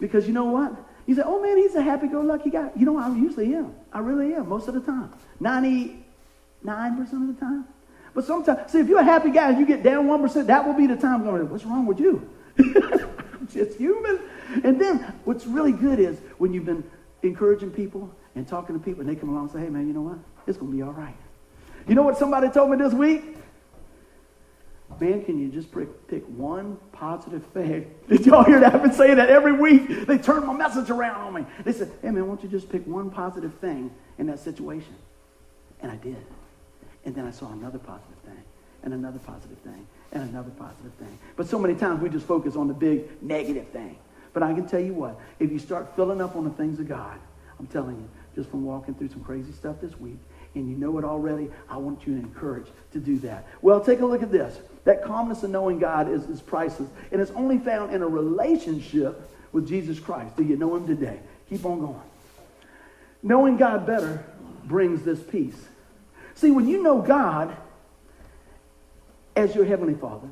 Because 0.00 0.26
you 0.26 0.32
know 0.32 0.44
what? 0.44 0.72
You 1.06 1.16
say, 1.16 1.22
oh 1.24 1.42
man, 1.42 1.56
he's 1.56 1.74
a 1.74 1.82
happy-go-lucky 1.82 2.50
guy. 2.50 2.70
You 2.76 2.86
know, 2.86 2.96
I 2.96 3.14
usually 3.14 3.54
am. 3.54 3.74
I 3.92 3.98
really 3.98 4.34
am 4.34 4.48
most 4.48 4.68
of 4.68 4.74
the 4.74 4.80
time. 4.80 5.12
99% 5.40 6.02
of 6.64 7.26
the 7.26 7.36
time. 7.40 7.66
But 8.14 8.24
sometimes, 8.24 8.70
see, 8.72 8.80
if 8.80 8.88
you're 8.88 9.00
a 9.00 9.04
happy 9.04 9.30
guy 9.30 9.50
and 9.50 9.58
you 9.58 9.66
get 9.66 9.82
down 9.82 10.06
1%, 10.06 10.46
that 10.46 10.66
will 10.66 10.74
be 10.74 10.86
the 10.86 10.96
time 10.96 11.24
going, 11.24 11.48
what's 11.48 11.64
wrong 11.64 11.86
with 11.86 11.98
you? 11.98 12.28
I'm 12.58 13.48
just 13.52 13.78
human. 13.78 14.20
And 14.64 14.80
then 14.80 14.98
what's 15.24 15.46
really 15.46 15.72
good 15.72 15.98
is 15.98 16.18
when 16.38 16.52
you've 16.52 16.66
been 16.66 16.84
encouraging 17.22 17.70
people 17.70 18.14
and 18.34 18.46
talking 18.46 18.78
to 18.78 18.84
people 18.84 19.00
and 19.00 19.08
they 19.08 19.16
come 19.16 19.30
along 19.30 19.44
and 19.44 19.52
say, 19.52 19.60
hey, 19.60 19.68
man, 19.68 19.86
you 19.86 19.94
know 19.94 20.02
what? 20.02 20.18
It's 20.46 20.58
going 20.58 20.70
to 20.70 20.76
be 20.76 20.82
all 20.82 20.92
right. 20.92 21.16
You 21.88 21.94
know 21.94 22.02
what 22.02 22.18
somebody 22.18 22.48
told 22.50 22.70
me 22.70 22.76
this 22.76 22.92
week? 22.92 23.36
Man, 25.00 25.24
can 25.24 25.38
you 25.38 25.48
just 25.48 25.72
pick 26.06 26.22
one 26.26 26.76
positive 26.92 27.44
thing? 27.46 27.94
Did 28.08 28.26
y'all 28.26 28.44
hear 28.44 28.60
that? 28.60 28.74
I've 28.74 28.82
been 28.82 28.92
saying 28.92 29.16
that 29.16 29.30
every 29.30 29.52
week. 29.52 30.06
They 30.06 30.18
turned 30.18 30.46
my 30.46 30.52
message 30.52 30.90
around 30.90 31.22
on 31.22 31.34
me. 31.34 31.46
They 31.64 31.72
said, 31.72 31.90
hey, 32.02 32.10
man, 32.10 32.26
why 32.26 32.34
don't 32.34 32.42
you 32.42 32.50
just 32.50 32.70
pick 32.70 32.86
one 32.86 33.10
positive 33.10 33.54
thing 33.54 33.90
in 34.18 34.26
that 34.26 34.38
situation? 34.38 34.94
And 35.80 35.90
I 35.90 35.96
did. 35.96 36.24
And 37.04 37.14
then 37.14 37.26
I 37.26 37.30
saw 37.30 37.50
another 37.52 37.78
positive 37.78 38.18
thing, 38.24 38.42
and 38.82 38.94
another 38.94 39.18
positive 39.18 39.58
thing, 39.58 39.86
and 40.12 40.28
another 40.28 40.50
positive 40.50 40.92
thing. 40.94 41.18
But 41.36 41.48
so 41.48 41.58
many 41.58 41.74
times 41.74 42.00
we 42.00 42.08
just 42.08 42.26
focus 42.26 42.54
on 42.56 42.68
the 42.68 42.74
big 42.74 43.22
negative 43.22 43.68
thing. 43.68 43.96
But 44.32 44.42
I 44.42 44.52
can 44.54 44.66
tell 44.66 44.80
you 44.80 44.94
what, 44.94 45.18
if 45.38 45.50
you 45.50 45.58
start 45.58 45.94
filling 45.96 46.20
up 46.20 46.36
on 46.36 46.44
the 46.44 46.50
things 46.50 46.78
of 46.78 46.88
God, 46.88 47.18
I'm 47.58 47.66
telling 47.66 47.96
you, 47.96 48.08
just 48.34 48.50
from 48.50 48.64
walking 48.64 48.94
through 48.94 49.08
some 49.08 49.22
crazy 49.22 49.52
stuff 49.52 49.76
this 49.80 49.98
week, 50.00 50.18
and 50.54 50.68
you 50.68 50.76
know 50.76 50.98
it 50.98 51.04
already, 51.04 51.50
I 51.68 51.76
want 51.76 52.06
you 52.06 52.14
to 52.14 52.20
encourage 52.20 52.66
to 52.92 52.98
do 52.98 53.18
that. 53.20 53.46
Well, 53.62 53.80
take 53.80 54.00
a 54.00 54.06
look 54.06 54.22
at 54.22 54.30
this. 54.30 54.58
That 54.84 55.04
calmness 55.04 55.42
of 55.42 55.50
knowing 55.50 55.78
God 55.78 56.10
is, 56.10 56.24
is 56.24 56.40
priceless, 56.40 56.88
and 57.10 57.20
it's 57.20 57.30
only 57.32 57.58
found 57.58 57.94
in 57.94 58.02
a 58.02 58.08
relationship 58.08 59.28
with 59.52 59.68
Jesus 59.68 59.98
Christ. 59.98 60.36
Do 60.36 60.44
you 60.44 60.56
know 60.56 60.74
him 60.76 60.86
today? 60.86 61.20
Keep 61.50 61.64
on 61.66 61.80
going. 61.80 62.00
Knowing 63.22 63.56
God 63.56 63.86
better 63.86 64.24
brings 64.64 65.02
this 65.02 65.20
peace. 65.20 65.60
See, 66.34 66.50
when 66.50 66.68
you 66.68 66.82
know 66.82 67.00
God 67.00 67.56
as 69.36 69.54
your 69.54 69.64
Heavenly 69.64 69.94
Father, 69.94 70.28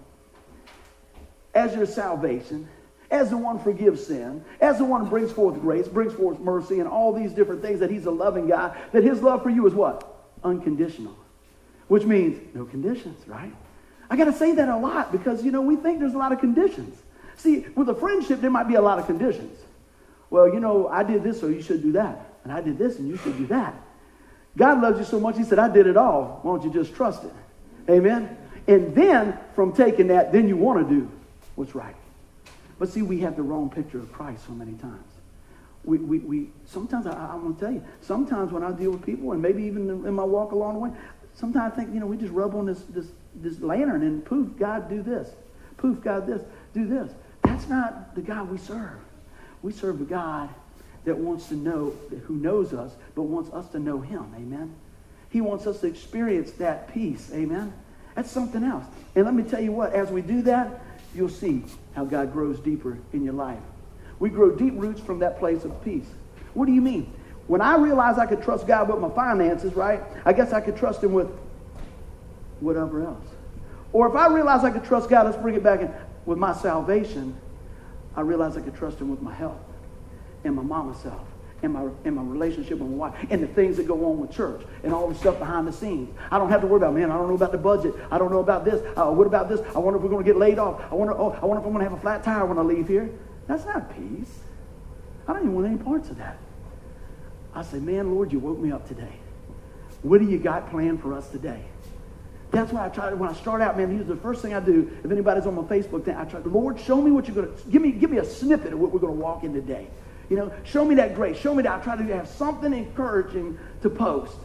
as 1.55 1.75
your 1.75 1.87
salvation, 1.87 2.69
as 3.11 3.31
the 3.31 3.37
one 3.37 3.59
forgives 3.59 4.07
sin, 4.07 4.45
as 4.61 4.79
the 4.79 4.85
one 4.85 5.09
brings 5.09 5.33
forth 5.33 5.61
grace, 5.61 5.89
brings 5.89 6.13
forth 6.13 6.39
mercy, 6.39 6.79
and 6.79 6.89
all 6.89 7.13
these 7.13 7.33
different 7.33 7.63
things, 7.63 7.81
that 7.81 7.91
He's 7.91 8.07
a 8.07 8.11
loving 8.11 8.47
God, 8.47 8.77
that 8.93 9.03
His 9.03 9.21
love 9.21 9.43
for 9.43 9.51
you 9.51 9.67
is 9.67 9.75
what? 9.75 10.07
Unconditional. 10.45 11.17
Which 11.89 12.05
means 12.05 12.41
no 12.55 12.65
conditions, 12.65 13.27
right? 13.27 13.53
I 14.09 14.17
got 14.17 14.25
to 14.25 14.33
say 14.33 14.55
that 14.55 14.69
a 14.69 14.77
lot 14.77 15.13
because, 15.13 15.45
you 15.45 15.51
know, 15.51 15.61
we 15.61 15.77
think 15.77 15.99
there's 15.99 16.15
a 16.15 16.19
lot 16.19 16.33
of 16.33 16.39
conditions. 16.41 17.01
See, 17.37 17.67
with 17.75 17.89
a 17.89 17.95
friendship, 17.95 18.41
there 18.41 18.51
might 18.51 18.69
be 18.69 18.75
a 18.75 18.83
lot 18.83 18.99
of 18.99 19.07
conditions. 19.07 19.59
Well, 20.31 20.53
you 20.53 20.61
know, 20.61 20.89
I 20.89 21.03
did 21.03 21.23
this, 21.23 21.41
so 21.41 21.49
you 21.49 21.63
should 21.63 21.83
do 21.83 21.93
that. 21.93 22.35
And 22.45 22.53
I 22.53 22.61
did 22.61 22.79
this, 22.79 22.99
and 22.99 23.09
you 23.09 23.17
should 23.17 23.37
do 23.37 23.47
that. 23.49 23.75
God 24.57 24.81
loves 24.81 24.99
you 24.99 25.05
so 25.05 25.21
much, 25.21 25.37
he 25.37 25.45
said, 25.45 25.59
I 25.59 25.69
did 25.69 25.87
it 25.87 25.97
all. 25.97 26.41
Why 26.43 26.57
don't 26.57 26.65
you 26.65 26.73
just 26.73 26.95
trust 26.95 27.25
it? 27.25 27.33
Amen? 27.89 28.37
And 28.67 28.95
then, 28.95 29.39
from 29.55 29.73
taking 29.73 30.09
that, 30.09 30.33
then 30.33 30.49
you 30.49 30.57
want 30.57 30.87
to 30.87 30.95
do 30.95 31.11
what's 31.55 31.75
right. 31.75 31.95
But 32.79 32.89
see, 32.89 33.03
we 33.03 33.21
have 33.21 33.37
the 33.37 33.43
wrong 33.43 33.71
picture 33.71 33.99
of 33.99 34.13
Christ 34.13 34.47
so 34.47 34.53
many 34.53 34.73
times. 34.75 35.05
We, 35.85 35.99
we, 35.99 36.19
we 36.19 36.51
sometimes, 36.67 37.07
I, 37.07 37.13
I 37.13 37.35
want 37.37 37.59
to 37.59 37.65
tell 37.65 37.73
you, 37.73 37.83
sometimes 38.01 38.53
when 38.53 38.63
I 38.63 38.73
deal 38.73 38.91
with 38.91 39.05
people, 39.05 39.33
and 39.33 39.41
maybe 39.41 39.63
even 39.65 39.89
in 39.89 40.15
my 40.15 40.25
walk 40.25 40.53
along 40.53 40.75
the 40.75 40.81
way, 40.81 40.91
sometimes 41.35 41.73
I 41.73 41.77
think, 41.77 41.95
you 41.95 42.01
know, 42.01 42.07
we 42.07 42.17
just 42.17 42.33
rub 42.33 42.55
on 42.55 42.67
this, 42.67 42.83
this, 42.91 43.07
this 43.37 43.61
lantern 43.61 44.03
and 44.03 44.25
poof, 44.25 44.49
God, 44.59 44.89
do 44.89 45.03
this. 45.03 45.31
Poof, 45.77 46.03
God, 46.03 46.27
this, 46.27 46.43
do 46.75 46.87
this. 46.87 47.13
That's 47.43 47.69
not 47.69 48.15
the 48.15 48.21
God 48.21 48.51
we 48.51 48.59
serve. 48.59 48.99
We 49.63 49.73
serve 49.73 50.01
a 50.01 50.05
God 50.05 50.51
that 51.05 51.17
wants 51.17 51.49
to 51.49 51.55
know, 51.55 51.95
who 52.27 52.35
knows 52.35 52.73
us, 52.73 52.93
but 53.15 53.23
wants 53.23 53.53
us 53.53 53.69
to 53.71 53.79
know 53.79 54.01
him. 54.01 54.27
Amen. 54.37 54.75
He 55.31 55.41
wants 55.41 55.67
us 55.67 55.81
to 55.81 55.87
experience 55.87 56.51
that 56.53 56.93
peace. 56.93 57.31
Amen. 57.33 57.73
That's 58.15 58.31
something 58.31 58.65
else. 58.65 58.85
And 59.15 59.25
let 59.25 59.35
me 59.35 59.43
tell 59.43 59.61
you 59.61 59.73
what, 59.73 59.93
as 59.95 60.11
we 60.11 60.21
do 60.21 60.43
that, 60.43 60.81
you'll 61.15 61.29
see 61.29 61.65
how 61.95 62.05
God 62.05 62.33
grows 62.33 62.61
deeper 62.61 62.99
in 63.13 63.25
your 63.25 63.35
life. 63.35 63.61
We 64.19 64.29
grow 64.29 64.51
deep 64.51 64.75
roots 64.77 65.01
from 65.01 65.21
that 65.21 65.39
place 65.39 65.65
of 65.65 65.83
peace. 65.83 66.07
What 66.53 66.67
do 66.67 66.73
you 66.73 66.83
mean? 66.83 67.13
When 67.47 67.61
I 67.61 67.77
realized 67.77 68.19
I 68.19 68.27
could 68.27 68.43
trust 68.43 68.67
God 68.67 68.89
with 68.89 68.99
my 68.99 69.09
finances, 69.09 69.75
right? 69.75 70.03
I 70.25 70.33
guess 70.33 70.53
I 70.53 70.61
could 70.61 70.77
trust 70.77 71.03
him 71.03 71.13
with 71.13 71.29
whatever 72.61 73.03
else. 73.03 73.27
Or 73.93 74.09
if 74.09 74.15
I 74.15 74.29
realized 74.29 74.65
I 74.65 74.71
could 74.71 74.85
trust 74.85 75.09
God, 75.09 75.27
let's 75.27 75.39
bring 75.39 75.55
it 75.55 75.63
back 75.63 75.81
in, 75.81 75.93
with 76.27 76.39
my 76.39 76.53
salvation, 76.53 77.37
I 78.15 78.21
realized 78.21 78.59
I 78.59 78.61
could 78.61 78.77
trust 78.77 79.01
him 79.01 79.09
with 79.09 79.23
my 79.23 79.35
health 79.35 79.61
and 80.45 80.55
my 80.55 80.63
mama 80.63 80.95
self 80.95 81.27
and 81.63 81.73
my, 81.73 81.89
and 82.05 82.17
my 82.17 82.23
relationship 82.23 82.79
with 82.79 82.89
my 82.91 82.97
wife 82.97 83.27
and 83.31 83.43
the 83.43 83.47
things 83.47 83.77
that 83.77 83.87
go 83.87 84.05
on 84.07 84.19
with 84.19 84.31
church 84.31 84.63
and 84.83 84.93
all 84.93 85.09
the 85.09 85.15
stuff 85.15 85.39
behind 85.39 85.67
the 85.67 85.73
scenes. 85.73 86.15
I 86.31 86.39
don't 86.39 86.49
have 86.51 86.63
to 86.63 86.67
worry 86.67 86.79
about, 86.79 86.95
man, 86.95 87.11
I 87.11 87.17
don't 87.17 87.29
know 87.29 87.35
about 87.35 87.53
the 87.53 87.59
budget. 87.59 87.95
I 88.11 88.19
don't 88.19 88.31
know 88.31 88.41
about 88.41 88.65
this. 88.65 88.81
Uh, 88.97 89.11
what 89.11 89.27
about 89.27 89.49
this? 89.49 89.61
I 89.75 89.79
wonder 89.79 89.99
if 89.99 90.03
we're 90.03 90.11
going 90.11 90.25
to 90.25 90.31
get 90.31 90.39
laid 90.39 90.59
off. 90.59 90.81
I 90.91 90.95
wonder, 90.95 91.15
oh, 91.15 91.33
I 91.33 91.45
wonder 91.45 91.61
if 91.61 91.67
I'm 91.67 91.73
going 91.73 91.85
to 91.85 91.91
have 91.91 91.99
a 91.99 92.01
flat 92.01 92.25
tire 92.25 92.47
when 92.47 92.59
I 92.59 92.63
leave 92.63 92.89
here. 92.89 93.11
That's 93.47 93.65
not 93.67 93.95
peace. 93.95 94.39
I 95.29 95.33
don't 95.33 95.43
even 95.43 95.55
want 95.55 95.67
any 95.67 95.77
parts 95.77 96.09
of 96.09 96.19
that. 96.19 96.39
I 97.55 97.63
say, 97.63 97.79
man, 97.79 98.15
Lord, 98.15 98.33
you 98.33 98.39
woke 98.39 98.59
me 98.59 98.73
up 98.73 98.87
today. 98.89 99.13
What 100.03 100.19
do 100.19 100.27
you 100.27 100.39
got 100.39 100.71
planned 100.71 101.03
for 101.03 101.13
us 101.13 101.29
today? 101.29 101.63
That's 102.53 102.73
why 102.73 102.87
I 102.87 102.89
try 102.89 103.11
to, 103.11 103.17
when 103.17 103.29
I 103.29 103.35
start 103.35 103.61
out, 103.61 103.77
man, 103.77 103.95
here's 103.95 104.07
the 104.07 104.17
first 104.17 104.43
thing 104.43 104.55
I 104.55 104.61
do. 104.61 104.91
If 105.05 105.11
anybody's 105.11 105.47
on 105.47 105.55
my 105.55 105.63
Facebook 105.63 106.05
thing, 106.05 106.17
I 106.17 106.25
try, 106.25 106.41
Lord, 106.41 106.81
show 106.81 107.01
me 107.01 107.11
what 107.11 107.29
you're 107.29 107.35
going 107.35 107.55
to, 107.55 107.69
give 107.69 107.83
me, 107.83 107.93
give 107.93 108.11
me 108.11 108.19
a 108.19 108.25
snippet 108.25 108.73
of 108.73 108.81
what 108.81 108.91
we're 108.93 108.99
going 108.99 109.15
to 109.15 109.21
walk 109.21 109.45
in 109.45 109.53
today. 109.53 109.89
You 110.31 110.37
know, 110.37 110.53
show 110.65 110.85
me 110.85 110.95
that 110.95 111.15
grace. 111.17 111.37
Show 111.37 111.55
me 111.55 111.65
that. 111.65 111.81
I 111.81 111.83
try 111.83 111.97
to 111.97 112.05
have 112.15 112.29
something 112.29 112.73
encouraging 112.73 113.59
to 113.83 113.91
post. 113.91 114.37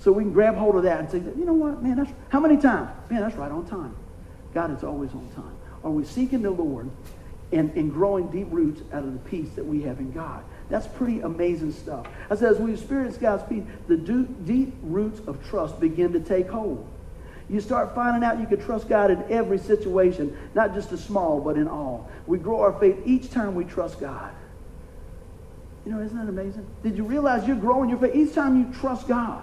So 0.00 0.12
we 0.12 0.24
can 0.24 0.32
grab 0.32 0.56
hold 0.56 0.76
of 0.76 0.82
that 0.82 1.00
and 1.00 1.10
say, 1.10 1.18
you 1.18 1.44
know 1.44 1.54
what, 1.54 1.82
man, 1.82 1.96
that's, 1.96 2.10
how 2.28 2.40
many 2.40 2.56
times? 2.56 2.90
Man, 3.08 3.20
that's 3.20 3.36
right 3.36 3.50
on 3.50 3.66
time. 3.66 3.96
God 4.52 4.76
is 4.76 4.84
always 4.84 5.10
on 5.12 5.28
time. 5.34 5.56
Are 5.84 5.90
we 5.90 6.04
seeking 6.04 6.42
the 6.42 6.50
Lord 6.50 6.90
and, 7.52 7.72
and 7.76 7.92
growing 7.92 8.28
deep 8.30 8.48
roots 8.50 8.82
out 8.92 9.04
of 9.04 9.12
the 9.12 9.18
peace 9.30 9.50
that 9.54 9.64
we 9.64 9.82
have 9.82 9.98
in 9.98 10.12
God? 10.12 10.44
That's 10.68 10.86
pretty 10.86 11.20
amazing 11.20 11.72
stuff. 11.72 12.06
I 12.30 12.34
said, 12.34 12.52
as 12.52 12.58
we 12.58 12.72
experience 12.72 13.16
God's 13.16 13.42
peace, 13.48 13.64
the 13.86 13.96
deep 13.96 14.74
roots 14.82 15.20
of 15.26 15.44
trust 15.48 15.80
begin 15.80 16.12
to 16.12 16.20
take 16.20 16.48
hold. 16.48 16.86
You 17.48 17.60
start 17.60 17.94
finding 17.94 18.22
out 18.22 18.38
you 18.38 18.46
can 18.46 18.60
trust 18.60 18.88
God 18.88 19.10
in 19.10 19.24
every 19.30 19.58
situation, 19.58 20.36
not 20.54 20.74
just 20.74 20.90
the 20.90 20.98
small, 20.98 21.40
but 21.40 21.56
in 21.56 21.66
all. 21.66 22.10
We 22.26 22.38
grow 22.38 22.60
our 22.60 22.78
faith 22.78 22.98
each 23.06 23.30
time 23.30 23.54
we 23.54 23.64
trust 23.64 24.00
God. 24.00 24.32
You 25.88 25.94
know, 25.94 26.02
isn't 26.02 26.18
that 26.18 26.28
amazing? 26.28 26.66
Did 26.82 26.98
you 26.98 27.04
realize 27.04 27.48
you're 27.48 27.56
growing 27.56 27.88
your 27.88 27.98
faith 27.98 28.14
each 28.14 28.34
time 28.34 28.58
you 28.58 28.78
trust 28.78 29.08
God? 29.08 29.42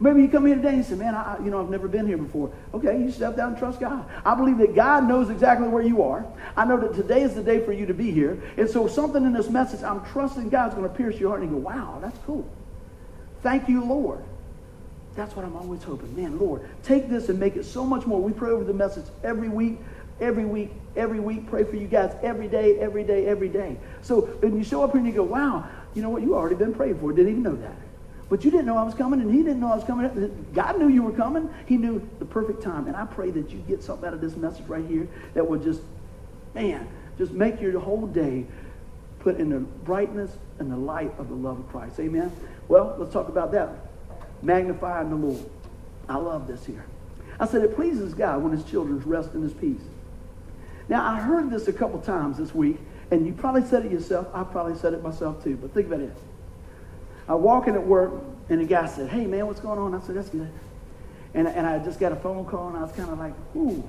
Maybe 0.00 0.22
you 0.22 0.28
come 0.28 0.44
here 0.44 0.56
today 0.56 0.74
and 0.74 0.84
say, 0.84 0.96
man, 0.96 1.14
I, 1.14 1.38
you 1.38 1.52
know, 1.52 1.60
I've 1.60 1.70
never 1.70 1.86
been 1.86 2.04
here 2.04 2.18
before. 2.18 2.50
Okay, 2.74 2.98
you 2.98 3.12
step 3.12 3.36
down 3.36 3.50
and 3.50 3.58
trust 3.58 3.78
God. 3.78 4.04
I 4.26 4.34
believe 4.34 4.58
that 4.58 4.74
God 4.74 5.06
knows 5.06 5.30
exactly 5.30 5.68
where 5.68 5.84
you 5.84 6.02
are. 6.02 6.26
I 6.56 6.64
know 6.64 6.80
that 6.80 6.94
today 6.94 7.22
is 7.22 7.36
the 7.36 7.44
day 7.44 7.64
for 7.64 7.72
you 7.72 7.86
to 7.86 7.94
be 7.94 8.10
here. 8.10 8.42
And 8.56 8.68
so 8.68 8.88
something 8.88 9.24
in 9.24 9.32
this 9.32 9.48
message, 9.50 9.84
I'm 9.84 10.04
trusting 10.06 10.48
God's 10.48 10.74
going 10.74 10.88
to 10.88 10.92
pierce 10.92 11.16
your 11.20 11.28
heart 11.28 11.42
and 11.42 11.50
you 11.52 11.58
go, 11.58 11.62
wow, 11.62 12.00
that's 12.02 12.18
cool. 12.26 12.44
Thank 13.44 13.68
you, 13.68 13.84
Lord. 13.84 14.24
That's 15.14 15.36
what 15.36 15.44
I'm 15.44 15.54
always 15.54 15.84
hoping. 15.84 16.16
Man, 16.16 16.40
Lord, 16.40 16.68
take 16.82 17.08
this 17.08 17.28
and 17.28 17.38
make 17.38 17.54
it 17.54 17.64
so 17.64 17.84
much 17.84 18.04
more. 18.04 18.20
We 18.20 18.32
pray 18.32 18.50
over 18.50 18.64
the 18.64 18.74
message 18.74 19.06
every 19.22 19.48
week 19.48 19.78
every 20.20 20.44
week, 20.44 20.70
every 20.98 21.20
week, 21.20 21.48
pray 21.48 21.64
for 21.64 21.76
you 21.76 21.86
guys 21.86 22.14
every 22.22 22.48
day, 22.48 22.78
every 22.78 23.04
day, 23.04 23.26
every 23.26 23.48
day. 23.48 23.78
So 24.02 24.22
when 24.40 24.58
you 24.58 24.64
show 24.64 24.82
up 24.82 24.90
here 24.90 24.98
and 24.98 25.06
you 25.06 25.14
go, 25.14 25.22
wow, 25.22 25.66
you 25.94 26.02
know 26.02 26.10
what? 26.10 26.22
You 26.22 26.34
already 26.34 26.56
been 26.56 26.74
prayed 26.74 26.98
for. 26.98 27.12
Didn't 27.12 27.30
even 27.30 27.42
know 27.42 27.56
that. 27.56 27.76
But 28.28 28.44
you 28.44 28.50
didn't 28.50 28.66
know 28.66 28.76
I 28.76 28.82
was 28.82 28.94
coming, 28.94 29.22
and 29.22 29.32
he 29.32 29.38
didn't 29.38 29.60
know 29.60 29.72
I 29.72 29.76
was 29.76 29.84
coming. 29.84 30.46
God 30.52 30.78
knew 30.78 30.88
you 30.88 31.02
were 31.02 31.12
coming. 31.12 31.48
He 31.64 31.78
knew 31.78 32.06
the 32.18 32.26
perfect 32.26 32.62
time. 32.62 32.86
And 32.86 32.94
I 32.94 33.06
pray 33.06 33.30
that 33.30 33.50
you 33.50 33.58
get 33.60 33.82
something 33.82 34.06
out 34.06 34.12
of 34.12 34.20
this 34.20 34.36
message 34.36 34.66
right 34.66 34.84
here 34.84 35.08
that 35.32 35.48
will 35.48 35.58
just, 35.58 35.80
man, 36.54 36.86
just 37.16 37.32
make 37.32 37.58
your 37.60 37.78
whole 37.80 38.06
day 38.06 38.44
put 39.20 39.40
in 39.40 39.48
the 39.48 39.60
brightness 39.60 40.30
and 40.58 40.70
the 40.70 40.76
light 40.76 41.12
of 41.18 41.28
the 41.28 41.34
love 41.34 41.58
of 41.58 41.68
Christ. 41.70 41.98
Amen? 42.00 42.30
Well, 42.68 42.96
let's 42.98 43.12
talk 43.12 43.28
about 43.28 43.50
that. 43.52 43.70
Magnifying 44.42 45.08
the 45.08 45.16
Lord. 45.16 45.44
I 46.08 46.16
love 46.16 46.46
this 46.46 46.64
here. 46.66 46.84
I 47.40 47.46
said 47.46 47.62
it 47.62 47.74
pleases 47.74 48.14
God 48.14 48.42
when 48.42 48.52
his 48.52 48.64
children 48.64 48.98
rest 49.06 49.32
in 49.34 49.42
his 49.42 49.54
peace. 49.54 49.80
Now, 50.88 51.04
I 51.04 51.20
heard 51.20 51.50
this 51.50 51.68
a 51.68 51.72
couple 51.72 52.00
times 52.00 52.38
this 52.38 52.54
week, 52.54 52.78
and 53.10 53.26
you 53.26 53.32
probably 53.32 53.64
said 53.64 53.84
it 53.84 53.92
yourself. 53.92 54.28
I 54.32 54.42
probably 54.44 54.76
said 54.76 54.94
it 54.94 55.02
myself 55.02 55.42
too, 55.44 55.56
but 55.56 55.72
think 55.74 55.86
about 55.88 56.00
it. 56.00 56.16
I 57.28 57.34
walk 57.34 57.68
in 57.68 57.74
at 57.74 57.86
work, 57.86 58.12
and 58.48 58.60
the 58.60 58.64
guy 58.64 58.86
said, 58.86 59.10
hey, 59.10 59.26
man, 59.26 59.46
what's 59.46 59.60
going 59.60 59.78
on? 59.78 59.94
I 59.94 60.00
said, 60.00 60.16
that's 60.16 60.30
good. 60.30 60.50
And, 61.34 61.46
and 61.46 61.66
I 61.66 61.78
just 61.78 62.00
got 62.00 62.12
a 62.12 62.16
phone 62.16 62.46
call, 62.46 62.68
and 62.68 62.76
I 62.78 62.82
was 62.82 62.92
kind 62.92 63.10
of 63.10 63.18
like, 63.18 63.34
ooh. 63.54 63.84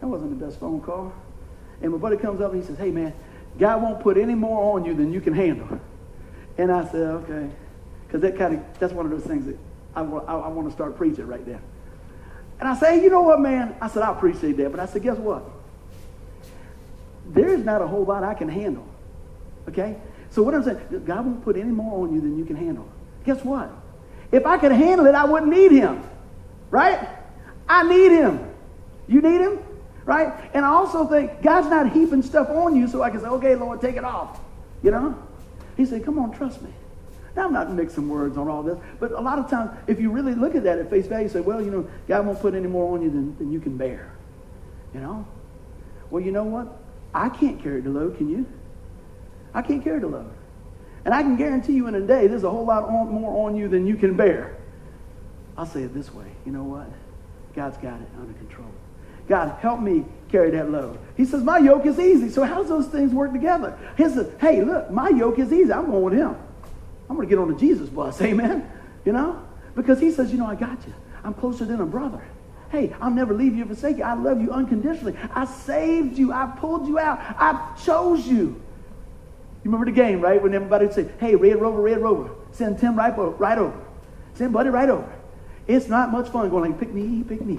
That 0.00 0.06
wasn't 0.06 0.38
the 0.38 0.46
best 0.46 0.60
phone 0.60 0.80
call. 0.80 1.12
And 1.82 1.92
my 1.92 1.98
buddy 1.98 2.16
comes 2.16 2.40
up 2.40 2.52
and 2.52 2.62
he 2.62 2.66
says, 2.66 2.78
hey, 2.78 2.90
man, 2.90 3.12
God 3.58 3.82
won't 3.82 4.00
put 4.00 4.16
any 4.16 4.34
more 4.34 4.74
on 4.74 4.84
you 4.84 4.94
than 4.94 5.12
you 5.12 5.20
can 5.20 5.32
handle. 5.32 5.80
And 6.56 6.70
I 6.70 6.84
said, 6.84 7.02
okay. 7.02 7.50
Because 8.06 8.20
that 8.22 8.38
kind 8.38 8.54
of, 8.54 8.78
that's 8.78 8.92
one 8.92 9.06
of 9.06 9.12
those 9.12 9.24
things 9.24 9.46
that 9.46 9.58
I, 9.94 10.02
I, 10.02 10.38
I 10.38 10.48
want 10.48 10.68
to 10.68 10.72
start 10.72 10.96
preaching 10.96 11.26
right 11.26 11.44
there. 11.44 11.60
And 12.60 12.68
I 12.68 12.76
say, 12.76 12.96
hey, 12.96 13.04
you 13.04 13.10
know 13.10 13.22
what, 13.22 13.40
man? 13.40 13.76
I 13.80 13.88
said, 13.88 14.02
I 14.02 14.12
appreciate 14.12 14.56
that. 14.56 14.70
But 14.70 14.80
I 14.80 14.86
said, 14.86 15.02
guess 15.02 15.18
what? 15.18 15.44
There's 17.28 17.64
not 17.64 17.82
a 17.82 17.86
whole 17.86 18.04
lot 18.04 18.24
I 18.24 18.34
can 18.34 18.48
handle. 18.48 18.86
Okay? 19.68 19.96
So 20.30 20.42
what 20.42 20.54
I'm 20.54 20.62
saying, 20.62 21.04
God 21.06 21.24
won't 21.24 21.44
put 21.44 21.56
any 21.56 21.70
more 21.70 22.04
on 22.04 22.14
you 22.14 22.20
than 22.20 22.38
you 22.38 22.44
can 22.44 22.56
handle. 22.56 22.88
Guess 23.24 23.44
what? 23.44 23.70
If 24.32 24.46
I 24.46 24.58
could 24.58 24.72
handle 24.72 25.06
it, 25.06 25.14
I 25.14 25.24
wouldn't 25.24 25.50
need 25.50 25.72
him. 25.72 26.02
Right? 26.70 27.08
I 27.68 27.82
need 27.88 28.12
him. 28.12 28.44
You 29.06 29.20
need 29.20 29.40
him? 29.40 29.58
Right? 30.04 30.32
And 30.54 30.64
I 30.64 30.68
also 30.68 31.06
think 31.06 31.42
God's 31.42 31.68
not 31.68 31.92
heaping 31.92 32.22
stuff 32.22 32.48
on 32.50 32.76
you 32.76 32.88
so 32.88 33.02
I 33.02 33.10
can 33.10 33.20
say, 33.20 33.26
okay, 33.26 33.54
Lord, 33.54 33.80
take 33.80 33.96
it 33.96 34.04
off. 34.04 34.40
You 34.82 34.90
know? 34.90 35.22
He 35.76 35.86
said, 35.86 36.04
come 36.04 36.18
on, 36.18 36.32
trust 36.32 36.62
me. 36.62 36.70
Now, 37.36 37.46
I'm 37.46 37.52
not 37.52 37.70
mixing 37.72 38.08
words 38.08 38.36
on 38.36 38.48
all 38.48 38.62
this, 38.62 38.78
but 38.98 39.12
a 39.12 39.20
lot 39.20 39.38
of 39.38 39.48
times, 39.48 39.70
if 39.86 40.00
you 40.00 40.10
really 40.10 40.34
look 40.34 40.54
at 40.54 40.64
that 40.64 40.78
at 40.78 40.90
face 40.90 41.06
value, 41.06 41.24
you 41.24 41.30
say, 41.30 41.40
well, 41.40 41.62
you 41.62 41.70
know, 41.70 41.88
God 42.08 42.26
won't 42.26 42.40
put 42.40 42.54
any 42.54 42.66
more 42.66 42.94
on 42.94 43.02
you 43.02 43.10
than, 43.10 43.36
than 43.38 43.52
you 43.52 43.60
can 43.60 43.76
bear. 43.76 44.12
You 44.92 45.00
know? 45.00 45.26
Well, 46.10 46.22
you 46.22 46.32
know 46.32 46.44
what? 46.44 46.77
I 47.14 47.28
can't 47.28 47.62
carry 47.62 47.80
the 47.80 47.90
load, 47.90 48.16
can 48.18 48.28
you? 48.28 48.46
I 49.54 49.62
can't 49.62 49.82
carry 49.82 50.00
the 50.00 50.08
load. 50.08 50.30
And 51.04 51.14
I 51.14 51.22
can 51.22 51.36
guarantee 51.36 51.72
you 51.72 51.86
in 51.86 51.94
a 51.94 52.00
day, 52.00 52.26
there's 52.26 52.44
a 52.44 52.50
whole 52.50 52.66
lot 52.66 52.84
on, 52.84 53.08
more 53.08 53.46
on 53.46 53.56
you 53.56 53.68
than 53.68 53.86
you 53.86 53.96
can 53.96 54.14
bear. 54.14 54.56
I'll 55.56 55.66
say 55.66 55.82
it 55.82 55.94
this 55.94 56.12
way. 56.12 56.26
You 56.44 56.52
know 56.52 56.64
what? 56.64 56.88
God's 57.54 57.78
got 57.78 58.00
it 58.00 58.08
under 58.20 58.32
control. 58.34 58.68
God, 59.28 59.58
help 59.60 59.80
me 59.80 60.04
carry 60.30 60.50
that 60.50 60.70
load. 60.70 60.98
He 61.16 61.24
says, 61.24 61.42
my 61.42 61.58
yoke 61.58 61.86
is 61.86 61.98
easy. 61.98 62.30
So 62.30 62.44
how 62.44 62.56
does 62.56 62.68
those 62.68 62.86
things 62.88 63.12
work 63.12 63.32
together? 63.32 63.78
He 63.96 64.04
says, 64.04 64.30
hey, 64.40 64.62
look, 64.62 64.90
my 64.90 65.08
yoke 65.08 65.38
is 65.38 65.52
easy. 65.52 65.72
I'm 65.72 65.86
going 65.86 66.02
with 66.02 66.14
him. 66.14 66.36
I'm 67.10 67.16
going 67.16 67.28
to 67.28 67.30
get 67.30 67.40
on 67.40 67.52
the 67.52 67.58
Jesus 67.58 67.88
bus. 67.88 68.20
Amen. 68.22 68.70
You 69.04 69.12
know? 69.12 69.44
Because 69.74 70.00
he 70.00 70.10
says, 70.10 70.32
you 70.32 70.38
know, 70.38 70.46
I 70.46 70.54
got 70.54 70.86
you. 70.86 70.94
I'm 71.24 71.34
closer 71.34 71.64
than 71.64 71.80
a 71.80 71.86
brother. 71.86 72.22
Hey, 72.70 72.94
I'll 73.00 73.10
never 73.10 73.32
leave 73.32 73.54
you 73.54 73.64
or 73.64 73.66
forsake 73.66 73.98
you. 73.98 74.04
I 74.04 74.14
love 74.14 74.40
you 74.40 74.50
unconditionally. 74.50 75.16
I 75.34 75.46
saved 75.46 76.18
you. 76.18 76.32
I 76.32 76.46
pulled 76.46 76.86
you 76.86 76.98
out. 76.98 77.18
I 77.20 77.74
chose 77.82 78.26
you. 78.26 78.60
You 79.64 79.72
remember 79.72 79.86
the 79.86 79.92
game, 79.92 80.20
right? 80.20 80.42
When 80.42 80.54
everybody 80.54 80.86
would 80.86 80.94
say, 80.94 81.08
hey, 81.18 81.34
Red 81.34 81.60
Rover, 81.60 81.80
Red 81.80 81.98
Rover. 82.00 82.30
Send 82.52 82.78
Tim 82.78 82.96
right, 82.96 83.16
right 83.16 83.58
over. 83.58 83.78
Send 84.34 84.52
Buddy 84.52 84.70
right 84.70 84.88
over. 84.88 85.10
It's 85.66 85.88
not 85.88 86.12
much 86.12 86.28
fun 86.28 86.48
going 86.48 86.70
like, 86.70 86.80
pick 86.80 86.92
me, 86.92 87.22
pick 87.22 87.42
me, 87.42 87.58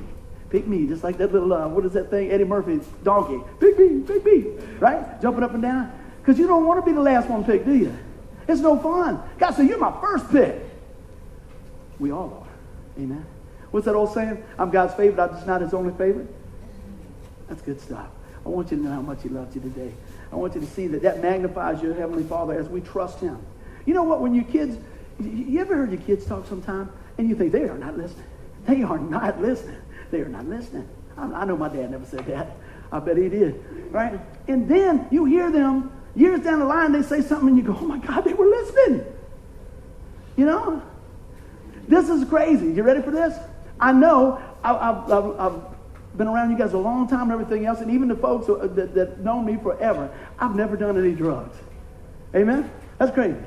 pick 0.50 0.66
me. 0.66 0.88
Just 0.88 1.04
like 1.04 1.18
that 1.18 1.32
little, 1.32 1.54
uh, 1.54 1.68
what 1.68 1.86
is 1.86 1.94
that 1.94 2.10
thing, 2.10 2.32
Eddie 2.32 2.44
Murphy's 2.44 2.86
donkey. 3.04 3.44
Pick 3.60 3.78
me, 3.78 4.02
pick 4.02 4.26
me. 4.26 4.46
Right? 4.80 5.22
Jumping 5.22 5.44
up 5.44 5.54
and 5.54 5.62
down. 5.62 5.92
Because 6.22 6.40
you 6.40 6.48
don't 6.48 6.66
want 6.66 6.80
to 6.80 6.86
be 6.86 6.94
the 6.94 7.02
last 7.02 7.30
one 7.30 7.44
picked, 7.44 7.66
do 7.66 7.76
you? 7.76 7.96
It's 8.48 8.62
no 8.62 8.78
fun. 8.80 9.22
God 9.38 9.52
said, 9.52 9.68
you're 9.68 9.78
my 9.78 9.96
first 10.02 10.30
pick. 10.32 10.56
We 12.00 12.12
all 12.12 12.46
are. 12.46 13.02
Amen. 13.02 13.26
What's 13.72 13.86
that 13.86 13.96
old 13.96 14.14
saying? 14.14 14.44
I'm 14.58 14.70
God's 14.72 14.94
favorite. 14.96 15.22
I'm 15.22 15.32
just 15.32 15.48
not 15.48 15.62
his 15.62 15.74
only 15.74 15.94
favorite. 15.94 16.28
That's 17.48 17.62
good 17.62 17.80
stuff. 17.80 18.08
I 18.46 18.50
want 18.50 18.72
you 18.72 18.78
to 18.78 18.84
know 18.84 18.92
how 18.92 19.02
much 19.02 19.24
he 19.24 19.30
loves 19.30 19.56
you 19.56 19.62
today. 19.62 19.94
I 20.32 20.36
want 20.36 20.56
you 20.56 20.62
to 20.62 20.68
see 20.68 20.88
that 20.88 21.02
that 21.02 21.22
magnifies 21.22 21.82
your 21.82 21.94
Heavenly 21.94 22.24
Father 22.24 22.58
as 22.58 22.68
we 22.70 22.82
trust 22.82 23.20
him. 23.20 23.40
You 23.86 23.94
know 23.94 24.04
what? 24.04 24.22
When 24.22 24.34
your 24.34 24.44
kids, 24.46 24.78
you 25.20 25.60
ever 25.60 25.76
heard 25.76 25.92
your 25.92 26.02
kids 26.02 26.26
talk 26.26 26.48
sometime 26.48 26.92
and 27.18 27.28
you 27.30 27.36
think 27.36 27.52
they 27.52 27.64
are 27.64 27.78
not 27.78 27.98
listening? 27.98 28.26
They 28.66 28.84
are 28.84 28.98
not 28.98 29.42
listening. 29.42 29.78
They 30.12 30.22
are 30.22 30.30
not 30.30 30.46
listening. 30.46 30.88
I, 31.18 31.46
know 31.46 31.58
my 31.58 31.70
dad 31.70 31.92
never 31.92 32.06
said 32.06 32.26
that. 32.28 32.56
I 32.92 33.00
bet 33.00 33.18
he 33.18 33.30
did. 33.30 33.64
Right? 33.92 34.20
And 34.48 34.70
then 34.70 35.08
you 35.12 35.26
hear 35.26 35.52
them 35.52 35.92
years 36.16 36.42
down 36.42 36.60
the 36.60 36.66
line, 36.66 36.92
they 36.92 37.02
say 37.02 37.22
something 37.22 37.50
and 37.50 37.58
you 37.58 37.64
go, 37.64 37.78
oh 37.80 37.86
my 37.86 37.98
God, 37.98 38.24
they 38.24 38.34
were 38.34 38.48
listening. 38.48 39.06
You 40.38 40.46
know? 40.46 40.82
This 41.88 42.10
is 42.10 42.28
crazy. 42.30 42.68
You 42.68 42.84
ready 42.84 43.02
for 43.02 43.12
this? 43.12 43.38
I 43.80 43.92
know 43.92 44.42
I've, 44.64 45.12
I've, 45.12 45.40
I've 45.40 46.18
been 46.18 46.28
around 46.28 46.52
you 46.52 46.58
guys 46.58 46.74
a 46.74 46.78
long 46.78 47.08
time 47.08 47.32
and 47.32 47.32
everything 47.32 47.66
else, 47.66 47.80
and 47.80 47.92
even 47.92 48.08
the 48.08 48.16
folks 48.16 48.50
uh, 48.50 48.68
that, 48.68 48.94
that 48.94 49.20
know 49.20 49.42
me 49.42 49.58
forever, 49.58 50.12
I've 50.38 50.56
never 50.56 50.76
done 50.76 50.98
any 50.98 51.14
drugs. 51.14 51.56
Amen? 52.36 52.70
That's 52.98 53.12
crazy. 53.12 53.40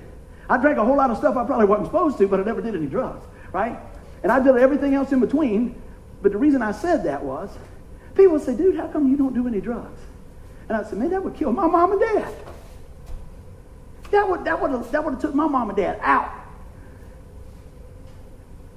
I 0.48 0.56
drank 0.56 0.78
a 0.78 0.84
whole 0.84 0.96
lot 0.96 1.10
of 1.10 1.18
stuff 1.18 1.36
I 1.36 1.44
probably 1.44 1.66
wasn't 1.66 1.88
supposed 1.88 2.18
to, 2.18 2.28
but 2.28 2.40
I 2.40 2.44
never 2.44 2.60
did 2.60 2.74
any 2.74 2.86
drugs, 2.86 3.24
right? 3.52 3.78
And 4.22 4.30
I 4.30 4.40
did 4.40 4.56
everything 4.56 4.94
else 4.94 5.12
in 5.12 5.20
between. 5.20 5.80
But 6.20 6.32
the 6.32 6.38
reason 6.38 6.62
I 6.62 6.72
said 6.72 7.04
that 7.04 7.22
was, 7.22 7.50
people 8.14 8.38
say, 8.38 8.56
dude, 8.56 8.76
how 8.76 8.86
come 8.88 9.10
you 9.10 9.16
don't 9.16 9.34
do 9.34 9.46
any 9.46 9.60
drugs? 9.60 10.00
And 10.68 10.76
I 10.76 10.84
said, 10.84 10.98
man, 10.98 11.10
that 11.10 11.22
would 11.22 11.34
kill 11.34 11.52
my 11.52 11.66
mom 11.66 11.92
and 11.92 12.00
dad. 12.00 12.34
That 14.10 14.28
would, 14.28 14.44
that 14.44 14.60
would, 14.60 14.70
have, 14.70 14.90
that 14.92 15.04
would 15.04 15.14
have 15.14 15.20
took 15.20 15.34
my 15.34 15.46
mom 15.46 15.70
and 15.70 15.76
dad 15.76 15.98
out. 16.02 16.30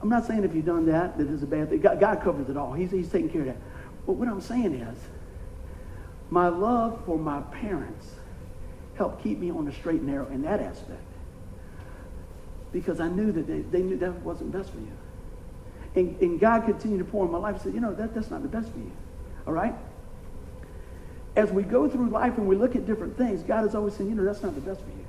I'm 0.06 0.12
not 0.12 0.28
saying 0.28 0.44
if 0.44 0.54
you've 0.54 0.68
done 0.68 0.86
that, 0.86 1.18
that 1.18 1.28
is 1.28 1.42
a 1.42 1.48
bad 1.48 1.72
thing. 1.72 1.82
God, 1.82 2.00
God 2.00 2.22
covers 2.22 2.48
it 2.48 2.56
all. 2.56 2.74
He's, 2.74 2.92
he's 2.92 3.10
taking 3.10 3.28
care 3.28 3.42
of 3.42 3.48
that. 3.48 3.58
But 4.06 4.14
what 4.14 4.28
I'm 4.28 4.40
saying 4.40 4.76
is, 4.76 5.00
my 6.30 6.48
love 6.48 7.02
for 7.08 7.18
my 7.18 7.42
parents 7.42 8.12
helped 8.98 9.24
keep 9.24 9.40
me 9.40 9.50
on 9.50 9.66
the 9.66 9.72
straight 9.72 10.02
and 10.02 10.08
narrow 10.08 10.28
in 10.28 10.44
that 10.44 10.60
aspect. 10.60 11.02
Because 12.72 13.00
I 13.00 13.08
knew 13.08 13.32
that 13.32 13.48
they, 13.48 13.62
they 13.62 13.82
knew 13.82 13.98
that 13.98 14.14
wasn't 14.22 14.52
best 14.52 14.70
for 14.70 14.78
you. 14.78 14.92
And, 15.96 16.22
and 16.22 16.40
God 16.40 16.66
continued 16.66 17.00
to 17.00 17.06
pour 17.06 17.26
in 17.26 17.32
my 17.32 17.40
life 17.40 17.56
and 17.56 17.64
said, 17.64 17.74
you 17.74 17.80
know, 17.80 17.96
that, 17.96 18.14
that's 18.14 18.30
not 18.30 18.44
the 18.44 18.48
best 18.48 18.72
for 18.72 18.78
you. 18.78 18.92
All 19.48 19.54
right? 19.54 19.74
As 21.36 21.52
we 21.52 21.64
go 21.64 21.90
through 21.90 22.10
life 22.10 22.38
and 22.38 22.48
we 22.48 22.56
look 22.56 22.76
at 22.76 22.86
different 22.86 23.18
things, 23.18 23.42
God 23.42 23.66
is 23.66 23.74
always 23.74 23.96
saying, 23.96 24.12
you 24.12 24.16
know, 24.16 24.24
that's 24.24 24.44
not 24.44 24.54
the 24.54 24.62
best 24.62 24.82
for 24.82 24.90
you. 24.90 25.05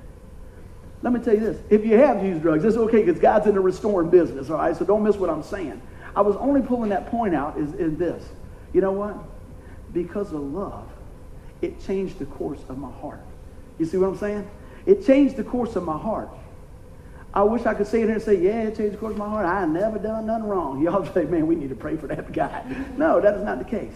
Let 1.06 1.12
me 1.12 1.20
tell 1.20 1.34
you 1.34 1.40
this. 1.40 1.62
If 1.70 1.86
you 1.86 1.96
have 1.98 2.24
used 2.24 2.42
drugs, 2.42 2.64
it's 2.64 2.76
okay 2.76 3.04
because 3.04 3.20
God's 3.20 3.46
in 3.46 3.54
the 3.54 3.60
restoring 3.60 4.10
business, 4.10 4.50
all 4.50 4.56
right? 4.56 4.76
So 4.76 4.84
don't 4.84 5.04
miss 5.04 5.14
what 5.14 5.30
I'm 5.30 5.44
saying. 5.44 5.80
I 6.16 6.20
was 6.20 6.34
only 6.34 6.62
pulling 6.62 6.90
that 6.90 7.06
point 7.12 7.32
out 7.32 7.56
is, 7.56 7.72
is 7.74 7.96
this. 7.96 8.28
You 8.72 8.80
know 8.80 8.90
what? 8.90 9.16
Because 9.92 10.32
of 10.32 10.40
love, 10.40 10.90
it 11.62 11.80
changed 11.86 12.18
the 12.18 12.26
course 12.26 12.58
of 12.68 12.78
my 12.78 12.90
heart. 12.90 13.20
You 13.78 13.86
see 13.86 13.98
what 13.98 14.08
I'm 14.08 14.18
saying? 14.18 14.50
It 14.84 15.06
changed 15.06 15.36
the 15.36 15.44
course 15.44 15.76
of 15.76 15.84
my 15.84 15.96
heart. 15.96 16.28
I 17.32 17.44
wish 17.44 17.66
I 17.66 17.74
could 17.74 17.86
sit 17.86 18.00
here 18.00 18.10
and 18.10 18.20
say, 18.20 18.42
yeah, 18.42 18.62
it 18.62 18.76
changed 18.76 18.94
the 18.94 18.98
course 18.98 19.12
of 19.12 19.18
my 19.18 19.28
heart. 19.28 19.46
I 19.46 19.64
never 19.64 20.00
done 20.00 20.26
nothing 20.26 20.48
wrong. 20.48 20.82
Y'all 20.82 21.06
say, 21.14 21.24
man, 21.24 21.46
we 21.46 21.54
need 21.54 21.68
to 21.68 21.76
pray 21.76 21.96
for 21.96 22.08
that 22.08 22.32
guy. 22.32 22.64
No, 22.96 23.20
that 23.20 23.34
is 23.34 23.44
not 23.44 23.60
the 23.60 23.64
case. 23.64 23.94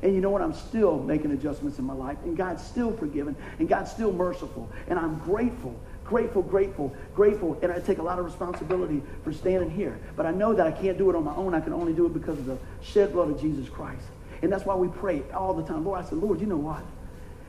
And 0.00 0.14
you 0.14 0.20
know 0.20 0.30
what? 0.30 0.42
I'm 0.42 0.54
still 0.54 0.98
making 1.00 1.32
adjustments 1.32 1.80
in 1.80 1.84
my 1.84 1.94
life, 1.94 2.18
and 2.24 2.36
God's 2.36 2.62
still 2.62 2.96
forgiven, 2.96 3.34
and 3.58 3.68
God's 3.68 3.90
still 3.90 4.12
merciful, 4.12 4.70
and 4.86 4.96
I'm 4.96 5.18
grateful 5.18 5.74
grateful, 6.06 6.42
grateful, 6.42 6.94
grateful, 7.14 7.58
and 7.62 7.72
I 7.72 7.80
take 7.80 7.98
a 7.98 8.02
lot 8.02 8.18
of 8.18 8.24
responsibility 8.24 9.02
for 9.24 9.32
standing 9.32 9.70
here. 9.70 9.98
But 10.16 10.26
I 10.26 10.30
know 10.30 10.54
that 10.54 10.66
I 10.66 10.72
can't 10.72 10.96
do 10.96 11.10
it 11.10 11.16
on 11.16 11.24
my 11.24 11.34
own. 11.34 11.54
I 11.54 11.60
can 11.60 11.72
only 11.72 11.92
do 11.92 12.06
it 12.06 12.14
because 12.14 12.38
of 12.38 12.46
the 12.46 12.58
shed 12.82 13.12
blood 13.12 13.30
of 13.30 13.40
Jesus 13.40 13.68
Christ. 13.68 14.04
And 14.42 14.52
that's 14.52 14.64
why 14.64 14.74
we 14.74 14.88
pray 14.88 15.22
all 15.34 15.54
the 15.54 15.62
time. 15.62 15.84
Lord, 15.84 16.04
I 16.04 16.08
said, 16.08 16.18
Lord, 16.18 16.40
you 16.40 16.46
know 16.46 16.56
what? 16.56 16.82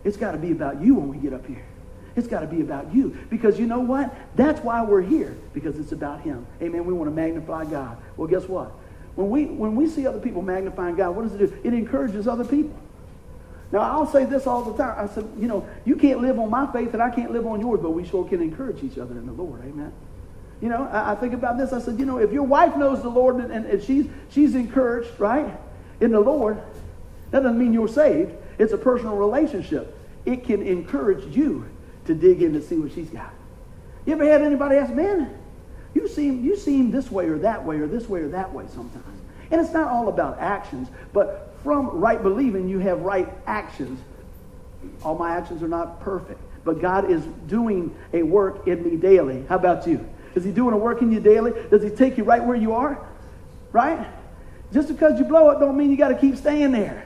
It's 0.04 0.18
got 0.18 0.32
to 0.32 0.38
be 0.38 0.52
about 0.52 0.82
you 0.82 0.96
when 0.96 1.10
we 1.10 1.18
get 1.18 1.34
up 1.34 1.46
here. 1.46 1.66
It's 2.16 2.28
got 2.28 2.40
to 2.40 2.48
be 2.48 2.62
about 2.62 2.94
you. 2.94 3.16
Because 3.30 3.60
you 3.60 3.68
know 3.68 3.80
what? 3.80 4.16
That's 4.36 4.60
why 4.62 4.84
we're 4.84 5.02
here. 5.02 5.38
Because 5.54 5.78
it's 5.78 5.92
about 5.92 6.22
him. 6.22 6.48
Amen. 6.62 6.86
We 6.86 6.94
want 6.94 7.10
to 7.10 7.16
magnify 7.16 7.66
God. 7.66 7.98
Well, 8.16 8.28
guess 8.28 8.48
what? 8.48 8.72
When 9.16 9.30
we, 9.30 9.46
when 9.46 9.76
we 9.76 9.88
see 9.88 10.08
other 10.08 10.20
people 10.20 10.42
magnifying 10.42 10.96
God, 10.96 11.16
what 11.16 11.24
does 11.24 11.34
it 11.34 11.38
do? 11.38 11.60
It 11.64 11.74
encourages 11.74 12.28
other 12.28 12.46
people. 12.46 12.76
Now, 13.72 13.80
I'll 13.80 14.08
say 14.08 14.26
this 14.26 14.48
all 14.48 14.64
the 14.64 14.82
time. 14.82 14.96
I 14.98 15.14
said, 15.14 15.28
you 15.38 15.48
know, 15.48 15.68
you 15.86 15.96
can't 15.96 16.22
live 16.22 16.40
on 16.40 16.50
my 16.50 16.72
faith 16.72 16.94
and 16.94 17.04
I 17.04 17.10
can't 17.10 17.32
live 17.32 17.46
on 17.46 17.60
yours, 17.60 17.80
but 17.82 17.92
we 17.92 18.06
sure 18.06 18.28
can 18.28 18.42
encourage 18.42 18.82
each 18.84 18.98
other 18.98 19.14
in 19.18 19.26
the 19.26 19.34
Lord. 19.34 19.62
Amen. 19.62 19.92
You 20.62 20.70
know, 20.70 20.88
I, 20.92 21.12
I 21.12 21.16
think 21.16 21.34
about 21.34 21.58
this. 21.58 21.74
I 21.74 21.80
said, 21.80 22.00
you 22.00 22.06
know, 22.06 22.18
if 22.18 22.32
your 22.32 22.44
wife 22.44 22.78
knows 22.78 23.02
the 23.02 23.10
Lord 23.10 23.36
and, 23.38 23.66
and 23.66 23.84
she's, 23.84 24.08
she's 24.30 24.56
encouraged, 24.56 25.20
right, 25.20 25.54
in 26.00 26.12
the 26.12 26.20
Lord, 26.20 26.62
that 27.32 27.42
doesn't 27.42 27.60
mean 27.60 27.74
you're 27.74 27.88
saved. 27.90 28.34
It's 28.58 28.74
a 28.74 28.78
personal 28.78 29.16
relationship. 29.16 29.98
It 30.26 30.46
can 30.46 30.66
encourage 30.66 31.36
you 31.36 31.70
to 32.06 32.16
dig 32.16 32.42
in 32.42 32.56
and 32.56 32.64
see 32.64 32.78
what 32.78 32.94
she's 32.94 33.10
got. 33.10 33.34
You 34.06 34.14
ever 34.14 34.26
had 34.26 34.42
anybody 34.42 34.78
ask, 34.78 34.94
man, 34.94 35.38
you 35.94 36.08
seem, 36.08 36.44
you 36.44 36.56
seem 36.56 36.90
this 36.92 37.12
way 37.12 37.26
or 37.28 37.38
that 37.40 37.66
way 37.66 37.78
or 37.80 37.88
this 37.88 38.08
way 38.08 38.22
or 38.22 38.30
that 38.30 38.54
way 38.54 38.66
sometimes. 38.74 39.22
And 39.52 39.60
it's 39.60 39.74
not 39.74 39.88
all 39.90 40.08
about 40.08 40.40
actions, 40.40 40.88
but 41.12 41.47
from 41.64 41.88
right 41.90 42.22
believing, 42.22 42.68
you 42.68 42.80
have 42.80 43.02
right 43.02 43.30
actions. 43.46 44.00
All 45.04 45.18
my 45.18 45.36
actions 45.36 45.64
are 45.64 45.68
not 45.68 46.02
perfect, 46.02 46.40
but 46.64 46.82
God 46.82 47.10
is 47.12 47.24
doing 47.48 47.96
a 48.14 48.24
work 48.24 48.68
in 48.68 48.84
me 48.84 48.96
daily. 48.96 49.46
How 49.50 49.56
about 49.56 49.88
you? 49.88 50.08
Is 50.36 50.44
he 50.44 50.52
doing 50.52 50.74
a 50.74 50.78
work 50.78 51.02
in 51.02 51.12
you 51.12 51.20
daily? 51.20 51.52
Does 51.70 51.84
he 51.84 51.90
take 51.90 52.18
you 52.18 52.24
right 52.24 52.44
where 52.44 52.56
you 52.56 52.74
are? 52.74 53.06
Right? 53.72 54.08
Just 54.72 54.88
because 54.88 55.18
you 55.20 55.26
blow 55.26 55.50
it 55.50 55.60
don't 55.60 55.78
mean 55.78 55.90
you 55.90 55.98
got 55.98 56.10
to 56.10 56.18
keep 56.18 56.36
staying 56.36 56.72
there. 56.72 57.06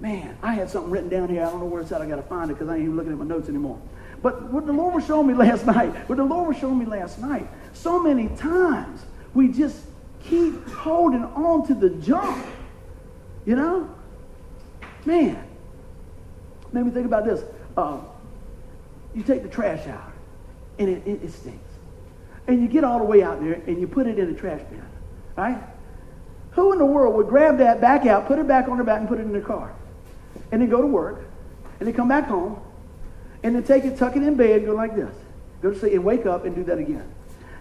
Man, 0.00 0.36
I 0.42 0.54
had 0.54 0.68
something 0.68 0.90
written 0.90 1.08
down 1.08 1.28
here. 1.28 1.42
I 1.42 1.50
don't 1.50 1.60
know 1.60 1.66
where 1.66 1.80
it's 1.80 1.92
at. 1.92 2.02
I 2.02 2.06
got 2.06 2.16
to 2.16 2.22
find 2.22 2.50
it 2.50 2.54
because 2.54 2.68
I 2.68 2.74
ain't 2.74 2.82
even 2.82 2.96
looking 2.96 3.12
at 3.12 3.18
my 3.18 3.24
notes 3.24 3.48
anymore. 3.48 3.80
But 4.22 4.50
what 4.52 4.66
the 4.66 4.72
Lord 4.72 4.94
was 4.94 5.06
showing 5.06 5.26
me 5.26 5.34
last 5.46 5.64
night, 5.66 5.92
what 6.08 6.16
the 6.16 6.24
Lord 6.24 6.48
was 6.48 6.58
showing 6.58 6.78
me 6.78 6.84
last 6.84 7.18
night, 7.18 7.48
so 7.72 8.02
many 8.02 8.28
times 8.36 9.04
we 9.34 9.48
just 9.48 9.78
keep 10.24 10.66
holding 10.68 11.24
on 11.24 11.66
to 11.68 11.74
the 11.74 11.90
junk 11.90 12.44
you 13.46 13.56
know? 13.56 13.88
Man, 15.04 15.42
made 16.72 16.84
me 16.84 16.90
think 16.90 17.06
about 17.06 17.24
this. 17.24 17.42
Uh, 17.76 18.00
you 19.14 19.22
take 19.22 19.42
the 19.42 19.48
trash 19.48 19.86
out, 19.86 20.12
and 20.78 20.88
it, 20.88 21.06
it, 21.06 21.22
it 21.22 21.32
stinks. 21.32 21.62
And 22.48 22.60
you 22.60 22.68
get 22.68 22.84
all 22.84 22.98
the 22.98 23.04
way 23.04 23.22
out 23.22 23.40
there, 23.40 23.54
and 23.66 23.80
you 23.80 23.86
put 23.86 24.06
it 24.06 24.18
in 24.18 24.32
the 24.32 24.38
trash 24.38 24.60
bin, 24.68 24.82
right? 25.36 25.62
Who 26.50 26.72
in 26.72 26.78
the 26.78 26.86
world 26.86 27.14
would 27.14 27.28
grab 27.28 27.58
that 27.58 27.80
back 27.80 28.06
out, 28.06 28.26
put 28.26 28.38
it 28.38 28.48
back 28.48 28.68
on 28.68 28.76
their 28.76 28.84
back, 28.84 29.00
and 29.00 29.08
put 29.08 29.18
it 29.18 29.22
in 29.22 29.32
their 29.32 29.40
car? 29.40 29.74
And 30.50 30.60
then 30.60 30.68
go 30.68 30.80
to 30.80 30.86
work, 30.86 31.24
and 31.78 31.86
then 31.86 31.94
come 31.94 32.08
back 32.08 32.26
home, 32.26 32.60
and 33.42 33.54
then 33.54 33.62
take 33.62 33.84
it, 33.84 33.96
tuck 33.96 34.16
it 34.16 34.22
in 34.22 34.34
bed, 34.36 34.64
go 34.64 34.74
like 34.74 34.96
this. 34.96 35.14
Go 35.62 35.70
to 35.70 35.78
sleep, 35.78 35.92
and 35.92 36.04
wake 36.04 36.26
up 36.26 36.44
and 36.44 36.54
do 36.54 36.64
that 36.64 36.78
again. 36.78 37.08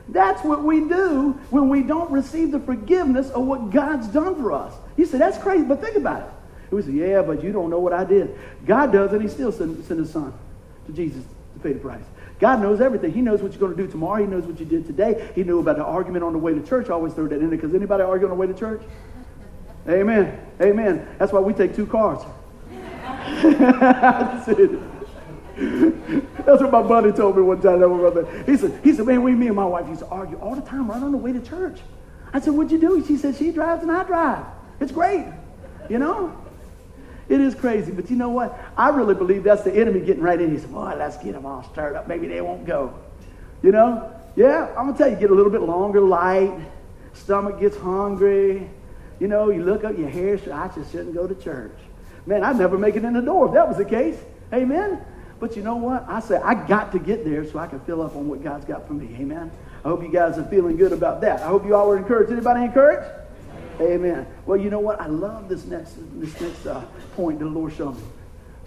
That's 0.10 0.44
what 0.44 0.64
we 0.64 0.82
do 0.82 1.32
when 1.50 1.70
we 1.70 1.82
don't 1.82 2.12
receive 2.12 2.52
the 2.52 2.60
forgiveness 2.60 3.30
of 3.32 3.46
what 3.46 3.72
God's 3.72 4.08
done 4.08 4.36
for 4.36 4.52
us. 4.52 4.74
You 4.98 5.06
say, 5.06 5.18
that's 5.18 5.38
crazy, 5.38 5.64
but 5.64 5.82
think 5.82 5.96
about 5.96 6.22
it. 6.22 6.30
We 6.72 6.82
say, 6.82 6.92
yeah, 6.92 7.22
but 7.22 7.44
you 7.44 7.52
don't 7.52 7.70
know 7.70 7.80
what 7.80 7.94
I 7.94 8.04
did. 8.04 8.38
God 8.66 8.92
does, 8.92 9.14
and 9.14 9.22
he 9.22 9.28
still 9.28 9.52
sent, 9.52 9.86
sent 9.86 10.00
his 10.00 10.12
son 10.12 10.34
to 10.88 10.92
Jesus 10.92 11.24
to 11.54 11.60
pay 11.60 11.74
the 11.74 11.80
price. 11.80 12.04
God 12.40 12.62
knows 12.62 12.82
everything. 12.82 13.14
He 13.14 13.22
knows 13.22 13.42
what 13.42 13.54
you're 13.54 13.62
going 13.62 13.76
to 13.76 13.82
do 13.82 13.90
tomorrow. 13.90 14.22
He 14.22 14.28
knows 14.28 14.46
what 14.46 14.60
you 14.60 14.66
did 14.66 14.86
today. 14.86 15.32
He 15.36 15.44
knew 15.44 15.60
about 15.60 15.78
the 15.78 15.86
argument 15.86 16.24
on 16.24 16.34
the 16.34 16.40
way 16.40 16.54
to 16.54 16.62
church. 16.62 16.90
I 16.90 16.94
always 16.94 17.14
throw 17.14 17.28
that 17.28 17.36
in 17.36 17.50
there 17.50 17.58
because 17.58 17.74
anybody 17.74 18.04
argue 18.04 18.28
on 18.28 18.32
the 18.32 18.36
way 18.36 18.48
to 18.48 18.54
church? 18.54 18.82
Amen. 19.88 20.40
Amen. 20.62 21.08
That's 21.18 21.32
why 21.32 21.40
we 21.40 21.54
take 21.54 21.76
two 21.76 21.86
cars. 21.86 22.20
That's 23.42 24.48
it. 24.50 24.72
That's 26.46 26.62
what 26.62 26.72
my 26.72 26.82
buddy 26.82 27.14
told 27.14 27.38
me 27.38 27.44
one 27.44 27.62
time. 27.62 28.46
He 28.46 28.58
said, 28.58 28.80
he 28.84 28.94
said, 28.94 29.06
man, 29.06 29.24
we, 29.24 29.34
me 29.34 29.48
and 29.48 29.56
my 29.56 29.66
wife 29.66 29.88
used 29.88 30.02
to 30.02 30.08
argue 30.08 30.38
all 30.40 30.56
the 30.56 30.62
time 30.62 30.90
right 30.90 31.02
on 31.02 31.12
the 31.12 31.18
way 31.18 31.32
to 31.32 31.40
church. 31.40 31.80
I 32.34 32.42
said, 32.42 32.54
what'd 32.54 32.72
you 32.72 32.80
do? 32.80 33.06
She 33.06 33.16
said, 33.16 33.38
she 33.38 33.52
drives 33.52 33.82
and 33.82 33.92
I 33.92 34.04
drive. 34.04 34.46
It's 34.80 34.92
great. 34.92 35.26
You 35.90 36.00
know? 36.00 36.36
It 37.28 37.42
is 37.42 37.56
crazy. 37.56 37.92
But 37.92 38.10
you 38.10 38.16
know 38.16 38.30
what? 38.30 38.58
I 38.78 38.90
really 38.90 39.16
believe 39.16 39.44
that's 39.44 39.64
the 39.64 39.74
enemy 39.74 40.00
getting 40.02 40.22
right 40.22 40.40
in. 40.40 40.52
He 40.52 40.60
said, 40.60 40.72
boy, 40.72 40.96
let's 40.98 41.18
get 41.18 41.34
them 41.34 41.46
all 41.46 41.64
stirred 41.72 41.96
up. 41.96 42.08
Maybe 42.08 42.28
they 42.28 42.42
won't 42.42 42.66
go. 42.66 42.94
You 43.64 43.72
know? 43.72 44.12
Yeah, 44.36 44.68
I'm 44.78 44.86
going 44.86 44.94
to 44.94 44.98
tell 44.98 45.10
you, 45.10 45.16
get 45.16 45.32
a 45.32 45.34
little 45.34 45.52
bit 45.52 45.62
longer 45.62 46.02
light. 46.02 46.54
Stomach 47.14 47.60
gets 47.60 47.78
hungry. 47.78 48.70
You 49.20 49.28
know, 49.28 49.50
you 49.50 49.64
look 49.64 49.84
up 49.84 49.98
your 49.98 50.10
hair. 50.10 50.38
I 50.54 50.68
just 50.68 50.92
shouldn't 50.92 51.16
go 51.16 51.26
to 51.26 51.36
church. 51.36 51.76
Man, 52.26 52.44
I'd 52.44 52.58
never 52.58 52.78
make 52.78 52.96
it 52.96 53.04
in 53.04 53.14
the 53.14 53.22
door 53.22 53.48
if 53.48 53.54
that 53.54 53.68
was 53.68 53.78
the 53.78 53.86
case. 53.86 54.18
Amen? 54.54 55.02
But 55.40 55.56
you 55.56 55.64
know 55.64 55.76
what? 55.76 56.06
I 56.08 56.20
say, 56.20 56.38
I 56.38 56.54
got 56.68 56.92
to 56.92 57.00
get 57.00 57.24
there 57.24 57.50
so 57.50 57.60
I 57.60 57.68
can 57.68 57.80
fill 57.82 58.02
up 58.02 58.16
on 58.16 58.28
what 58.28 58.44
God's 58.44 58.66
got 58.66 58.88
for 58.88 58.94
me. 58.94 59.16
Amen? 59.20 59.52
I 59.84 59.90
hope 59.90 60.02
you 60.02 60.10
guys 60.10 60.38
are 60.38 60.46
feeling 60.46 60.76
good 60.76 60.92
about 60.92 61.22
that. 61.22 61.42
I 61.42 61.48
hope 61.48 61.66
you 61.66 61.76
all 61.76 61.88
were 61.88 61.98
encouraged. 61.98 62.32
Anybody 62.32 62.66
encouraged? 62.66 63.10
Amen. 63.82 64.28
Well, 64.46 64.58
you 64.58 64.70
know 64.70 64.80
what? 64.80 65.00
I 65.02 65.08
love 65.08 65.50
this 65.50 65.66
next 65.66 65.96
this 66.20 66.40
next 66.40 66.66
uh, 66.66 66.86
point 67.16 67.40
the 67.40 67.46
Lord 67.46 67.74
showed 67.74 67.96
me. 67.96 68.04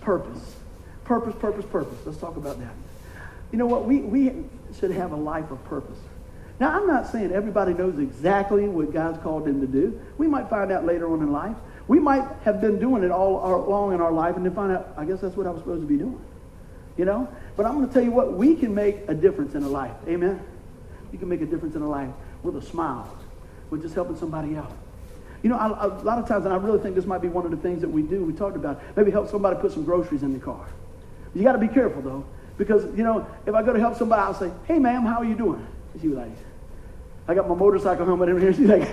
Purpose. 0.00 0.56
Purpose, 1.04 1.34
purpose, 1.36 1.64
purpose. 1.64 1.98
Let's 2.04 2.18
talk 2.18 2.36
about 2.36 2.59
that. 2.61 2.72
You 3.50 3.59
know 3.59 3.66
what? 3.66 3.86
We, 3.86 4.00
we 4.00 4.44
should 4.78 4.90
have 4.90 5.12
a 5.12 5.16
life 5.16 5.50
of 5.50 5.64
purpose. 5.64 5.98
Now, 6.61 6.78
I'm 6.78 6.86
not 6.86 7.06
saying 7.11 7.32
everybody 7.32 7.72
knows 7.72 7.98
exactly 7.98 8.68
what 8.68 8.92
God's 8.92 9.22
called 9.22 9.46
them 9.46 9.61
to 9.61 9.66
do. 9.66 10.00
We 10.18 10.26
might 10.26 10.50
find 10.50 10.72
out 10.72 10.84
later 10.84 11.11
on 11.12 11.22
in 11.22 11.32
life. 11.32 11.56
We 11.86 11.98
might 11.98 12.28
have 12.44 12.61
been 12.61 12.78
doing 12.78 13.04
it 13.04 13.11
all 13.11 13.64
along 13.64 13.94
in 13.94 14.00
our 14.00 14.12
life 14.12 14.36
and 14.36 14.44
then 14.44 14.54
find 14.54 14.72
out, 14.72 14.92
I 14.96 15.04
guess 15.04 15.20
that's 15.20 15.36
what 15.36 15.46
I 15.46 15.50
was 15.50 15.61
supposed 15.61 15.82
to 15.82 15.86
be 15.86 15.96
doing. 15.96 16.20
You 16.96 17.04
know? 17.04 17.28
But 17.56 17.64
I'm 17.64 17.76
going 17.76 17.86
to 17.86 17.94
tell 17.94 18.02
you 18.02 18.11
what, 18.11 18.34
we 18.34 18.56
can 18.56 18.74
make 18.74 19.09
a 19.09 19.14
difference 19.14 19.54
in 19.54 19.62
a 19.62 19.68
life. 19.68 19.94
Amen? 20.06 20.42
You 21.12 21.18
can 21.18 21.28
make 21.28 21.40
a 21.40 21.46
difference 21.46 21.76
in 21.76 21.82
a 21.82 21.88
life 21.88 22.11
with 22.42 22.56
a 22.56 22.62
smile, 22.62 23.16
with 23.70 23.82
just 23.82 23.94
helping 23.94 24.16
somebody 24.16 24.56
out. 24.56 24.72
You 25.43 25.51
know, 25.51 25.57
I, 25.57 25.86
a 25.86 25.89
lot 26.03 26.18
of 26.18 26.26
times, 26.26 26.45
and 26.45 26.53
I 26.53 26.57
really 26.57 26.80
think 26.80 26.95
this 26.95 27.07
might 27.07 27.22
be 27.22 27.28
one 27.28 27.45
of 27.45 27.51
the 27.51 27.57
things 27.57 27.80
that 27.80 27.89
we 27.89 28.03
do, 28.03 28.24
we 28.24 28.32
talked 28.32 28.57
about, 28.57 28.80
maybe 28.97 29.11
help 29.11 29.28
somebody 29.28 29.61
put 29.61 29.72
some 29.72 29.84
groceries 29.84 30.22
in 30.22 30.32
the 30.32 30.41
car. 30.41 30.66
You 31.34 31.43
got 31.43 31.53
to 31.53 31.59
be 31.59 31.68
careful, 31.68 32.03
though, 32.03 32.24
because, 32.57 32.84
you 32.97 33.05
know, 33.05 33.26
if 33.47 33.55
I 33.55 33.62
go 33.62 33.72
to 33.72 33.78
help 33.78 33.97
somebody, 33.97 34.22
I'll 34.22 34.34
say, 34.34 34.51
hey, 34.64 34.78
ma'am, 34.78 35.03
how 35.03 35.18
are 35.18 35.24
you 35.24 35.36
doing? 35.36 35.64
And 35.93 36.03
she 36.03 36.09
was 36.09 36.18
like, 36.18 36.32
I 37.28 37.34
got 37.34 37.49
my 37.49 37.55
motorcycle 37.55 38.07
helmet 38.07 38.30
in 38.30 38.41
here. 38.41 38.53
She's 38.55 38.66
like, 38.66 38.91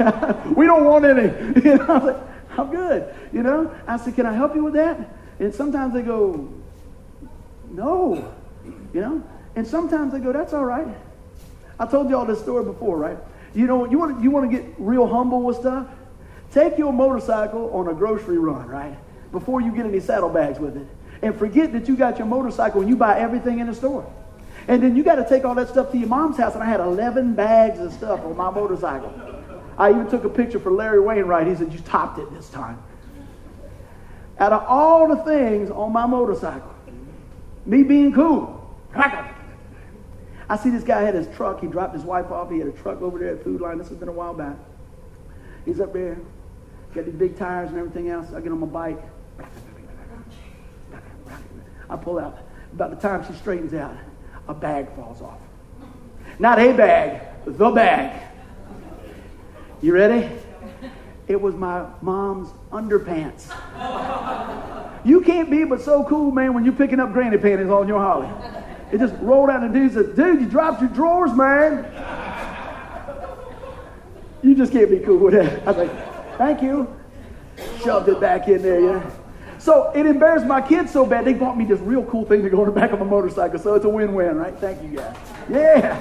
we 0.55 0.65
don't 0.65 0.85
want 0.85 1.05
any. 1.05 1.61
You 1.63 1.77
know, 1.77 1.85
I 1.85 1.97
was 1.97 2.13
like, 2.13 2.59
I'm 2.59 2.71
good. 2.71 3.13
You 3.33 3.43
know, 3.43 3.73
I 3.87 3.97
said, 3.97 4.15
can 4.15 4.25
I 4.25 4.33
help 4.33 4.55
you 4.55 4.63
with 4.63 4.73
that? 4.73 5.15
And 5.39 5.53
sometimes 5.53 5.93
they 5.93 6.01
go, 6.01 6.53
no. 7.71 8.33
You 8.93 9.01
know, 9.01 9.23
and 9.55 9.65
sometimes 9.65 10.13
they 10.13 10.19
go, 10.19 10.31
that's 10.31 10.53
all 10.53 10.65
right. 10.65 10.87
I 11.79 11.85
told 11.85 12.09
you 12.09 12.17
all 12.17 12.25
this 12.25 12.39
story 12.39 12.63
before, 12.63 12.97
right? 12.97 13.17
You 13.53 13.67
know, 13.67 13.89
you 13.89 13.97
want, 13.99 14.21
you 14.21 14.31
want 14.31 14.49
to 14.49 14.57
get 14.57 14.73
real 14.77 15.07
humble 15.07 15.41
with 15.41 15.57
stuff? 15.57 15.87
Take 16.55 16.77
your 16.77 16.93
motorcycle 16.93 17.69
on 17.73 17.89
a 17.89 17.93
grocery 17.93 18.37
run, 18.37 18.69
right? 18.69 18.97
Before 19.33 19.59
you 19.59 19.75
get 19.75 19.85
any 19.85 19.99
saddlebags 19.99 20.57
with 20.57 20.77
it. 20.77 20.87
And 21.21 21.37
forget 21.37 21.73
that 21.73 21.89
you 21.89 21.97
got 21.97 22.17
your 22.17 22.27
motorcycle 22.27 22.79
and 22.79 22.89
you 22.89 22.95
buy 22.95 23.19
everything 23.19 23.59
in 23.59 23.67
the 23.67 23.75
store. 23.75 24.09
And 24.69 24.81
then 24.81 24.95
you 24.95 25.03
got 25.03 25.15
to 25.15 25.27
take 25.27 25.43
all 25.43 25.53
that 25.55 25.67
stuff 25.67 25.91
to 25.91 25.97
your 25.97 26.07
mom's 26.07 26.37
house. 26.37 26.53
And 26.53 26.63
I 26.63 26.67
had 26.67 26.79
11 26.79 27.33
bags 27.33 27.81
of 27.81 27.91
stuff 27.91 28.21
on 28.21 28.37
my 28.37 28.49
motorcycle. 28.51 29.13
I 29.77 29.89
even 29.89 30.09
took 30.09 30.23
a 30.23 30.29
picture 30.29 30.57
for 30.57 30.71
Larry 30.71 31.01
Wainwright. 31.01 31.45
He 31.45 31.55
said, 31.57 31.73
You 31.73 31.79
topped 31.79 32.19
it 32.19 32.33
this 32.33 32.47
time. 32.47 32.81
Out 34.39 34.53
of 34.53 34.63
all 34.65 35.09
the 35.09 35.17
things 35.23 35.69
on 35.69 35.91
my 35.91 36.05
motorcycle, 36.05 36.73
me 37.65 37.83
being 37.83 38.13
cool, 38.13 38.73
I 38.95 40.55
see 40.55 40.69
this 40.69 40.83
guy 40.83 41.01
had 41.01 41.15
his 41.15 41.27
truck. 41.35 41.59
He 41.59 41.67
dropped 41.67 41.93
his 41.93 42.05
wife 42.05 42.31
off. 42.31 42.49
He 42.49 42.59
had 42.59 42.69
a 42.69 42.71
truck 42.71 43.01
over 43.01 43.19
there 43.19 43.35
at 43.35 43.43
Food 43.43 43.59
Lion. 43.59 43.77
This 43.77 43.89
has 43.89 43.97
been 43.97 44.07
a 44.07 44.13
while 44.13 44.33
back. 44.33 44.55
He's 45.65 45.81
up 45.81 45.91
there, 45.91 46.17
got 46.95 47.05
these 47.05 47.13
big 47.13 47.37
tires 47.37 47.69
and 47.69 47.77
everything 47.77 48.09
else. 48.09 48.33
I 48.33 48.39
get 48.39 48.51
on 48.51 48.59
my 48.59 48.67
bike. 48.67 48.99
I 51.89 51.95
pull 51.97 52.17
out. 52.17 52.39
About 52.73 52.89
the 52.89 53.07
time 53.07 53.25
she 53.27 53.37
straightens 53.37 53.73
out, 53.73 53.95
a 54.47 54.53
bag 54.53 54.93
falls 54.95 55.21
off. 55.21 55.39
Not 56.39 56.57
a 56.59 56.73
bag, 56.73 57.21
the 57.45 57.69
bag. 57.69 58.21
You 59.81 59.93
ready? 59.93 60.29
It 61.27 61.39
was 61.39 61.55
my 61.55 61.85
mom's 62.01 62.49
underpants. 62.71 63.51
You 65.03 65.21
can't 65.21 65.49
be 65.49 65.63
but 65.63 65.81
so 65.81 66.03
cool, 66.05 66.31
man, 66.31 66.53
when 66.53 66.65
you're 66.65 66.73
picking 66.73 66.99
up 66.99 67.13
granny 67.13 67.37
panties 67.37 67.69
on 67.69 67.87
your 67.87 67.99
Harley. 67.99 68.29
It 68.91 68.99
just 68.99 69.15
rolled 69.21 69.49
out 69.49 69.63
and 69.63 69.73
dude 69.73 69.93
said, 69.93 70.15
dude, 70.15 70.41
you 70.41 70.47
dropped 70.47 70.81
your 70.81 70.89
drawers, 70.89 71.33
man. 71.33 71.85
You 74.41 74.55
just 74.55 74.71
can't 74.71 74.89
be 74.89 74.99
cool 74.99 75.17
with 75.17 75.33
that. 75.33 75.67
I 75.67 75.71
was 75.71 75.77
like, 75.77 76.14
thank 76.37 76.61
you. 76.61 76.87
Shoved 77.83 78.09
it 78.09 78.19
back 78.19 78.47
in 78.47 78.61
there, 78.61 78.79
yeah. 78.79 79.11
So 79.57 79.91
it 79.95 80.05
embarrassed 80.05 80.45
my 80.45 80.61
kids 80.61 80.91
so 80.91 81.05
bad, 81.05 81.25
they 81.25 81.33
bought 81.33 81.57
me 81.57 81.65
this 81.65 81.79
real 81.79 82.03
cool 82.05 82.25
thing 82.25 82.43
to 82.43 82.49
go 82.49 82.59
on 82.59 82.65
the 82.67 82.71
back 82.71 82.91
of 82.91 82.99
my 82.99 83.05
motorcycle. 83.05 83.57
So 83.57 83.73
it's 83.75 83.85
a 83.85 83.89
win-win, 83.89 84.35
right? 84.35 84.55
Thank 84.59 84.83
you, 84.83 84.97
guys. 84.97 85.15
Yeah. 85.49 85.97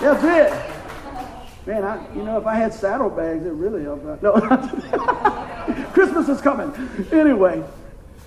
That's 0.00 0.24
it. 0.24 0.72
Man, 1.66 1.84
I, 1.84 2.14
you 2.14 2.24
know, 2.24 2.38
if 2.38 2.46
I 2.46 2.56
had 2.56 2.74
saddlebags, 2.74 3.46
it 3.46 3.52
really 3.52 3.84
helped. 3.84 4.04
No, 4.22 4.32
Christmas 5.92 6.28
is 6.28 6.40
coming. 6.40 6.72
Anyway, 7.12 7.62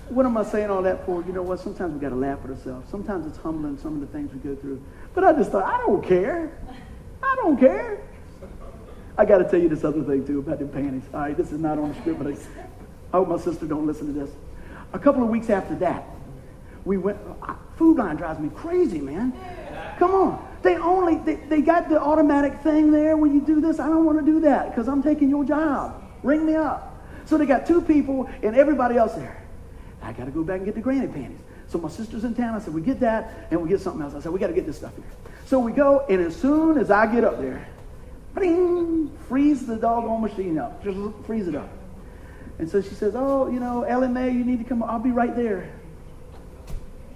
what 0.08 0.24
am 0.24 0.38
I 0.38 0.42
saying 0.42 0.70
all 0.70 0.80
that 0.82 1.04
for? 1.04 1.22
You 1.22 1.32
know 1.32 1.42
what? 1.42 1.60
Sometimes 1.60 1.92
we 1.92 2.00
got 2.00 2.08
to 2.08 2.16
laugh 2.16 2.38
at 2.44 2.50
ourselves. 2.50 2.90
Sometimes 2.90 3.26
it's 3.26 3.36
humbling, 3.36 3.76
some 3.76 3.94
of 3.94 4.00
the 4.00 4.06
things 4.06 4.32
we 4.32 4.38
go 4.38 4.56
through. 4.56 4.82
But 5.14 5.24
I 5.24 5.32
just 5.34 5.50
thought, 5.50 5.64
I 5.64 5.78
don't 5.78 6.02
care. 6.02 6.50
I 7.22 7.36
don't 7.36 7.58
care. 7.58 8.00
I 9.18 9.24
got 9.24 9.38
to 9.38 9.44
tell 9.44 9.60
you 9.60 9.68
this 9.68 9.84
other 9.84 10.02
thing, 10.02 10.26
too, 10.26 10.40
about 10.40 10.58
the 10.58 10.66
panties. 10.66 11.04
All 11.14 11.20
right, 11.20 11.36
this 11.36 11.52
is 11.52 11.58
not 11.58 11.78
on 11.78 11.90
the 11.90 12.00
script, 12.00 12.22
but 12.22 12.32
I, 12.32 12.36
I 13.12 13.18
hope 13.18 13.28
my 13.28 13.38
sister 13.38 13.66
don't 13.66 13.86
listen 13.86 14.06
to 14.06 14.12
this. 14.12 14.30
A 14.92 14.98
couple 14.98 15.22
of 15.22 15.28
weeks 15.28 15.50
after 15.50 15.74
that, 15.76 16.04
we 16.84 16.98
went, 16.98 17.18
uh, 17.42 17.54
Food 17.76 17.98
Lion 17.98 18.16
drives 18.16 18.38
me 18.40 18.50
crazy, 18.54 19.00
man. 19.00 19.32
Come 19.98 20.14
on. 20.14 20.48
They 20.62 20.76
only, 20.76 21.16
they, 21.18 21.36
they 21.36 21.60
got 21.60 21.88
the 21.88 22.00
automatic 22.00 22.60
thing 22.60 22.90
there 22.90 23.16
when 23.16 23.34
you 23.34 23.40
do 23.40 23.60
this. 23.60 23.78
I 23.78 23.88
don't 23.88 24.04
want 24.04 24.18
to 24.18 24.24
do 24.24 24.40
that 24.40 24.70
because 24.70 24.88
I'm 24.88 25.02
taking 25.02 25.28
your 25.28 25.44
job. 25.44 26.02
Ring 26.22 26.46
me 26.46 26.54
up. 26.54 27.04
So 27.24 27.36
they 27.36 27.46
got 27.46 27.66
two 27.66 27.80
people 27.80 28.30
and 28.42 28.56
everybody 28.56 28.96
else 28.96 29.14
there. 29.14 29.42
I 30.02 30.12
got 30.12 30.26
to 30.26 30.30
go 30.30 30.44
back 30.44 30.58
and 30.58 30.66
get 30.66 30.74
the 30.74 30.80
granny 30.80 31.08
panties. 31.08 31.40
So 31.68 31.78
my 31.78 31.88
sister's 31.88 32.24
in 32.24 32.34
town. 32.34 32.54
I 32.54 32.60
said, 32.60 32.72
we 32.72 32.80
get 32.80 33.00
that 33.00 33.48
and 33.50 33.60
we 33.60 33.68
get 33.68 33.80
something 33.80 34.02
else. 34.02 34.14
I 34.14 34.20
said, 34.20 34.32
we 34.32 34.38
got 34.38 34.48
to 34.48 34.52
get 34.52 34.66
this 34.66 34.76
stuff 34.76 34.94
here. 34.94 35.04
So 35.46 35.58
we 35.58 35.72
go, 35.72 36.06
and 36.08 36.20
as 36.20 36.36
soon 36.36 36.78
as 36.78 36.90
I 36.90 37.12
get 37.12 37.24
up 37.24 37.40
there, 37.40 37.66
bing, 38.38 39.16
freeze 39.28 39.66
the 39.66 39.76
doggone 39.76 40.22
machine 40.22 40.58
up. 40.58 40.82
Just 40.84 40.98
freeze 41.24 41.48
it 41.48 41.54
up. 41.54 41.68
And 42.58 42.68
so 42.70 42.80
she 42.80 42.94
says, 42.94 43.14
oh, 43.16 43.48
you 43.48 43.60
know, 43.60 43.84
May, 44.08 44.30
you 44.30 44.44
need 44.44 44.58
to 44.60 44.64
come. 44.64 44.82
I'll 44.82 44.98
be 44.98 45.10
right 45.10 45.34
there. 45.34 45.70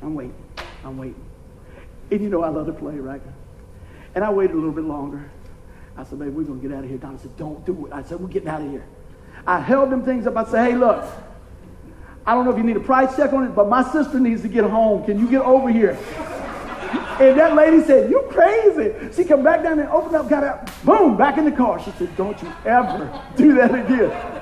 I'm 0.02 0.14
waiting. 0.14 0.34
I'm 0.84 0.98
waiting. 0.98 1.22
And 2.10 2.20
you 2.20 2.28
know 2.28 2.42
I 2.42 2.48
love 2.48 2.66
to 2.66 2.72
play, 2.72 2.96
right? 2.96 3.22
And 4.14 4.24
I 4.24 4.30
waited 4.30 4.52
a 4.52 4.56
little 4.56 4.72
bit 4.72 4.84
longer. 4.84 5.30
I 5.96 6.04
said, 6.04 6.18
babe, 6.18 6.34
we're 6.34 6.44
going 6.44 6.60
to 6.60 6.68
get 6.68 6.76
out 6.76 6.84
of 6.84 6.90
here. 6.90 6.98
Donna 6.98 7.18
said, 7.18 7.36
don't 7.36 7.64
do 7.64 7.86
it. 7.86 7.92
I 7.92 8.02
said, 8.02 8.20
we're 8.20 8.28
getting 8.28 8.48
out 8.48 8.62
of 8.62 8.70
here. 8.70 8.84
I 9.46 9.60
held 9.60 9.90
them 9.90 10.04
things 10.04 10.26
up. 10.26 10.36
I 10.36 10.44
said, 10.44 10.70
hey, 10.70 10.76
look, 10.76 11.04
I 12.26 12.34
don't 12.34 12.44
know 12.44 12.50
if 12.50 12.56
you 12.56 12.64
need 12.64 12.76
a 12.76 12.80
price 12.80 13.14
check 13.16 13.32
on 13.32 13.44
it, 13.44 13.54
but 13.54 13.68
my 13.68 13.82
sister 13.92 14.18
needs 14.20 14.42
to 14.42 14.48
get 14.48 14.64
home. 14.64 15.04
Can 15.04 15.18
you 15.18 15.28
get 15.28 15.42
over 15.42 15.70
here? 15.70 15.96
And 17.20 17.38
that 17.38 17.54
lady 17.54 17.82
said, 17.84 18.10
you 18.10 18.22
crazy. 18.30 19.12
She 19.14 19.24
come 19.24 19.42
back 19.42 19.62
down 19.62 19.78
and 19.78 19.88
opened 19.90 20.16
up, 20.16 20.28
got 20.28 20.42
out, 20.42 20.84
boom, 20.84 21.16
back 21.16 21.38
in 21.38 21.44
the 21.44 21.52
car. 21.52 21.82
She 21.82 21.90
said, 21.92 22.16
don't 22.16 22.40
you 22.42 22.52
ever 22.64 23.22
do 23.36 23.54
that 23.54 23.74
again. 23.74 24.40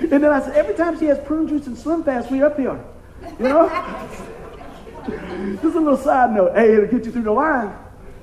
And 0.00 0.22
then 0.22 0.26
I 0.26 0.40
said, 0.40 0.56
every 0.56 0.74
time 0.74 0.98
she 0.98 1.06
has 1.06 1.18
prune 1.20 1.48
juice 1.48 1.66
and 1.66 1.76
Slim 1.76 2.04
Fast, 2.04 2.30
we 2.30 2.42
up 2.42 2.56
here. 2.56 2.84
You 3.38 3.44
know? 3.44 3.68
Just 5.62 5.76
a 5.76 5.80
little 5.80 5.96
side 5.96 6.32
note. 6.32 6.54
Hey, 6.54 6.74
it'll 6.74 6.86
get 6.86 7.06
you 7.06 7.12
through 7.12 7.22
the 7.22 7.32
line. 7.32 7.74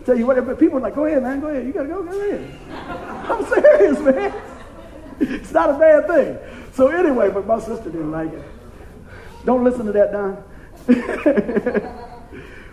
Tell 0.06 0.18
you 0.18 0.28
what, 0.28 0.60
people 0.60 0.78
are 0.78 0.82
like, 0.82 0.96
go 0.96 1.06
ahead, 1.06 1.24
man, 1.24 1.40
go 1.40 1.48
ahead. 1.48 1.66
You 1.66 1.74
gotta 1.74 1.88
go, 1.88 2.04
go 2.04 2.12
ahead. 2.12 2.60
I'm 3.30 3.46
serious, 3.64 4.00
man. 4.00 4.34
It's 5.20 5.52
not 5.52 5.72
a 5.72 5.80
bad 5.80 6.08
thing. 6.08 6.38
So 6.74 6.90
anyway, 6.90 7.32
but 7.32 7.48
my 7.48 7.60
sister 7.60 7.90
didn't 7.90 8.12
like 8.12 8.32
it. 8.32 8.44
Don't 9.46 9.64
listen 9.64 9.86
to 9.88 9.92
that, 9.94 10.12
Don. 10.12 12.04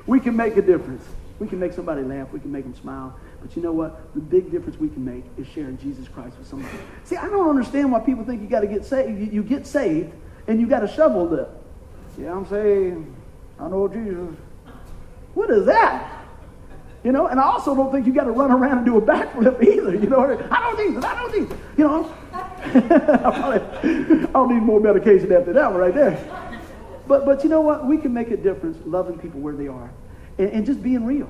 we 0.07 0.21
can 0.21 0.37
make 0.37 0.57
a 0.57 0.63
difference. 0.63 1.05
We 1.39 1.49
can 1.49 1.59
make 1.59 1.73
somebody 1.73 2.03
laugh. 2.03 2.33
We 2.33 2.41
can 2.41 2.53
make 2.53 2.65
them 2.65 2.75
smile. 2.75 3.17
But 3.41 3.57
you 3.57 3.63
know 3.63 3.73
what? 3.73 4.15
The 4.15 4.21
big 4.21 4.51
difference 4.51 4.79
we 4.79 4.89
can 4.89 5.05
make 5.05 5.25
is 5.37 5.47
sharing 5.49 5.77
Jesus 5.79 6.07
Christ 6.09 6.39
with 6.39 6.47
somebody. 6.47 6.77
See, 7.05 7.17
I 7.17 7.29
don't 7.29 7.49
understand 7.49 7.91
why 7.91 8.01
people 8.01 8.25
think 8.25 8.43
you 8.43 8.49
got 8.49 8.61
to 8.61 8.67
get 8.67 8.85
saved. 8.85 9.19
You, 9.19 9.27
you, 9.27 9.43
get 9.43 9.67
saved 9.67 10.13
and 10.47 10.61
you 10.61 10.67
got 10.67 10.85
a 10.85 10.89
shovel 10.89 11.29
lip. 11.29 11.51
Yeah, 12.19 12.33
I'm 12.33 12.47
saying, 12.47 13.15
I 13.59 13.69
know 13.69 13.89
Jesus. 13.89 14.37
What 15.35 15.51
is 15.51 15.67
that? 15.67 16.27
You 17.03 17.11
know, 17.11 17.27
and 17.27 17.41
I 17.41 17.45
also 17.45 17.75
don't 17.75 17.91
think 17.91 18.07
you 18.07 18.13
got 18.13 18.25
to 18.25 18.31
run 18.31 18.53
around 18.53 18.79
and 18.79 18.87
do 18.87 18.97
a 18.97 19.03
backflip 19.03 19.61
either. 19.63 19.95
You 19.95 20.09
know, 20.09 20.21
what 20.21 20.53
I 20.53 20.61
don't 20.61 20.97
it. 20.97 21.05
I 21.05 21.15
don't 21.17 21.41
need. 21.41 21.59
You 21.77 21.89
know, 21.89 22.15
I, 22.33 22.71
probably, 22.71 23.61
I 24.23 24.33
don't 24.33 24.55
need 24.55 24.63
more 24.63 24.79
medication 24.79 25.33
after 25.33 25.53
that 25.53 25.73
one 25.73 25.81
right 25.81 25.95
there. 25.95 26.52
But, 27.13 27.27
but 27.27 27.45
you 27.45 27.51
know 27.51 27.61
what? 27.61 27.85
We 27.85 27.99
can 27.99 28.15
make 28.15 28.31
a 28.31 28.39
difference 28.39 28.79
loving 28.87 29.19
people 29.19 29.39
where 29.41 29.53
they 29.55 29.69
are 29.69 29.91
and, 30.39 30.49
and 30.49 30.65
just 30.65 30.83
being 30.83 31.05
real. 31.05 31.29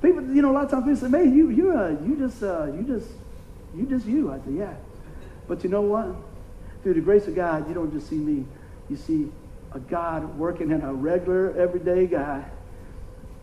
People, 0.00 0.22
you 0.32 0.42
know, 0.42 0.52
a 0.52 0.54
lot 0.54 0.66
of 0.66 0.70
times 0.70 0.84
people 0.84 0.96
say, 0.96 1.08
"Man, 1.08 1.36
you, 1.36 1.50
you, 1.50 1.76
uh, 1.76 1.96
you 2.06 2.14
just, 2.14 2.40
uh, 2.40 2.66
you 2.66 2.84
just, 2.84 3.08
you 3.74 3.84
just 3.86 4.06
you." 4.06 4.30
I 4.30 4.38
say, 4.38 4.52
"Yeah," 4.52 4.74
but 5.48 5.64
you 5.64 5.70
know 5.70 5.80
what? 5.80 6.06
Through 6.84 6.94
the 6.94 7.00
grace 7.00 7.26
of 7.26 7.34
God, 7.34 7.66
you 7.66 7.74
don't 7.74 7.92
just 7.92 8.08
see 8.08 8.14
me. 8.14 8.46
You 8.88 8.94
see 8.94 9.32
a 9.72 9.80
God 9.80 10.38
working 10.38 10.70
in 10.70 10.82
a 10.82 10.94
regular, 10.94 11.52
everyday 11.58 12.06
guy, 12.06 12.44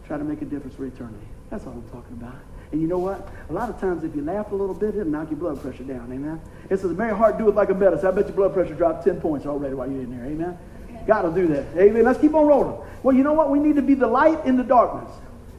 trying 0.08 0.20
to 0.20 0.26
make 0.26 0.42
a 0.42 0.46
difference 0.46 0.78
for 0.78 0.86
eternity. 0.86 1.28
That's 1.50 1.68
all 1.68 1.74
I'm 1.74 1.90
talking 1.90 2.14
about. 2.14 2.38
And 2.72 2.82
you 2.82 2.88
know 2.88 3.00
what? 3.00 3.28
A 3.50 3.54
lot 3.54 3.70
of 3.70 3.82
times, 3.82 4.06
if 4.06 4.16
you 4.16 4.22
laugh 4.22 4.54
a 4.54 4.56
little 4.56 4.74
bit, 4.74 4.96
it'll 4.96 5.12
knock 5.12 5.30
your 5.30 5.40
blood 5.40 5.62
pressure 5.62 5.84
down. 5.84 6.10
Amen. 6.10 6.40
It 6.70 6.80
says, 6.80 6.90
"The 6.90 6.96
merry 6.96 7.14
heart 7.14 7.38
doeth 7.38 7.56
like 7.56 7.70
a 7.70 7.74
medicine." 7.74 8.08
I 8.08 8.12
bet 8.12 8.28
your 8.28 8.36
blood 8.38 8.54
pressure 8.54 8.76
dropped 8.76 9.04
ten 9.04 9.20
points 9.20 9.46
already 9.46 9.74
while 9.74 9.92
you're 9.92 10.04
in 10.04 10.18
there. 10.18 10.26
Amen. 10.26 10.58
God 11.06 11.24
to 11.24 11.32
do 11.32 11.48
that. 11.48 11.66
Amen. 11.78 12.04
Let's 12.04 12.20
keep 12.20 12.34
on 12.34 12.48
rolling. 12.48 12.80
Well, 13.04 13.16
you 13.16 13.24
know 13.24 13.34
what? 13.34 13.50
We 13.50 13.60
need 13.60 13.76
to 13.76 13.82
be 13.82 13.94
the 13.94 14.08
light 14.08 14.46
in 14.46 14.58
the 14.58 14.64
darkness. 14.64 15.12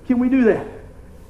Can 0.07 0.19
we 0.19 0.29
do 0.29 0.45
that? 0.45 0.67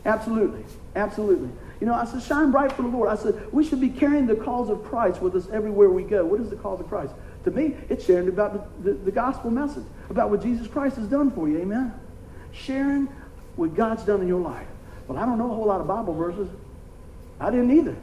Absolutely. 0.05 0.65
Absolutely. 0.95 1.51
You 1.81 1.87
know, 1.87 1.95
I 1.95 2.07
said, 2.07 2.23
shine 2.23 2.51
bright 2.51 2.73
for 2.73 2.83
the 2.83 2.89
Lord. 2.89 3.11
I 3.11 3.17
said, 3.17 3.53
we 3.53 3.65
should 3.65 3.81
be 3.81 3.91
carrying 3.91 4.27
the 4.27 4.37
cause 4.37 4.71
of 4.71 4.83
Christ 4.85 5.21
with 5.21 5.35
us 5.35 5.49
everywhere 5.53 5.91
we 5.91 6.05
go. 6.05 6.25
What 6.25 6.41
is 6.41 6.49
the 6.49 6.57
cause 6.57 6.81
of 6.81 6.89
Christ? 6.89 7.13
To 7.45 7.51
me, 7.51 7.77
it's 7.91 8.07
sharing 8.07 8.29
about 8.29 8.83
the, 8.83 8.93
the, 8.93 8.99
the 9.05 9.11
gospel 9.13 9.51
message, 9.51 9.85
about 10.09 10.31
what 10.31 10.43
Jesus 10.43 10.67
Christ 10.67 10.97
has 10.97 11.07
done 11.07 11.31
for 11.31 11.49
you. 11.49 11.59
Amen. 11.59 11.93
Sharing 12.53 13.09
what 13.57 13.75
God's 13.75 14.05
done 14.05 14.23
in 14.23 14.29
your 14.29 14.41
life. 14.41 14.67
Well, 15.07 15.19
I 15.19 15.27
don't 15.27 15.39
know 15.39 15.51
a 15.53 15.55
whole 15.55 15.67
lot 15.67 15.81
of 15.81 15.87
Bible 15.87 16.15
verses. 16.15 16.49
I 17.39 17.51
didn't 17.51 17.71
either. 17.79 17.97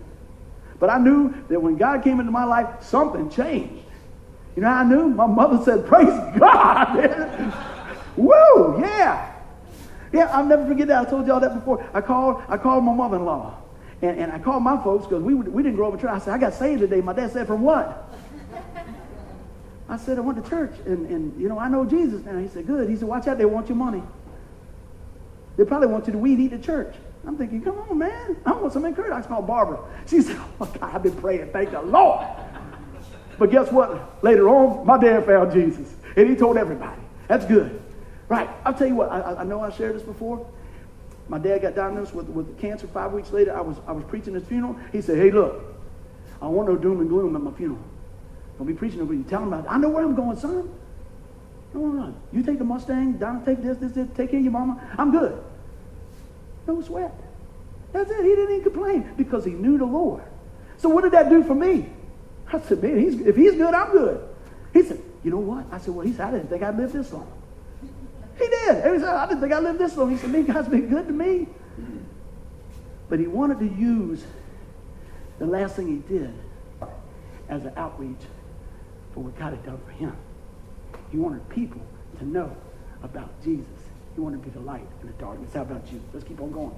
But 0.79 0.89
I 0.89 0.97
knew 0.97 1.33
that 1.49 1.61
when 1.61 1.77
God 1.77 2.03
came 2.03 2.19
into 2.19 2.31
my 2.31 2.43
life, 2.43 2.83
something 2.83 3.29
changed. 3.29 3.82
You 4.55 4.61
know 4.61 4.69
how 4.69 4.81
I 4.81 4.83
knew? 4.83 5.07
My 5.09 5.25
mother 5.25 5.63
said, 5.63 5.85
Praise 5.87 6.07
God. 6.37 7.53
Woo, 8.17 8.79
yeah. 8.79 9.33
Yeah, 10.11 10.29
I'll 10.31 10.45
never 10.45 10.67
forget 10.67 10.87
that. 10.89 11.07
I 11.07 11.09
told 11.09 11.25
y'all 11.25 11.39
that 11.39 11.55
before. 11.55 11.83
I 11.93 12.01
called, 12.01 12.43
I 12.47 12.57
called 12.57 12.83
my 12.83 12.93
mother-in-law. 12.93 13.57
And, 14.03 14.19
and 14.19 14.31
I 14.31 14.37
called 14.37 14.61
my 14.61 14.81
folks 14.83 15.05
because 15.07 15.23
we, 15.23 15.33
we 15.33 15.63
didn't 15.63 15.75
grow 15.75 15.87
up 15.87 15.95
in 15.95 15.99
church. 15.99 16.11
I 16.11 16.19
said, 16.19 16.33
I 16.33 16.37
got 16.37 16.53
saved 16.53 16.81
today. 16.81 17.01
My 17.01 17.13
dad 17.13 17.31
said, 17.31 17.47
from 17.47 17.61
what? 17.61 18.13
I 19.89 19.97
said, 19.97 20.17
I 20.17 20.21
went 20.21 20.43
to 20.43 20.49
church. 20.49 20.73
And, 20.85 21.07
and, 21.07 21.41
you 21.41 21.49
know, 21.49 21.57
I 21.57 21.67
know 21.67 21.83
Jesus 21.83 22.23
now. 22.23 22.37
He 22.37 22.47
said, 22.47 22.67
good. 22.67 22.89
He 22.89 22.95
said, 22.95 23.07
watch 23.07 23.27
out. 23.27 23.37
They 23.39 23.45
want 23.45 23.69
your 23.69 23.77
money. 23.77 24.03
They 25.57 25.65
probably 25.65 25.87
want 25.87 26.05
you 26.07 26.13
to 26.13 26.19
weed 26.19 26.39
eat 26.39 26.49
the 26.49 26.59
church. 26.59 26.93
I'm 27.25 27.37
thinking, 27.37 27.61
come 27.61 27.77
on, 27.89 27.97
man. 27.97 28.37
I 28.45 28.51
want 28.53 28.73
some 28.73 28.85
encouragement. 28.85 29.25
I 29.25 29.27
called 29.27 29.47
Barbara. 29.47 29.79
She 30.07 30.21
said, 30.21 30.35
oh, 30.37 30.49
my 30.59 30.65
God, 30.67 30.95
I've 30.95 31.03
been 31.03 31.15
praying. 31.15 31.49
Thank 31.51 31.71
the 31.71 31.81
Lord. 31.81 32.27
But 33.37 33.51
guess 33.51 33.71
what? 33.71 34.23
Later 34.23 34.49
on, 34.49 34.85
my 34.85 34.97
dad 34.97 35.25
found 35.25 35.51
Jesus. 35.51 35.93
And 36.15 36.29
he 36.29 36.35
told 36.35 36.57
everybody. 36.57 37.01
That's 37.27 37.45
good. 37.45 37.81
Right. 38.29 38.49
I'll 38.65 38.73
tell 38.73 38.87
you 38.87 38.95
what, 38.95 39.11
I, 39.11 39.35
I 39.41 39.43
know 39.43 39.61
I 39.61 39.71
shared 39.71 39.95
this 39.95 40.03
before. 40.03 40.45
My 41.27 41.37
dad 41.37 41.61
got 41.61 41.75
diagnosed 41.75 42.13
with, 42.13 42.27
with 42.27 42.59
cancer 42.59 42.87
five 42.87 43.11
weeks 43.11 43.31
later. 43.31 43.55
I 43.55 43.61
was, 43.61 43.77
I 43.87 43.91
was 43.91 44.03
preaching 44.05 44.33
his 44.33 44.43
funeral. 44.43 44.75
He 44.91 45.01
said, 45.01 45.17
Hey, 45.17 45.31
look, 45.31 45.63
I 46.41 46.47
want 46.47 46.67
no 46.67 46.75
doom 46.75 46.99
and 46.99 47.09
gloom 47.09 47.35
at 47.35 47.41
my 47.41 47.51
funeral. 47.51 47.83
Don't 48.57 48.67
be 48.67 48.73
preaching 48.73 49.01
over 49.01 49.13
you. 49.13 49.23
Tell 49.23 49.41
him 49.41 49.47
about 49.47 49.65
it. 49.65 49.71
I 49.71 49.77
know 49.77 49.89
where 49.89 50.03
I'm 50.03 50.15
going, 50.15 50.37
son. 50.37 50.69
No, 51.73 51.87
no, 51.87 52.15
You 52.31 52.43
take 52.43 52.59
the 52.59 52.63
Mustang, 52.63 53.13
Donna 53.13 53.41
take 53.43 53.63
this, 53.63 53.77
this, 53.77 53.93
this, 53.93 54.07
take 54.15 54.29
care 54.29 54.37
of 54.37 54.43
your 54.43 54.51
mama. 54.51 54.79
I'm 54.97 55.11
good. 55.11 55.43
No 56.67 56.81
sweat. 56.81 57.13
That's 57.93 58.11
it. 58.11 58.23
He 58.23 58.29
didn't 58.29 58.51
even 58.51 58.63
complain 58.63 59.13
because 59.17 59.43
he 59.43 59.51
knew 59.51 59.77
the 59.77 59.85
Lord. 59.85 60.23
So 60.77 60.89
what 60.89 61.03
did 61.03 61.13
that 61.13 61.29
do 61.29 61.43
for 61.43 61.55
me? 61.55 61.89
I 62.53 62.59
said, 62.61 62.81
man, 62.83 62.99
he's, 62.99 63.19
if 63.21 63.35
he's 63.35 63.53
good, 63.53 63.73
I'm 63.73 63.91
good. 63.91 64.29
He 64.73 64.83
said, 64.83 65.01
you 65.23 65.31
know 65.31 65.37
what? 65.37 65.65
I 65.71 65.77
said, 65.77 65.93
well, 65.93 66.05
he 66.05 66.13
said, 66.13 66.27
I 66.27 66.31
didn't 66.31 66.49
think 66.49 66.63
I'd 66.63 66.77
live 66.77 66.91
this 66.91 67.11
long. 67.11 67.31
He 68.37 68.47
did. 68.47 68.75
He 68.75 68.99
said, 68.99 69.03
I 69.03 69.27
didn't 69.27 69.41
think 69.41 69.53
I'd 69.53 69.63
live 69.63 69.77
this 69.77 69.95
long. 69.95 70.11
He 70.11 70.17
said, 70.17 70.31
man, 70.31 70.45
God's 70.45 70.67
been 70.67 70.87
good 70.87 71.07
to 71.07 71.13
me. 71.13 71.47
But 73.09 73.19
he 73.19 73.27
wanted 73.27 73.59
to 73.59 73.67
use 73.67 74.23
the 75.39 75.45
last 75.45 75.75
thing 75.75 75.87
he 75.87 76.13
did 76.13 76.33
as 77.49 77.65
an 77.65 77.73
outreach 77.77 78.21
for 79.13 79.21
what 79.21 79.37
God 79.37 79.51
had 79.51 79.63
done 79.65 79.79
for 79.85 79.91
him. 79.91 80.15
He 81.11 81.17
wanted 81.17 81.47
people 81.49 81.81
to 82.17 82.25
know 82.25 82.55
about 83.03 83.29
Jesus. 83.43 83.65
He 84.15 84.21
wanted 84.21 84.43
to 84.43 84.49
be 84.49 84.51
the 84.51 84.65
light 84.65 84.85
in 85.01 85.07
the 85.07 85.13
darkness. 85.13 85.53
How 85.53 85.61
about 85.61 85.91
you? 85.91 86.01
Let's 86.13 86.25
keep 86.25 86.41
on 86.41 86.51
going. 86.51 86.73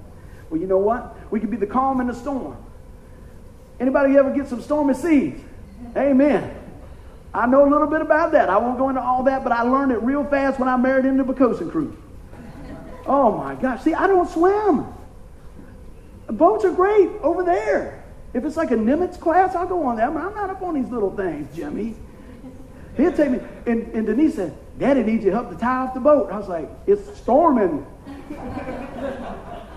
Well, 0.50 0.60
you 0.60 0.66
know 0.66 0.78
what? 0.78 1.16
We 1.30 1.40
can 1.40 1.50
be 1.50 1.56
the 1.56 1.66
calm 1.66 2.00
in 2.00 2.06
the 2.06 2.14
storm. 2.14 2.56
Anybody 3.80 4.16
ever 4.16 4.32
get 4.34 4.48
some 4.48 4.62
stormy 4.62 4.94
seas? 4.94 5.40
Amen. 5.96 6.54
I 7.32 7.46
know 7.46 7.68
a 7.68 7.70
little 7.70 7.86
bit 7.86 8.00
about 8.00 8.32
that. 8.32 8.48
I 8.48 8.56
won't 8.56 8.78
go 8.78 8.88
into 8.88 9.02
all 9.02 9.22
that, 9.24 9.42
but 9.42 9.52
I 9.52 9.62
learned 9.62 9.92
it 9.92 10.02
real 10.02 10.24
fast 10.24 10.58
when 10.58 10.68
I 10.68 10.76
married 10.76 11.04
into 11.04 11.22
the 11.22 11.34
Bacosin 11.34 11.70
crew. 11.70 11.96
Oh 13.06 13.36
my 13.36 13.54
gosh. 13.54 13.82
See, 13.82 13.94
I 13.94 14.06
don't 14.06 14.28
swim. 14.28 14.86
Boats 16.28 16.64
are 16.64 16.72
great 16.72 17.10
over 17.22 17.44
there. 17.44 18.04
If 18.34 18.44
it's 18.44 18.56
like 18.56 18.70
a 18.70 18.76
Nimitz 18.76 19.20
class, 19.20 19.54
I'll 19.54 19.66
go 19.66 19.84
on 19.86 19.96
that. 19.96 20.12
But 20.12 20.22
I'm 20.22 20.34
not 20.34 20.50
up 20.50 20.62
on 20.62 20.74
these 20.74 20.90
little 20.90 21.14
things, 21.14 21.54
Jimmy. 21.54 21.94
He'll 22.96 23.12
take 23.12 23.30
me. 23.30 23.40
And, 23.66 23.82
and 23.94 24.06
Denise 24.06 24.36
said, 24.36 24.56
Daddy 24.78 25.02
needs 25.02 25.24
your 25.24 25.34
help 25.34 25.50
to 25.50 25.56
tie 25.56 25.86
off 25.86 25.94
the 25.94 26.00
boat. 26.00 26.30
I 26.30 26.38
was 26.38 26.48
like, 26.48 26.68
it's 26.86 27.16
storming. 27.18 27.86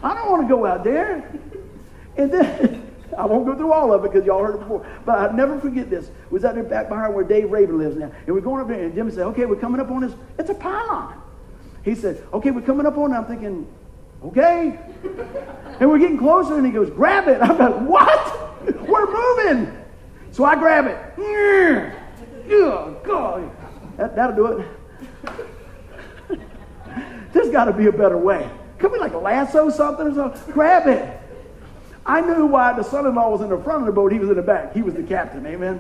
I 0.02 0.14
don't 0.16 0.32
want 0.32 0.48
to 0.48 0.48
go 0.48 0.66
out 0.66 0.84
there. 0.84 1.30
And 2.18 2.32
then 2.32 2.79
I 3.18 3.26
won't 3.26 3.46
go 3.46 3.56
through 3.56 3.72
all 3.72 3.94
of 3.94 4.04
it 4.04 4.12
because 4.12 4.26
y'all 4.26 4.44
heard 4.44 4.56
it 4.56 4.60
before. 4.60 4.86
But 5.06 5.20
I'll 5.20 5.34
never 5.34 5.60
forget 5.60 5.90
this. 5.90 6.10
We 6.30 6.36
was 6.36 6.46
out 6.46 6.56
there 6.56 6.64
back 6.64 6.90
behind 6.90 7.14
where 7.14 7.24
Dave 7.24 7.52
Raven 7.52 7.78
lives 7.78 7.96
now. 7.96 8.12
And 8.26 8.36
we're 8.36 8.42
going 8.42 8.62
up 8.62 8.68
there, 8.68 8.84
and 8.84 8.94
Jimmy 8.94 9.12
said, 9.12 9.26
okay, 9.28 9.46
we're 9.46 9.56
coming 9.56 9.82
up 9.82 9.90
on 9.92 10.02
this. 10.02 10.14
It's 10.38 10.50
a 10.50 10.54
pylon. 10.54 11.22
He 11.84 11.96
said, 11.96 12.24
okay, 12.34 12.52
we're 12.52 12.62
coming 12.62 12.86
up 12.86 12.98
on 12.98 13.12
it. 13.12 13.16
I'm 13.16 13.26
thinking, 13.26 13.68
okay. 14.24 14.80
and 15.80 15.90
we're 15.90 16.00
getting 16.00 16.18
closer, 16.18 16.58
and 16.58 16.66
he 16.66 16.72
goes, 16.72 16.90
grab 16.90 17.28
it. 17.28 17.42
I'm 17.42 17.58
like, 17.58 17.76
what? 17.88 18.50
We're 18.88 19.06
moving. 19.08 19.78
So 20.32 20.44
I 20.44 20.56
grab 20.56 20.88
it. 20.88 20.98
Oh, 22.52 22.98
God. 23.04 23.52
That, 23.98 24.16
that'll 24.16 24.36
do 24.36 24.46
it. 24.48 24.68
There's 27.34 27.50
got 27.50 27.66
to 27.66 27.74
be 27.74 27.88
a 27.88 27.92
better 27.92 28.18
way. 28.18 28.50
Could 28.80 28.92
we 28.92 29.00
like 29.00 29.14
lasso 29.14 29.70
something 29.70 30.08
or 30.08 30.16
something? 30.16 30.54
Grab 30.54 30.88
it. 30.88 31.19
I 32.06 32.22
knew 32.22 32.46
why 32.46 32.74
the 32.74 32.84
son-in-law 32.84 33.30
was 33.30 33.42
in 33.42 33.50
the 33.50 33.58
front 33.58 33.82
of 33.82 33.86
the 33.86 33.92
boat. 33.92 34.12
He 34.12 34.20
was 34.20 34.30
in 34.30 34.36
the 34.36 34.42
back. 34.42 34.74
He 34.74 34.82
was 34.82 34.94
the 34.94 35.04
captain. 35.04 35.46
Amen. 35.46 35.80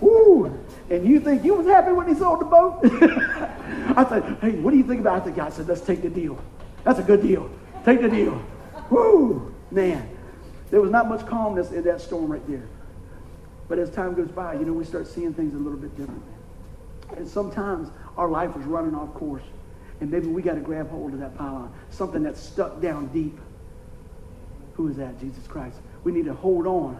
Woo! 0.00 0.58
And 0.90 1.06
you 1.06 1.20
think 1.20 1.44
you 1.44 1.54
was 1.54 1.66
happy 1.66 1.92
when 1.92 2.08
he 2.08 2.14
sold 2.14 2.40
the 2.40 2.44
boat? 2.44 2.80
I 3.96 4.06
said, 4.08 4.38
hey, 4.40 4.52
what 4.60 4.72
do 4.72 4.76
you 4.76 4.84
think 4.84 5.00
about 5.00 5.18
it? 5.18 5.24
The 5.24 5.30
guy 5.30 5.50
said, 5.50 5.68
let's 5.68 5.80
take 5.80 6.02
the 6.02 6.10
deal. 6.10 6.38
That's 6.82 6.98
a 6.98 7.02
good 7.02 7.22
deal. 7.22 7.50
Take 7.84 8.02
the 8.02 8.08
deal. 8.08 8.42
Woo! 8.90 9.54
Man, 9.70 10.08
there 10.70 10.80
was 10.80 10.90
not 10.90 11.08
much 11.08 11.26
calmness 11.26 11.70
in 11.70 11.84
that 11.84 12.00
storm 12.00 12.30
right 12.30 12.46
there. 12.48 12.68
But 13.68 13.78
as 13.78 13.90
time 13.90 14.14
goes 14.14 14.30
by, 14.30 14.54
you 14.54 14.64
know, 14.64 14.72
we 14.72 14.84
start 14.84 15.06
seeing 15.06 15.32
things 15.32 15.54
a 15.54 15.56
little 15.56 15.78
bit 15.78 15.96
differently. 15.96 16.34
And 17.16 17.26
sometimes 17.26 17.90
our 18.16 18.28
life 18.28 18.54
is 18.56 18.64
running 18.64 18.94
off 18.94 19.14
course. 19.14 19.42
And 20.00 20.10
maybe 20.10 20.26
we 20.26 20.42
got 20.42 20.54
to 20.54 20.60
grab 20.60 20.90
hold 20.90 21.14
of 21.14 21.20
that 21.20 21.36
pylon, 21.36 21.72
something 21.90 22.22
that's 22.22 22.40
stuck 22.40 22.80
down 22.80 23.06
deep. 23.06 23.38
Who 24.74 24.88
is 24.88 24.96
that? 24.96 25.18
Jesus 25.20 25.46
Christ. 25.46 25.76
We 26.02 26.12
need 26.12 26.26
to 26.26 26.34
hold 26.34 26.66
on 26.66 26.98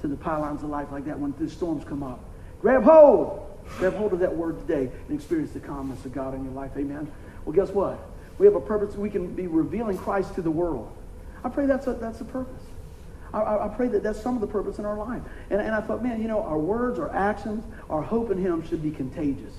to 0.00 0.08
the 0.08 0.16
pylons 0.16 0.62
of 0.62 0.70
life 0.70 0.88
like 0.92 1.04
that 1.06 1.18
when 1.18 1.34
the 1.38 1.50
storms 1.50 1.84
come 1.84 2.02
up. 2.02 2.20
Grab 2.60 2.84
hold. 2.84 3.42
Grab 3.78 3.94
hold 3.94 4.12
of 4.12 4.20
that 4.20 4.34
word 4.34 4.60
today 4.60 4.90
and 5.08 5.16
experience 5.16 5.52
the 5.52 5.60
calmness 5.60 6.04
of 6.04 6.12
God 6.12 6.34
in 6.34 6.44
your 6.44 6.52
life. 6.52 6.70
Amen. 6.76 7.10
Well, 7.44 7.54
guess 7.54 7.70
what? 7.70 7.98
We 8.38 8.46
have 8.46 8.54
a 8.54 8.60
purpose. 8.60 8.94
We 8.94 9.10
can 9.10 9.34
be 9.34 9.46
revealing 9.46 9.98
Christ 9.98 10.34
to 10.36 10.42
the 10.42 10.50
world. 10.50 10.90
I 11.42 11.48
pray 11.48 11.66
that's 11.66 11.86
a, 11.86 11.94
that's 11.94 12.18
the 12.18 12.24
purpose. 12.24 12.62
I, 13.32 13.66
I, 13.66 13.68
pray 13.68 13.88
that 13.88 14.02
that's 14.02 14.20
some 14.20 14.34
of 14.34 14.40
the 14.40 14.46
purpose 14.46 14.78
in 14.78 14.84
our 14.84 14.96
life. 14.96 15.22
And, 15.50 15.60
and 15.60 15.74
I 15.74 15.80
thought, 15.80 16.02
man, 16.02 16.22
you 16.22 16.28
know, 16.28 16.42
our 16.42 16.58
words, 16.58 16.98
our 16.98 17.14
actions, 17.14 17.64
our 17.90 18.02
hope 18.02 18.30
in 18.30 18.38
him 18.38 18.66
should 18.66 18.82
be 18.82 18.90
contagious. 18.90 19.52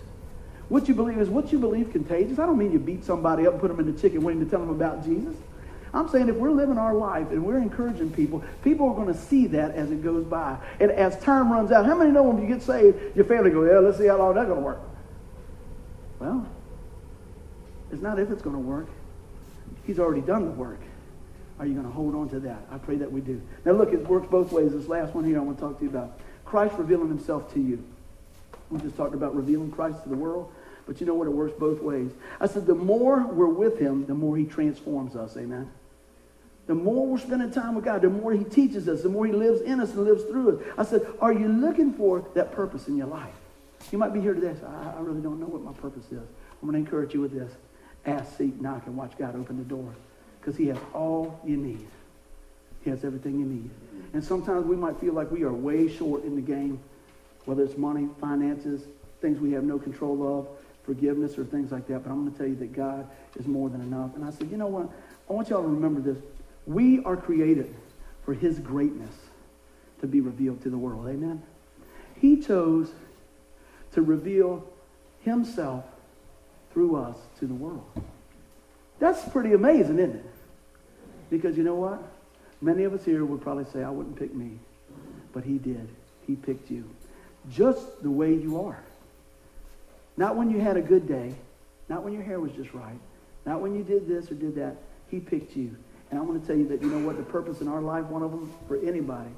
What 0.69 0.87
you 0.87 0.95
believe 0.95 1.19
is 1.19 1.29
what 1.29 1.51
you 1.51 1.59
believe 1.59 1.91
contagious. 1.91 2.39
I 2.39 2.45
don't 2.45 2.57
mean 2.57 2.71
you 2.71 2.79
beat 2.79 3.05
somebody 3.05 3.45
up 3.45 3.53
and 3.53 3.61
put 3.61 3.69
them 3.69 3.79
in 3.79 3.93
the 3.93 3.99
chicken 3.99 4.23
wing 4.23 4.39
to 4.39 4.49
tell 4.49 4.59
them 4.59 4.69
about 4.69 5.05
Jesus. 5.05 5.35
I'm 5.93 6.09
saying 6.09 6.29
if 6.29 6.35
we're 6.35 6.51
living 6.51 6.77
our 6.77 6.93
life 6.93 7.31
and 7.31 7.45
we're 7.45 7.57
encouraging 7.57 8.11
people, 8.11 8.43
people 8.63 8.89
are 8.89 8.95
going 8.95 9.07
to 9.07 9.19
see 9.19 9.47
that 9.47 9.71
as 9.71 9.91
it 9.91 10.03
goes 10.03 10.25
by. 10.25 10.57
And 10.79 10.91
as 10.91 11.19
time 11.19 11.51
runs 11.51 11.71
out, 11.71 11.85
how 11.85 11.95
many 11.95 12.11
know 12.11 12.23
when 12.23 12.41
you 12.41 12.47
get 12.47 12.61
saved, 12.61 13.15
your 13.15 13.25
family 13.25 13.51
goes, 13.51 13.69
yeah, 13.71 13.79
let's 13.79 13.97
see 13.97 14.07
how 14.07 14.17
long 14.17 14.35
that's 14.35 14.47
going 14.47 14.59
to 14.59 14.65
work. 14.65 14.81
Well, 16.19 16.47
it's 17.91 18.01
not 18.01 18.19
if 18.19 18.29
it's 18.31 18.41
going 18.41 18.55
to 18.55 18.61
work. 18.61 18.87
He's 19.85 19.99
already 19.99 20.21
done 20.21 20.45
the 20.45 20.51
work. 20.51 20.79
Are 21.59 21.65
you 21.65 21.73
going 21.73 21.85
to 21.85 21.91
hold 21.91 22.13
on 22.15 22.29
to 22.29 22.39
that? 22.41 22.67
I 22.71 22.77
pray 22.77 22.97
that 22.97 23.11
we 23.11 23.21
do. 23.21 23.41
Now, 23.65 23.71
look, 23.71 23.93
it 23.93 24.05
works 24.07 24.27
both 24.27 24.51
ways. 24.51 24.73
This 24.73 24.87
last 24.87 25.15
one 25.15 25.23
here 25.23 25.37
I 25.37 25.41
want 25.41 25.57
to 25.57 25.63
talk 25.63 25.77
to 25.79 25.83
you 25.83 25.89
about. 25.89 26.19
Christ 26.45 26.75
revealing 26.77 27.07
himself 27.07 27.51
to 27.53 27.59
you. 27.59 27.83
We 28.69 28.79
just 28.79 28.97
talked 28.97 29.15
about 29.15 29.35
revealing 29.35 29.71
Christ 29.71 30.03
to 30.03 30.09
the 30.09 30.15
world. 30.15 30.51
But 30.87 31.01
you 31.01 31.05
know 31.05 31.13
what? 31.13 31.27
It 31.27 31.31
works 31.31 31.53
both 31.59 31.81
ways. 31.81 32.11
I 32.39 32.47
said, 32.47 32.65
the 32.65 32.73
more 32.73 33.27
we're 33.27 33.45
with 33.45 33.77
him, 33.77 34.05
the 34.05 34.13
more 34.13 34.37
he 34.37 34.45
transforms 34.45 35.15
us. 35.15 35.35
Amen. 35.35 35.69
The 36.65 36.75
more 36.75 37.05
we're 37.05 37.17
spending 37.17 37.51
time 37.51 37.75
with 37.75 37.85
God, 37.85 38.01
the 38.01 38.09
more 38.09 38.33
he 38.33 38.43
teaches 38.43 38.87
us, 38.87 39.03
the 39.03 39.09
more 39.09 39.25
he 39.25 39.31
lives 39.31 39.61
in 39.61 39.79
us 39.79 39.91
and 39.93 40.05
lives 40.05 40.23
through 40.23 40.57
us. 40.57 40.63
I 40.77 40.83
said, 40.83 41.05
are 41.21 41.33
you 41.33 41.47
looking 41.47 41.93
for 41.93 42.25
that 42.33 42.51
purpose 42.51 42.87
in 42.87 42.97
your 42.97 43.07
life? 43.07 43.33
You 43.91 43.97
might 43.97 44.13
be 44.13 44.21
here 44.21 44.33
today. 44.33 44.55
I, 44.65 44.97
I 44.97 45.01
really 45.01 45.21
don't 45.21 45.39
know 45.39 45.45
what 45.45 45.61
my 45.61 45.73
purpose 45.73 46.05
is. 46.05 46.13
I'm 46.19 46.69
going 46.69 46.73
to 46.73 46.79
encourage 46.79 47.13
you 47.13 47.21
with 47.21 47.31
this. 47.31 47.51
Ask, 48.05 48.37
seek, 48.37 48.59
knock, 48.59 48.83
and 48.85 48.97
watch 48.97 49.11
God 49.17 49.35
open 49.35 49.57
the 49.57 49.63
door. 49.63 49.93
Because 50.39 50.57
he 50.57 50.67
has 50.67 50.77
all 50.93 51.39
you 51.45 51.57
need. 51.57 51.85
He 52.83 52.89
has 52.89 53.03
everything 53.03 53.39
you 53.39 53.45
need. 53.45 53.69
And 54.13 54.23
sometimes 54.23 54.65
we 54.65 54.77
might 54.77 54.97
feel 54.99 55.13
like 55.13 55.29
we 55.31 55.43
are 55.43 55.53
way 55.53 55.93
short 55.93 56.23
in 56.23 56.35
the 56.35 56.41
game, 56.41 56.79
whether 57.45 57.63
it's 57.63 57.77
money, 57.77 58.07
finances, 58.19 58.83
things 59.21 59.39
we 59.39 59.51
have 59.51 59.63
no 59.63 59.77
control 59.77 60.39
of, 60.39 60.47
forgiveness, 60.87 61.37
or 61.37 61.43
things 61.43 61.71
like 61.71 61.85
that. 61.87 62.03
But 62.03 62.11
I'm 62.11 62.21
going 62.21 62.31
to 62.31 62.37
tell 62.37 62.47
you 62.47 62.55
that 62.55 62.73
God 62.73 63.07
is 63.35 63.45
more 63.45 63.69
than 63.69 63.81
enough. 63.81 64.15
And 64.15 64.25
I 64.25 64.31
said, 64.31 64.49
you 64.49 64.57
know 64.57 64.67
what? 64.67 64.89
I 65.29 65.33
want 65.33 65.49
y'all 65.49 65.61
to 65.61 65.67
remember 65.67 65.99
this. 65.99 66.17
We 66.65 67.03
are 67.03 67.17
created 67.17 67.75
for 68.25 68.33
his 68.33 68.57
greatness 68.57 69.13
to 70.01 70.07
be 70.07 70.21
revealed 70.21 70.63
to 70.63 70.69
the 70.69 70.77
world. 70.77 71.07
Amen? 71.07 71.43
He 72.19 72.37
chose 72.37 72.89
to 73.91 74.01
reveal 74.01 74.65
himself 75.21 75.83
through 76.73 76.95
us 76.95 77.17
to 77.39 77.45
the 77.45 77.53
world. 77.53 77.85
That's 78.99 79.27
pretty 79.29 79.53
amazing, 79.53 79.99
isn't 79.99 80.15
it? 80.15 80.25
Because 81.29 81.57
you 81.57 81.63
know 81.63 81.75
what? 81.75 82.01
Many 82.61 82.85
of 82.85 82.93
us 82.93 83.03
here 83.03 83.25
would 83.25 83.41
probably 83.41 83.65
say, 83.65 83.83
I 83.83 83.89
wouldn't 83.89 84.17
pick 84.17 84.33
me. 84.33 84.57
But 85.33 85.43
he 85.43 85.57
did. 85.57 85.89
He 86.25 86.35
picked 86.35 86.71
you. 86.71 86.89
Just 87.51 88.01
the 88.01 88.09
way 88.09 88.33
you 88.33 88.61
are. 88.61 88.83
Not 90.17 90.35
when 90.35 90.49
you 90.49 90.59
had 90.59 90.75
a 90.75 90.81
good 90.81 91.07
day. 91.07 91.33
Not 91.87 92.03
when 92.03 92.11
your 92.11 92.23
hair 92.23 92.39
was 92.39 92.51
just 92.51 92.73
right. 92.73 92.99
Not 93.45 93.61
when 93.61 93.75
you 93.75 93.83
did 93.83 94.07
this 94.07 94.29
or 94.31 94.35
did 94.35 94.55
that. 94.55 94.75
He 95.09 95.19
picked 95.19 95.55
you. 95.55 95.75
And 96.09 96.19
I 96.19 96.23
want 96.23 96.41
to 96.41 96.47
tell 96.47 96.57
you 96.57 96.67
that, 96.69 96.81
you 96.81 96.89
know 96.89 97.05
what? 97.05 97.17
The 97.17 97.23
purpose 97.23 97.61
in 97.61 97.67
our 97.67 97.81
life, 97.81 98.05
one 98.05 98.23
of 98.23 98.31
them 98.31 98.51
for 98.67 98.77
anybody, 98.77 99.29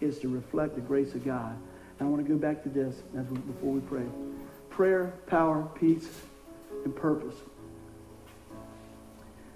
is 0.00 0.18
to 0.20 0.28
reflect 0.28 0.74
the 0.74 0.80
grace 0.80 1.14
of 1.14 1.24
God. 1.24 1.56
And 1.98 2.08
I 2.08 2.10
want 2.10 2.24
to 2.24 2.32
go 2.32 2.38
back 2.38 2.62
to 2.62 2.68
this 2.68 2.94
as 3.16 3.26
we, 3.26 3.38
before 3.38 3.72
we 3.72 3.80
pray. 3.80 4.06
Prayer, 4.70 5.12
power, 5.26 5.68
peace, 5.74 6.08
and 6.84 6.94
purpose. 6.94 7.34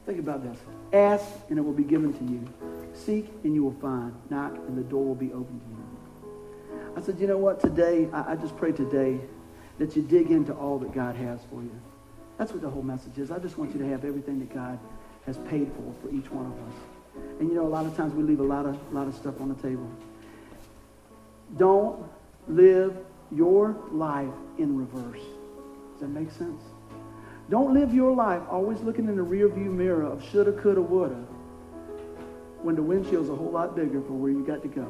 Think 0.04 0.18
about 0.18 0.42
this. 0.42 0.58
Ask, 0.92 1.24
and 1.48 1.58
it 1.58 1.62
will 1.62 1.72
be 1.72 1.84
given 1.84 2.12
to 2.12 2.24
you. 2.24 2.48
Seek, 2.92 3.30
and 3.44 3.54
you 3.54 3.62
will 3.62 3.76
find. 3.80 4.12
Knock, 4.30 4.56
and 4.56 4.76
the 4.76 4.82
door 4.82 5.04
will 5.04 5.14
be 5.14 5.32
opened 5.32 5.60
to 5.60 5.68
you. 5.68 6.92
I 6.96 7.00
said, 7.00 7.20
you 7.20 7.26
know 7.26 7.38
what? 7.38 7.60
Today, 7.60 8.08
I, 8.12 8.32
I 8.32 8.36
just 8.36 8.56
pray 8.56 8.72
today 8.72 9.20
that 9.78 9.96
you 9.96 10.02
dig 10.02 10.30
into 10.30 10.52
all 10.52 10.78
that 10.78 10.92
God 10.92 11.16
has 11.16 11.40
for 11.50 11.62
you. 11.62 11.80
That's 12.38 12.52
what 12.52 12.62
the 12.62 12.70
whole 12.70 12.82
message 12.82 13.18
is. 13.18 13.30
I 13.30 13.38
just 13.38 13.58
want 13.58 13.72
you 13.72 13.78
to 13.80 13.88
have 13.88 14.04
everything 14.04 14.38
that 14.40 14.52
God 14.52 14.78
has 15.26 15.38
paid 15.48 15.70
for 15.72 15.94
for 16.02 16.14
each 16.14 16.30
one 16.30 16.46
of 16.46 16.52
us. 16.52 16.74
And 17.40 17.48
you 17.48 17.54
know, 17.54 17.66
a 17.66 17.68
lot 17.68 17.86
of 17.86 17.96
times 17.96 18.14
we 18.14 18.22
leave 18.22 18.40
a 18.40 18.44
lot 18.44 18.66
of, 18.66 18.92
lot 18.92 19.06
of 19.06 19.14
stuff 19.14 19.40
on 19.40 19.48
the 19.48 19.54
table. 19.56 19.88
Don't 21.56 22.04
live 22.48 22.96
your 23.30 23.76
life 23.90 24.32
in 24.58 24.76
reverse. 24.76 25.20
Does 25.92 26.00
that 26.00 26.08
make 26.08 26.30
sense? 26.30 26.62
Don't 27.50 27.74
live 27.74 27.92
your 27.92 28.14
life 28.14 28.42
always 28.50 28.80
looking 28.80 29.08
in 29.08 29.16
the 29.16 29.24
rearview 29.24 29.70
mirror 29.70 30.04
of 30.04 30.24
shoulda, 30.24 30.52
coulda, 30.52 30.80
woulda 30.80 31.24
when 32.62 32.76
the 32.76 32.82
windshield's 32.82 33.28
a 33.28 33.34
whole 33.34 33.50
lot 33.50 33.74
bigger 33.74 34.00
for 34.02 34.12
where 34.12 34.30
you 34.30 34.44
got 34.46 34.62
to 34.62 34.68
go. 34.68 34.86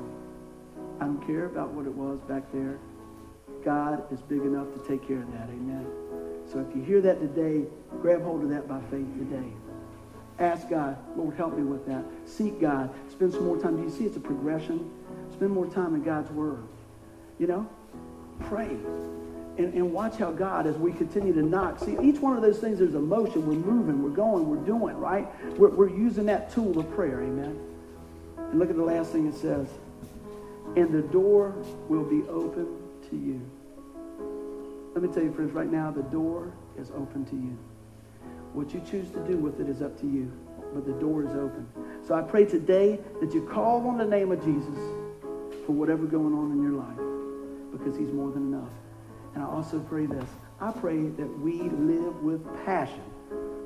I 1.00 1.06
don't 1.06 1.26
care 1.26 1.46
about 1.46 1.70
what 1.70 1.86
it 1.86 1.92
was 1.92 2.20
back 2.28 2.44
there. 2.52 2.78
God 3.64 4.10
is 4.12 4.20
big 4.20 4.40
enough 4.40 4.72
to 4.74 4.78
take 4.88 5.06
care 5.06 5.18
of 5.18 5.32
that. 5.32 5.48
Amen. 5.48 5.86
So 6.50 6.58
if 6.58 6.76
you 6.76 6.82
hear 6.82 7.00
that 7.00 7.20
today, 7.20 7.64
grab 8.00 8.22
hold 8.22 8.42
of 8.42 8.50
that 8.50 8.68
by 8.68 8.80
faith 8.90 9.06
today. 9.18 9.52
Ask 10.38 10.68
God, 10.68 10.96
Lord, 11.16 11.36
help 11.36 11.56
me 11.56 11.62
with 11.62 11.86
that. 11.86 12.04
Seek 12.26 12.60
God. 12.60 12.90
Spend 13.10 13.32
some 13.32 13.44
more 13.44 13.58
time. 13.58 13.76
Do 13.76 13.82
you 13.82 13.90
see 13.90 14.04
it's 14.04 14.16
a 14.16 14.20
progression? 14.20 14.90
Spend 15.32 15.50
more 15.50 15.66
time 15.66 15.94
in 15.94 16.02
God's 16.02 16.30
Word. 16.30 16.64
You 17.38 17.46
know? 17.46 17.68
Pray. 18.40 18.76
And, 19.58 19.74
and 19.74 19.92
watch 19.92 20.16
how 20.16 20.32
God, 20.32 20.66
as 20.66 20.76
we 20.76 20.92
continue 20.92 21.32
to 21.34 21.42
knock, 21.42 21.78
see, 21.78 21.96
each 22.02 22.18
one 22.20 22.36
of 22.36 22.42
those 22.42 22.58
things, 22.58 22.78
there's 22.78 22.94
a 22.94 23.00
motion. 23.00 23.46
We're 23.46 23.54
moving, 23.54 24.02
we're 24.02 24.10
going, 24.10 24.48
we're 24.48 24.64
doing, 24.64 24.96
right? 24.96 25.28
We're, 25.58 25.68
we're 25.68 25.90
using 25.90 26.26
that 26.26 26.52
tool 26.52 26.78
of 26.78 26.90
prayer, 26.94 27.20
amen? 27.22 27.58
And 28.38 28.58
look 28.58 28.70
at 28.70 28.76
the 28.76 28.82
last 28.82 29.12
thing 29.12 29.26
it 29.26 29.34
says. 29.34 29.68
And 30.74 30.92
the 30.92 31.02
door 31.02 31.54
will 31.88 32.04
be 32.04 32.22
open 32.28 32.66
to 33.10 33.16
you. 33.16 33.40
Let 34.94 35.02
me 35.02 35.08
tell 35.08 35.22
you, 35.22 35.32
friends, 35.32 35.52
right 35.52 35.70
now, 35.70 35.90
the 35.90 36.02
door 36.02 36.52
is 36.78 36.90
open 36.90 37.24
to 37.26 37.36
you. 37.36 37.58
What 38.52 38.74
you 38.74 38.80
choose 38.80 39.10
to 39.10 39.20
do 39.26 39.38
with 39.38 39.60
it 39.60 39.68
is 39.68 39.80
up 39.80 39.98
to 40.00 40.06
you, 40.06 40.30
but 40.74 40.84
the 40.84 40.92
door 40.92 41.22
is 41.22 41.30
open. 41.30 41.66
So 42.06 42.14
I 42.14 42.20
pray 42.20 42.44
today 42.44 43.00
that 43.20 43.32
you 43.32 43.42
call 43.42 43.86
on 43.88 43.96
the 43.96 44.04
name 44.04 44.32
of 44.32 44.44
Jesus 44.44 44.78
for 45.64 45.72
whatever 45.72 46.04
going 46.04 46.34
on 46.34 46.52
in 46.52 46.62
your 46.62 46.72
life 46.72 47.72
because 47.72 47.96
he's 47.96 48.12
more 48.12 48.30
than 48.30 48.52
enough. 48.52 48.68
And 49.34 49.42
I 49.42 49.46
also 49.46 49.80
pray 49.80 50.04
this. 50.04 50.28
I 50.60 50.70
pray 50.70 51.08
that 51.08 51.38
we 51.40 51.62
live 51.62 52.22
with 52.22 52.44
passion 52.66 53.02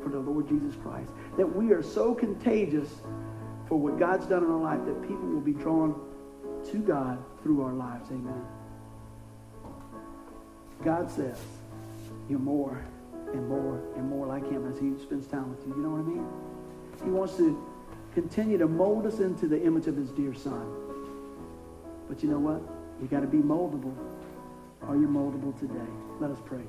for 0.02 0.10
the 0.10 0.20
Lord 0.20 0.48
Jesus 0.48 0.74
Christ. 0.80 1.10
That 1.36 1.46
we 1.46 1.72
are 1.72 1.82
so 1.82 2.14
contagious 2.14 2.88
for 3.68 3.76
what 3.76 3.98
God's 3.98 4.26
done 4.26 4.44
in 4.44 4.50
our 4.50 4.60
life 4.60 4.84
that 4.86 5.02
people 5.02 5.26
will 5.26 5.40
be 5.40 5.52
drawn 5.52 6.00
to 6.70 6.78
God 6.78 7.18
through 7.42 7.62
our 7.62 7.72
lives. 7.72 8.10
Amen. 8.10 8.44
God 10.84 11.10
says, 11.10 11.36
you're 12.28 12.38
more 12.38 12.80
and 13.32 13.48
more 13.48 13.80
and 13.96 14.08
more 14.08 14.26
like 14.26 14.48
him 14.50 14.70
as 14.70 14.78
he 14.78 14.94
spends 15.02 15.26
time 15.26 15.50
with 15.50 15.66
you. 15.66 15.74
You 15.74 15.82
know 15.82 15.90
what 15.90 16.00
I 16.00 16.04
mean? 16.04 16.26
He 17.04 17.10
wants 17.10 17.36
to 17.36 17.62
continue 18.14 18.58
to 18.58 18.66
mold 18.66 19.06
us 19.06 19.20
into 19.20 19.46
the 19.46 19.62
image 19.62 19.86
of 19.86 19.96
his 19.96 20.10
dear 20.10 20.34
son. 20.34 20.66
But 22.08 22.22
you 22.22 22.30
know 22.30 22.38
what? 22.38 22.62
You 23.00 23.08
got 23.08 23.20
to 23.20 23.26
be 23.26 23.38
moldable. 23.38 23.94
Are 24.82 24.96
you 24.96 25.08
moldable 25.08 25.58
today? 25.58 25.74
Let 26.20 26.30
us 26.30 26.38
pray. 26.46 26.62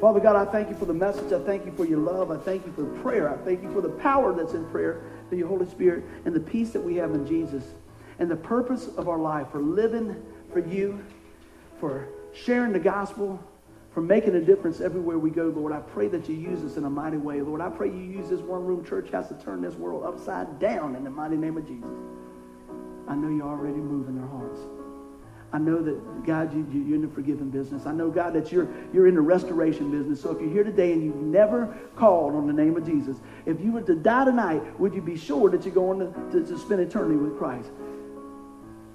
Father 0.00 0.20
God, 0.20 0.36
I 0.36 0.50
thank 0.50 0.68
you 0.68 0.76
for 0.76 0.86
the 0.86 0.94
message. 0.94 1.32
I 1.32 1.40
thank 1.40 1.66
you 1.66 1.72
for 1.72 1.84
your 1.84 1.98
love. 1.98 2.30
I 2.30 2.38
thank 2.38 2.64
you 2.64 2.72
for 2.72 2.82
the 2.82 2.98
prayer. 3.00 3.28
I 3.32 3.36
thank 3.44 3.62
you 3.62 3.72
for 3.72 3.80
the 3.80 3.88
power 3.88 4.32
that's 4.32 4.54
in 4.54 4.64
prayer, 4.66 5.02
for 5.28 5.34
your 5.34 5.48
Holy 5.48 5.66
Spirit, 5.66 6.04
and 6.24 6.34
the 6.34 6.40
peace 6.40 6.70
that 6.70 6.82
we 6.82 6.96
have 6.96 7.12
in 7.12 7.26
Jesus, 7.26 7.64
and 8.18 8.30
the 8.30 8.36
purpose 8.36 8.88
of 8.96 9.08
our 9.08 9.18
life 9.18 9.48
for 9.50 9.60
living 9.60 10.20
for 10.52 10.60
you, 10.60 11.04
for 11.80 12.08
sharing 12.44 12.72
the 12.72 12.78
gospel, 12.78 13.38
for 13.92 14.02
making 14.02 14.34
a 14.36 14.40
difference 14.40 14.80
everywhere 14.80 15.18
we 15.18 15.30
go, 15.30 15.46
Lord. 15.46 15.72
I 15.72 15.80
pray 15.80 16.08
that 16.08 16.28
you 16.28 16.36
use 16.36 16.62
us 16.62 16.76
in 16.76 16.84
a 16.84 16.90
mighty 16.90 17.16
way, 17.16 17.40
Lord. 17.40 17.60
I 17.60 17.68
pray 17.68 17.88
you 17.88 17.96
use 17.96 18.28
this 18.28 18.40
one 18.40 18.64
room 18.64 18.84
church 18.84 19.10
house 19.10 19.28
to 19.28 19.34
turn 19.34 19.60
this 19.60 19.74
world 19.74 20.04
upside 20.04 20.58
down 20.60 20.94
in 20.94 21.04
the 21.04 21.10
mighty 21.10 21.36
name 21.36 21.56
of 21.56 21.66
Jesus. 21.66 21.90
I 23.08 23.16
know 23.16 23.28
you're 23.28 23.48
already 23.48 23.78
moving 23.78 24.16
their 24.16 24.28
hearts. 24.28 24.60
I 25.50 25.58
know 25.58 25.82
that, 25.82 26.26
God, 26.26 26.54
you, 26.54 26.66
you're 26.70 26.96
in 26.96 27.02
the 27.02 27.08
forgiving 27.08 27.48
business. 27.48 27.86
I 27.86 27.92
know, 27.92 28.10
God, 28.10 28.34
that 28.34 28.52
you're, 28.52 28.68
you're 28.92 29.08
in 29.08 29.14
the 29.14 29.20
restoration 29.22 29.90
business. 29.90 30.20
So 30.20 30.30
if 30.30 30.40
you're 30.40 30.50
here 30.50 30.64
today 30.64 30.92
and 30.92 31.02
you've 31.02 31.16
never 31.16 31.74
called 31.96 32.34
on 32.34 32.46
the 32.46 32.52
name 32.52 32.76
of 32.76 32.84
Jesus, 32.84 33.16
if 33.46 33.58
you 33.60 33.72
were 33.72 33.80
to 33.80 33.94
die 33.94 34.26
tonight, 34.26 34.78
would 34.78 34.92
you 34.92 35.00
be 35.00 35.16
sure 35.16 35.48
that 35.48 35.64
you're 35.64 35.74
going 35.74 36.00
to, 36.00 36.30
to, 36.32 36.46
to 36.46 36.58
spend 36.58 36.82
eternity 36.82 37.16
with 37.16 37.38
Christ? 37.38 37.70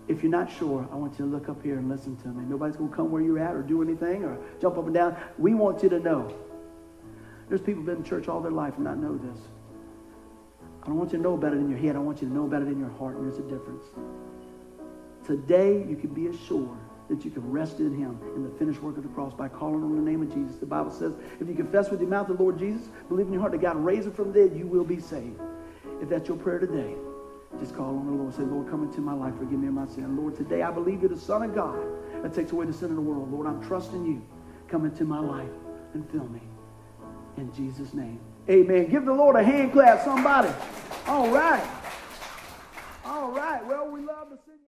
If 0.07 0.21
you're 0.21 0.31
not 0.31 0.51
sure, 0.51 0.87
I 0.91 0.95
want 0.95 1.13
you 1.13 1.25
to 1.25 1.31
look 1.31 1.47
up 1.47 1.63
here 1.63 1.77
and 1.77 1.87
listen 1.89 2.17
to 2.17 2.27
me. 2.27 2.43
Nobody's 2.45 2.75
going 2.75 2.89
to 2.89 2.95
come 2.95 3.09
where 3.09 3.21
you're 3.21 3.39
at 3.39 3.55
or 3.55 3.61
do 3.61 3.81
anything 3.81 4.23
or 4.23 4.37
jump 4.59 4.77
up 4.77 4.85
and 4.85 4.93
down. 4.93 5.15
We 5.37 5.53
want 5.53 5.81
you 5.81 5.89
to 5.89 5.99
know. 5.99 6.35
There's 7.47 7.61
people 7.61 7.83
been 7.83 7.97
in 7.97 8.03
church 8.03 8.27
all 8.27 8.41
their 8.41 8.51
life 8.51 8.75
and 8.75 8.83
not 8.83 8.97
know 8.97 9.17
this. 9.17 9.37
I 10.81 10.87
don't 10.87 10.97
want 10.97 11.13
you 11.13 11.17
to 11.17 11.23
know 11.23 11.35
about 11.35 11.53
it 11.53 11.57
in 11.57 11.69
your 11.69 11.79
head. 11.79 11.95
I 11.95 11.99
want 11.99 12.21
you 12.21 12.27
to 12.27 12.33
know 12.33 12.45
about 12.45 12.61
it 12.61 12.67
in 12.67 12.79
your 12.79 12.89
heart, 12.91 13.15
and 13.15 13.25
there's 13.25 13.39
a 13.39 13.43
difference. 13.43 13.85
Today, 15.25 15.85
you 15.87 15.95
can 15.95 16.09
be 16.09 16.27
assured 16.27 16.77
that 17.09 17.23
you 17.23 17.31
can 17.31 17.49
rest 17.49 17.79
in 17.79 17.95
him 17.95 18.19
in 18.35 18.43
the 18.43 18.49
finished 18.57 18.81
work 18.81 18.97
of 18.97 19.03
the 19.03 19.09
cross 19.09 19.33
by 19.33 19.47
calling 19.47 19.83
on 19.83 19.95
the 19.95 20.01
name 20.01 20.21
of 20.21 20.33
Jesus. 20.33 20.57
The 20.57 20.65
Bible 20.65 20.91
says, 20.91 21.13
if 21.39 21.47
you 21.47 21.53
confess 21.53 21.89
with 21.89 22.01
your 22.01 22.09
mouth 22.09 22.27
the 22.27 22.33
Lord 22.33 22.59
Jesus, 22.59 22.89
believe 23.07 23.27
in 23.27 23.33
your 23.33 23.41
heart 23.41 23.53
that 23.53 23.61
God 23.61 23.77
raised 23.77 24.07
him 24.07 24.13
from 24.13 24.33
the 24.33 24.47
dead, 24.47 24.57
you 24.57 24.67
will 24.67 24.83
be 24.83 24.99
saved. 24.99 25.39
If 26.01 26.09
that's 26.09 26.27
your 26.27 26.37
prayer 26.37 26.59
today, 26.59 26.95
Just 27.59 27.75
call 27.75 27.97
on 27.97 28.05
the 28.05 28.11
Lord. 28.11 28.33
Say, 28.33 28.43
Lord, 28.43 28.69
come 28.69 28.83
into 28.83 29.01
my 29.01 29.13
life. 29.13 29.35
Forgive 29.37 29.59
me 29.59 29.67
of 29.67 29.73
my 29.73 29.87
sin. 29.87 30.17
Lord, 30.17 30.35
today 30.35 30.63
I 30.63 30.71
believe 30.71 31.01
you're 31.01 31.09
the 31.09 31.17
Son 31.19 31.43
of 31.43 31.53
God 31.53 31.77
that 32.21 32.33
takes 32.33 32.51
away 32.51 32.65
the 32.65 32.73
sin 32.73 32.89
of 32.89 32.95
the 32.95 33.01
world. 33.01 33.31
Lord, 33.31 33.47
I'm 33.47 33.61
trusting 33.65 34.05
you. 34.05 34.21
Come 34.67 34.85
into 34.85 35.05
my 35.05 35.19
life 35.19 35.49
and 35.93 36.09
fill 36.09 36.27
me. 36.27 36.41
In 37.37 37.53
Jesus' 37.53 37.93
name. 37.93 38.19
Amen. 38.49 38.89
Give 38.89 39.05
the 39.05 39.13
Lord 39.13 39.35
a 39.35 39.43
hand 39.43 39.71
clap, 39.71 40.03
somebody. 40.03 40.49
All 41.07 41.29
right. 41.29 41.63
All 43.05 43.31
right. 43.31 43.65
Well, 43.65 43.89
we 43.89 44.01
love 44.01 44.29
to 44.29 44.37
see 44.45 44.52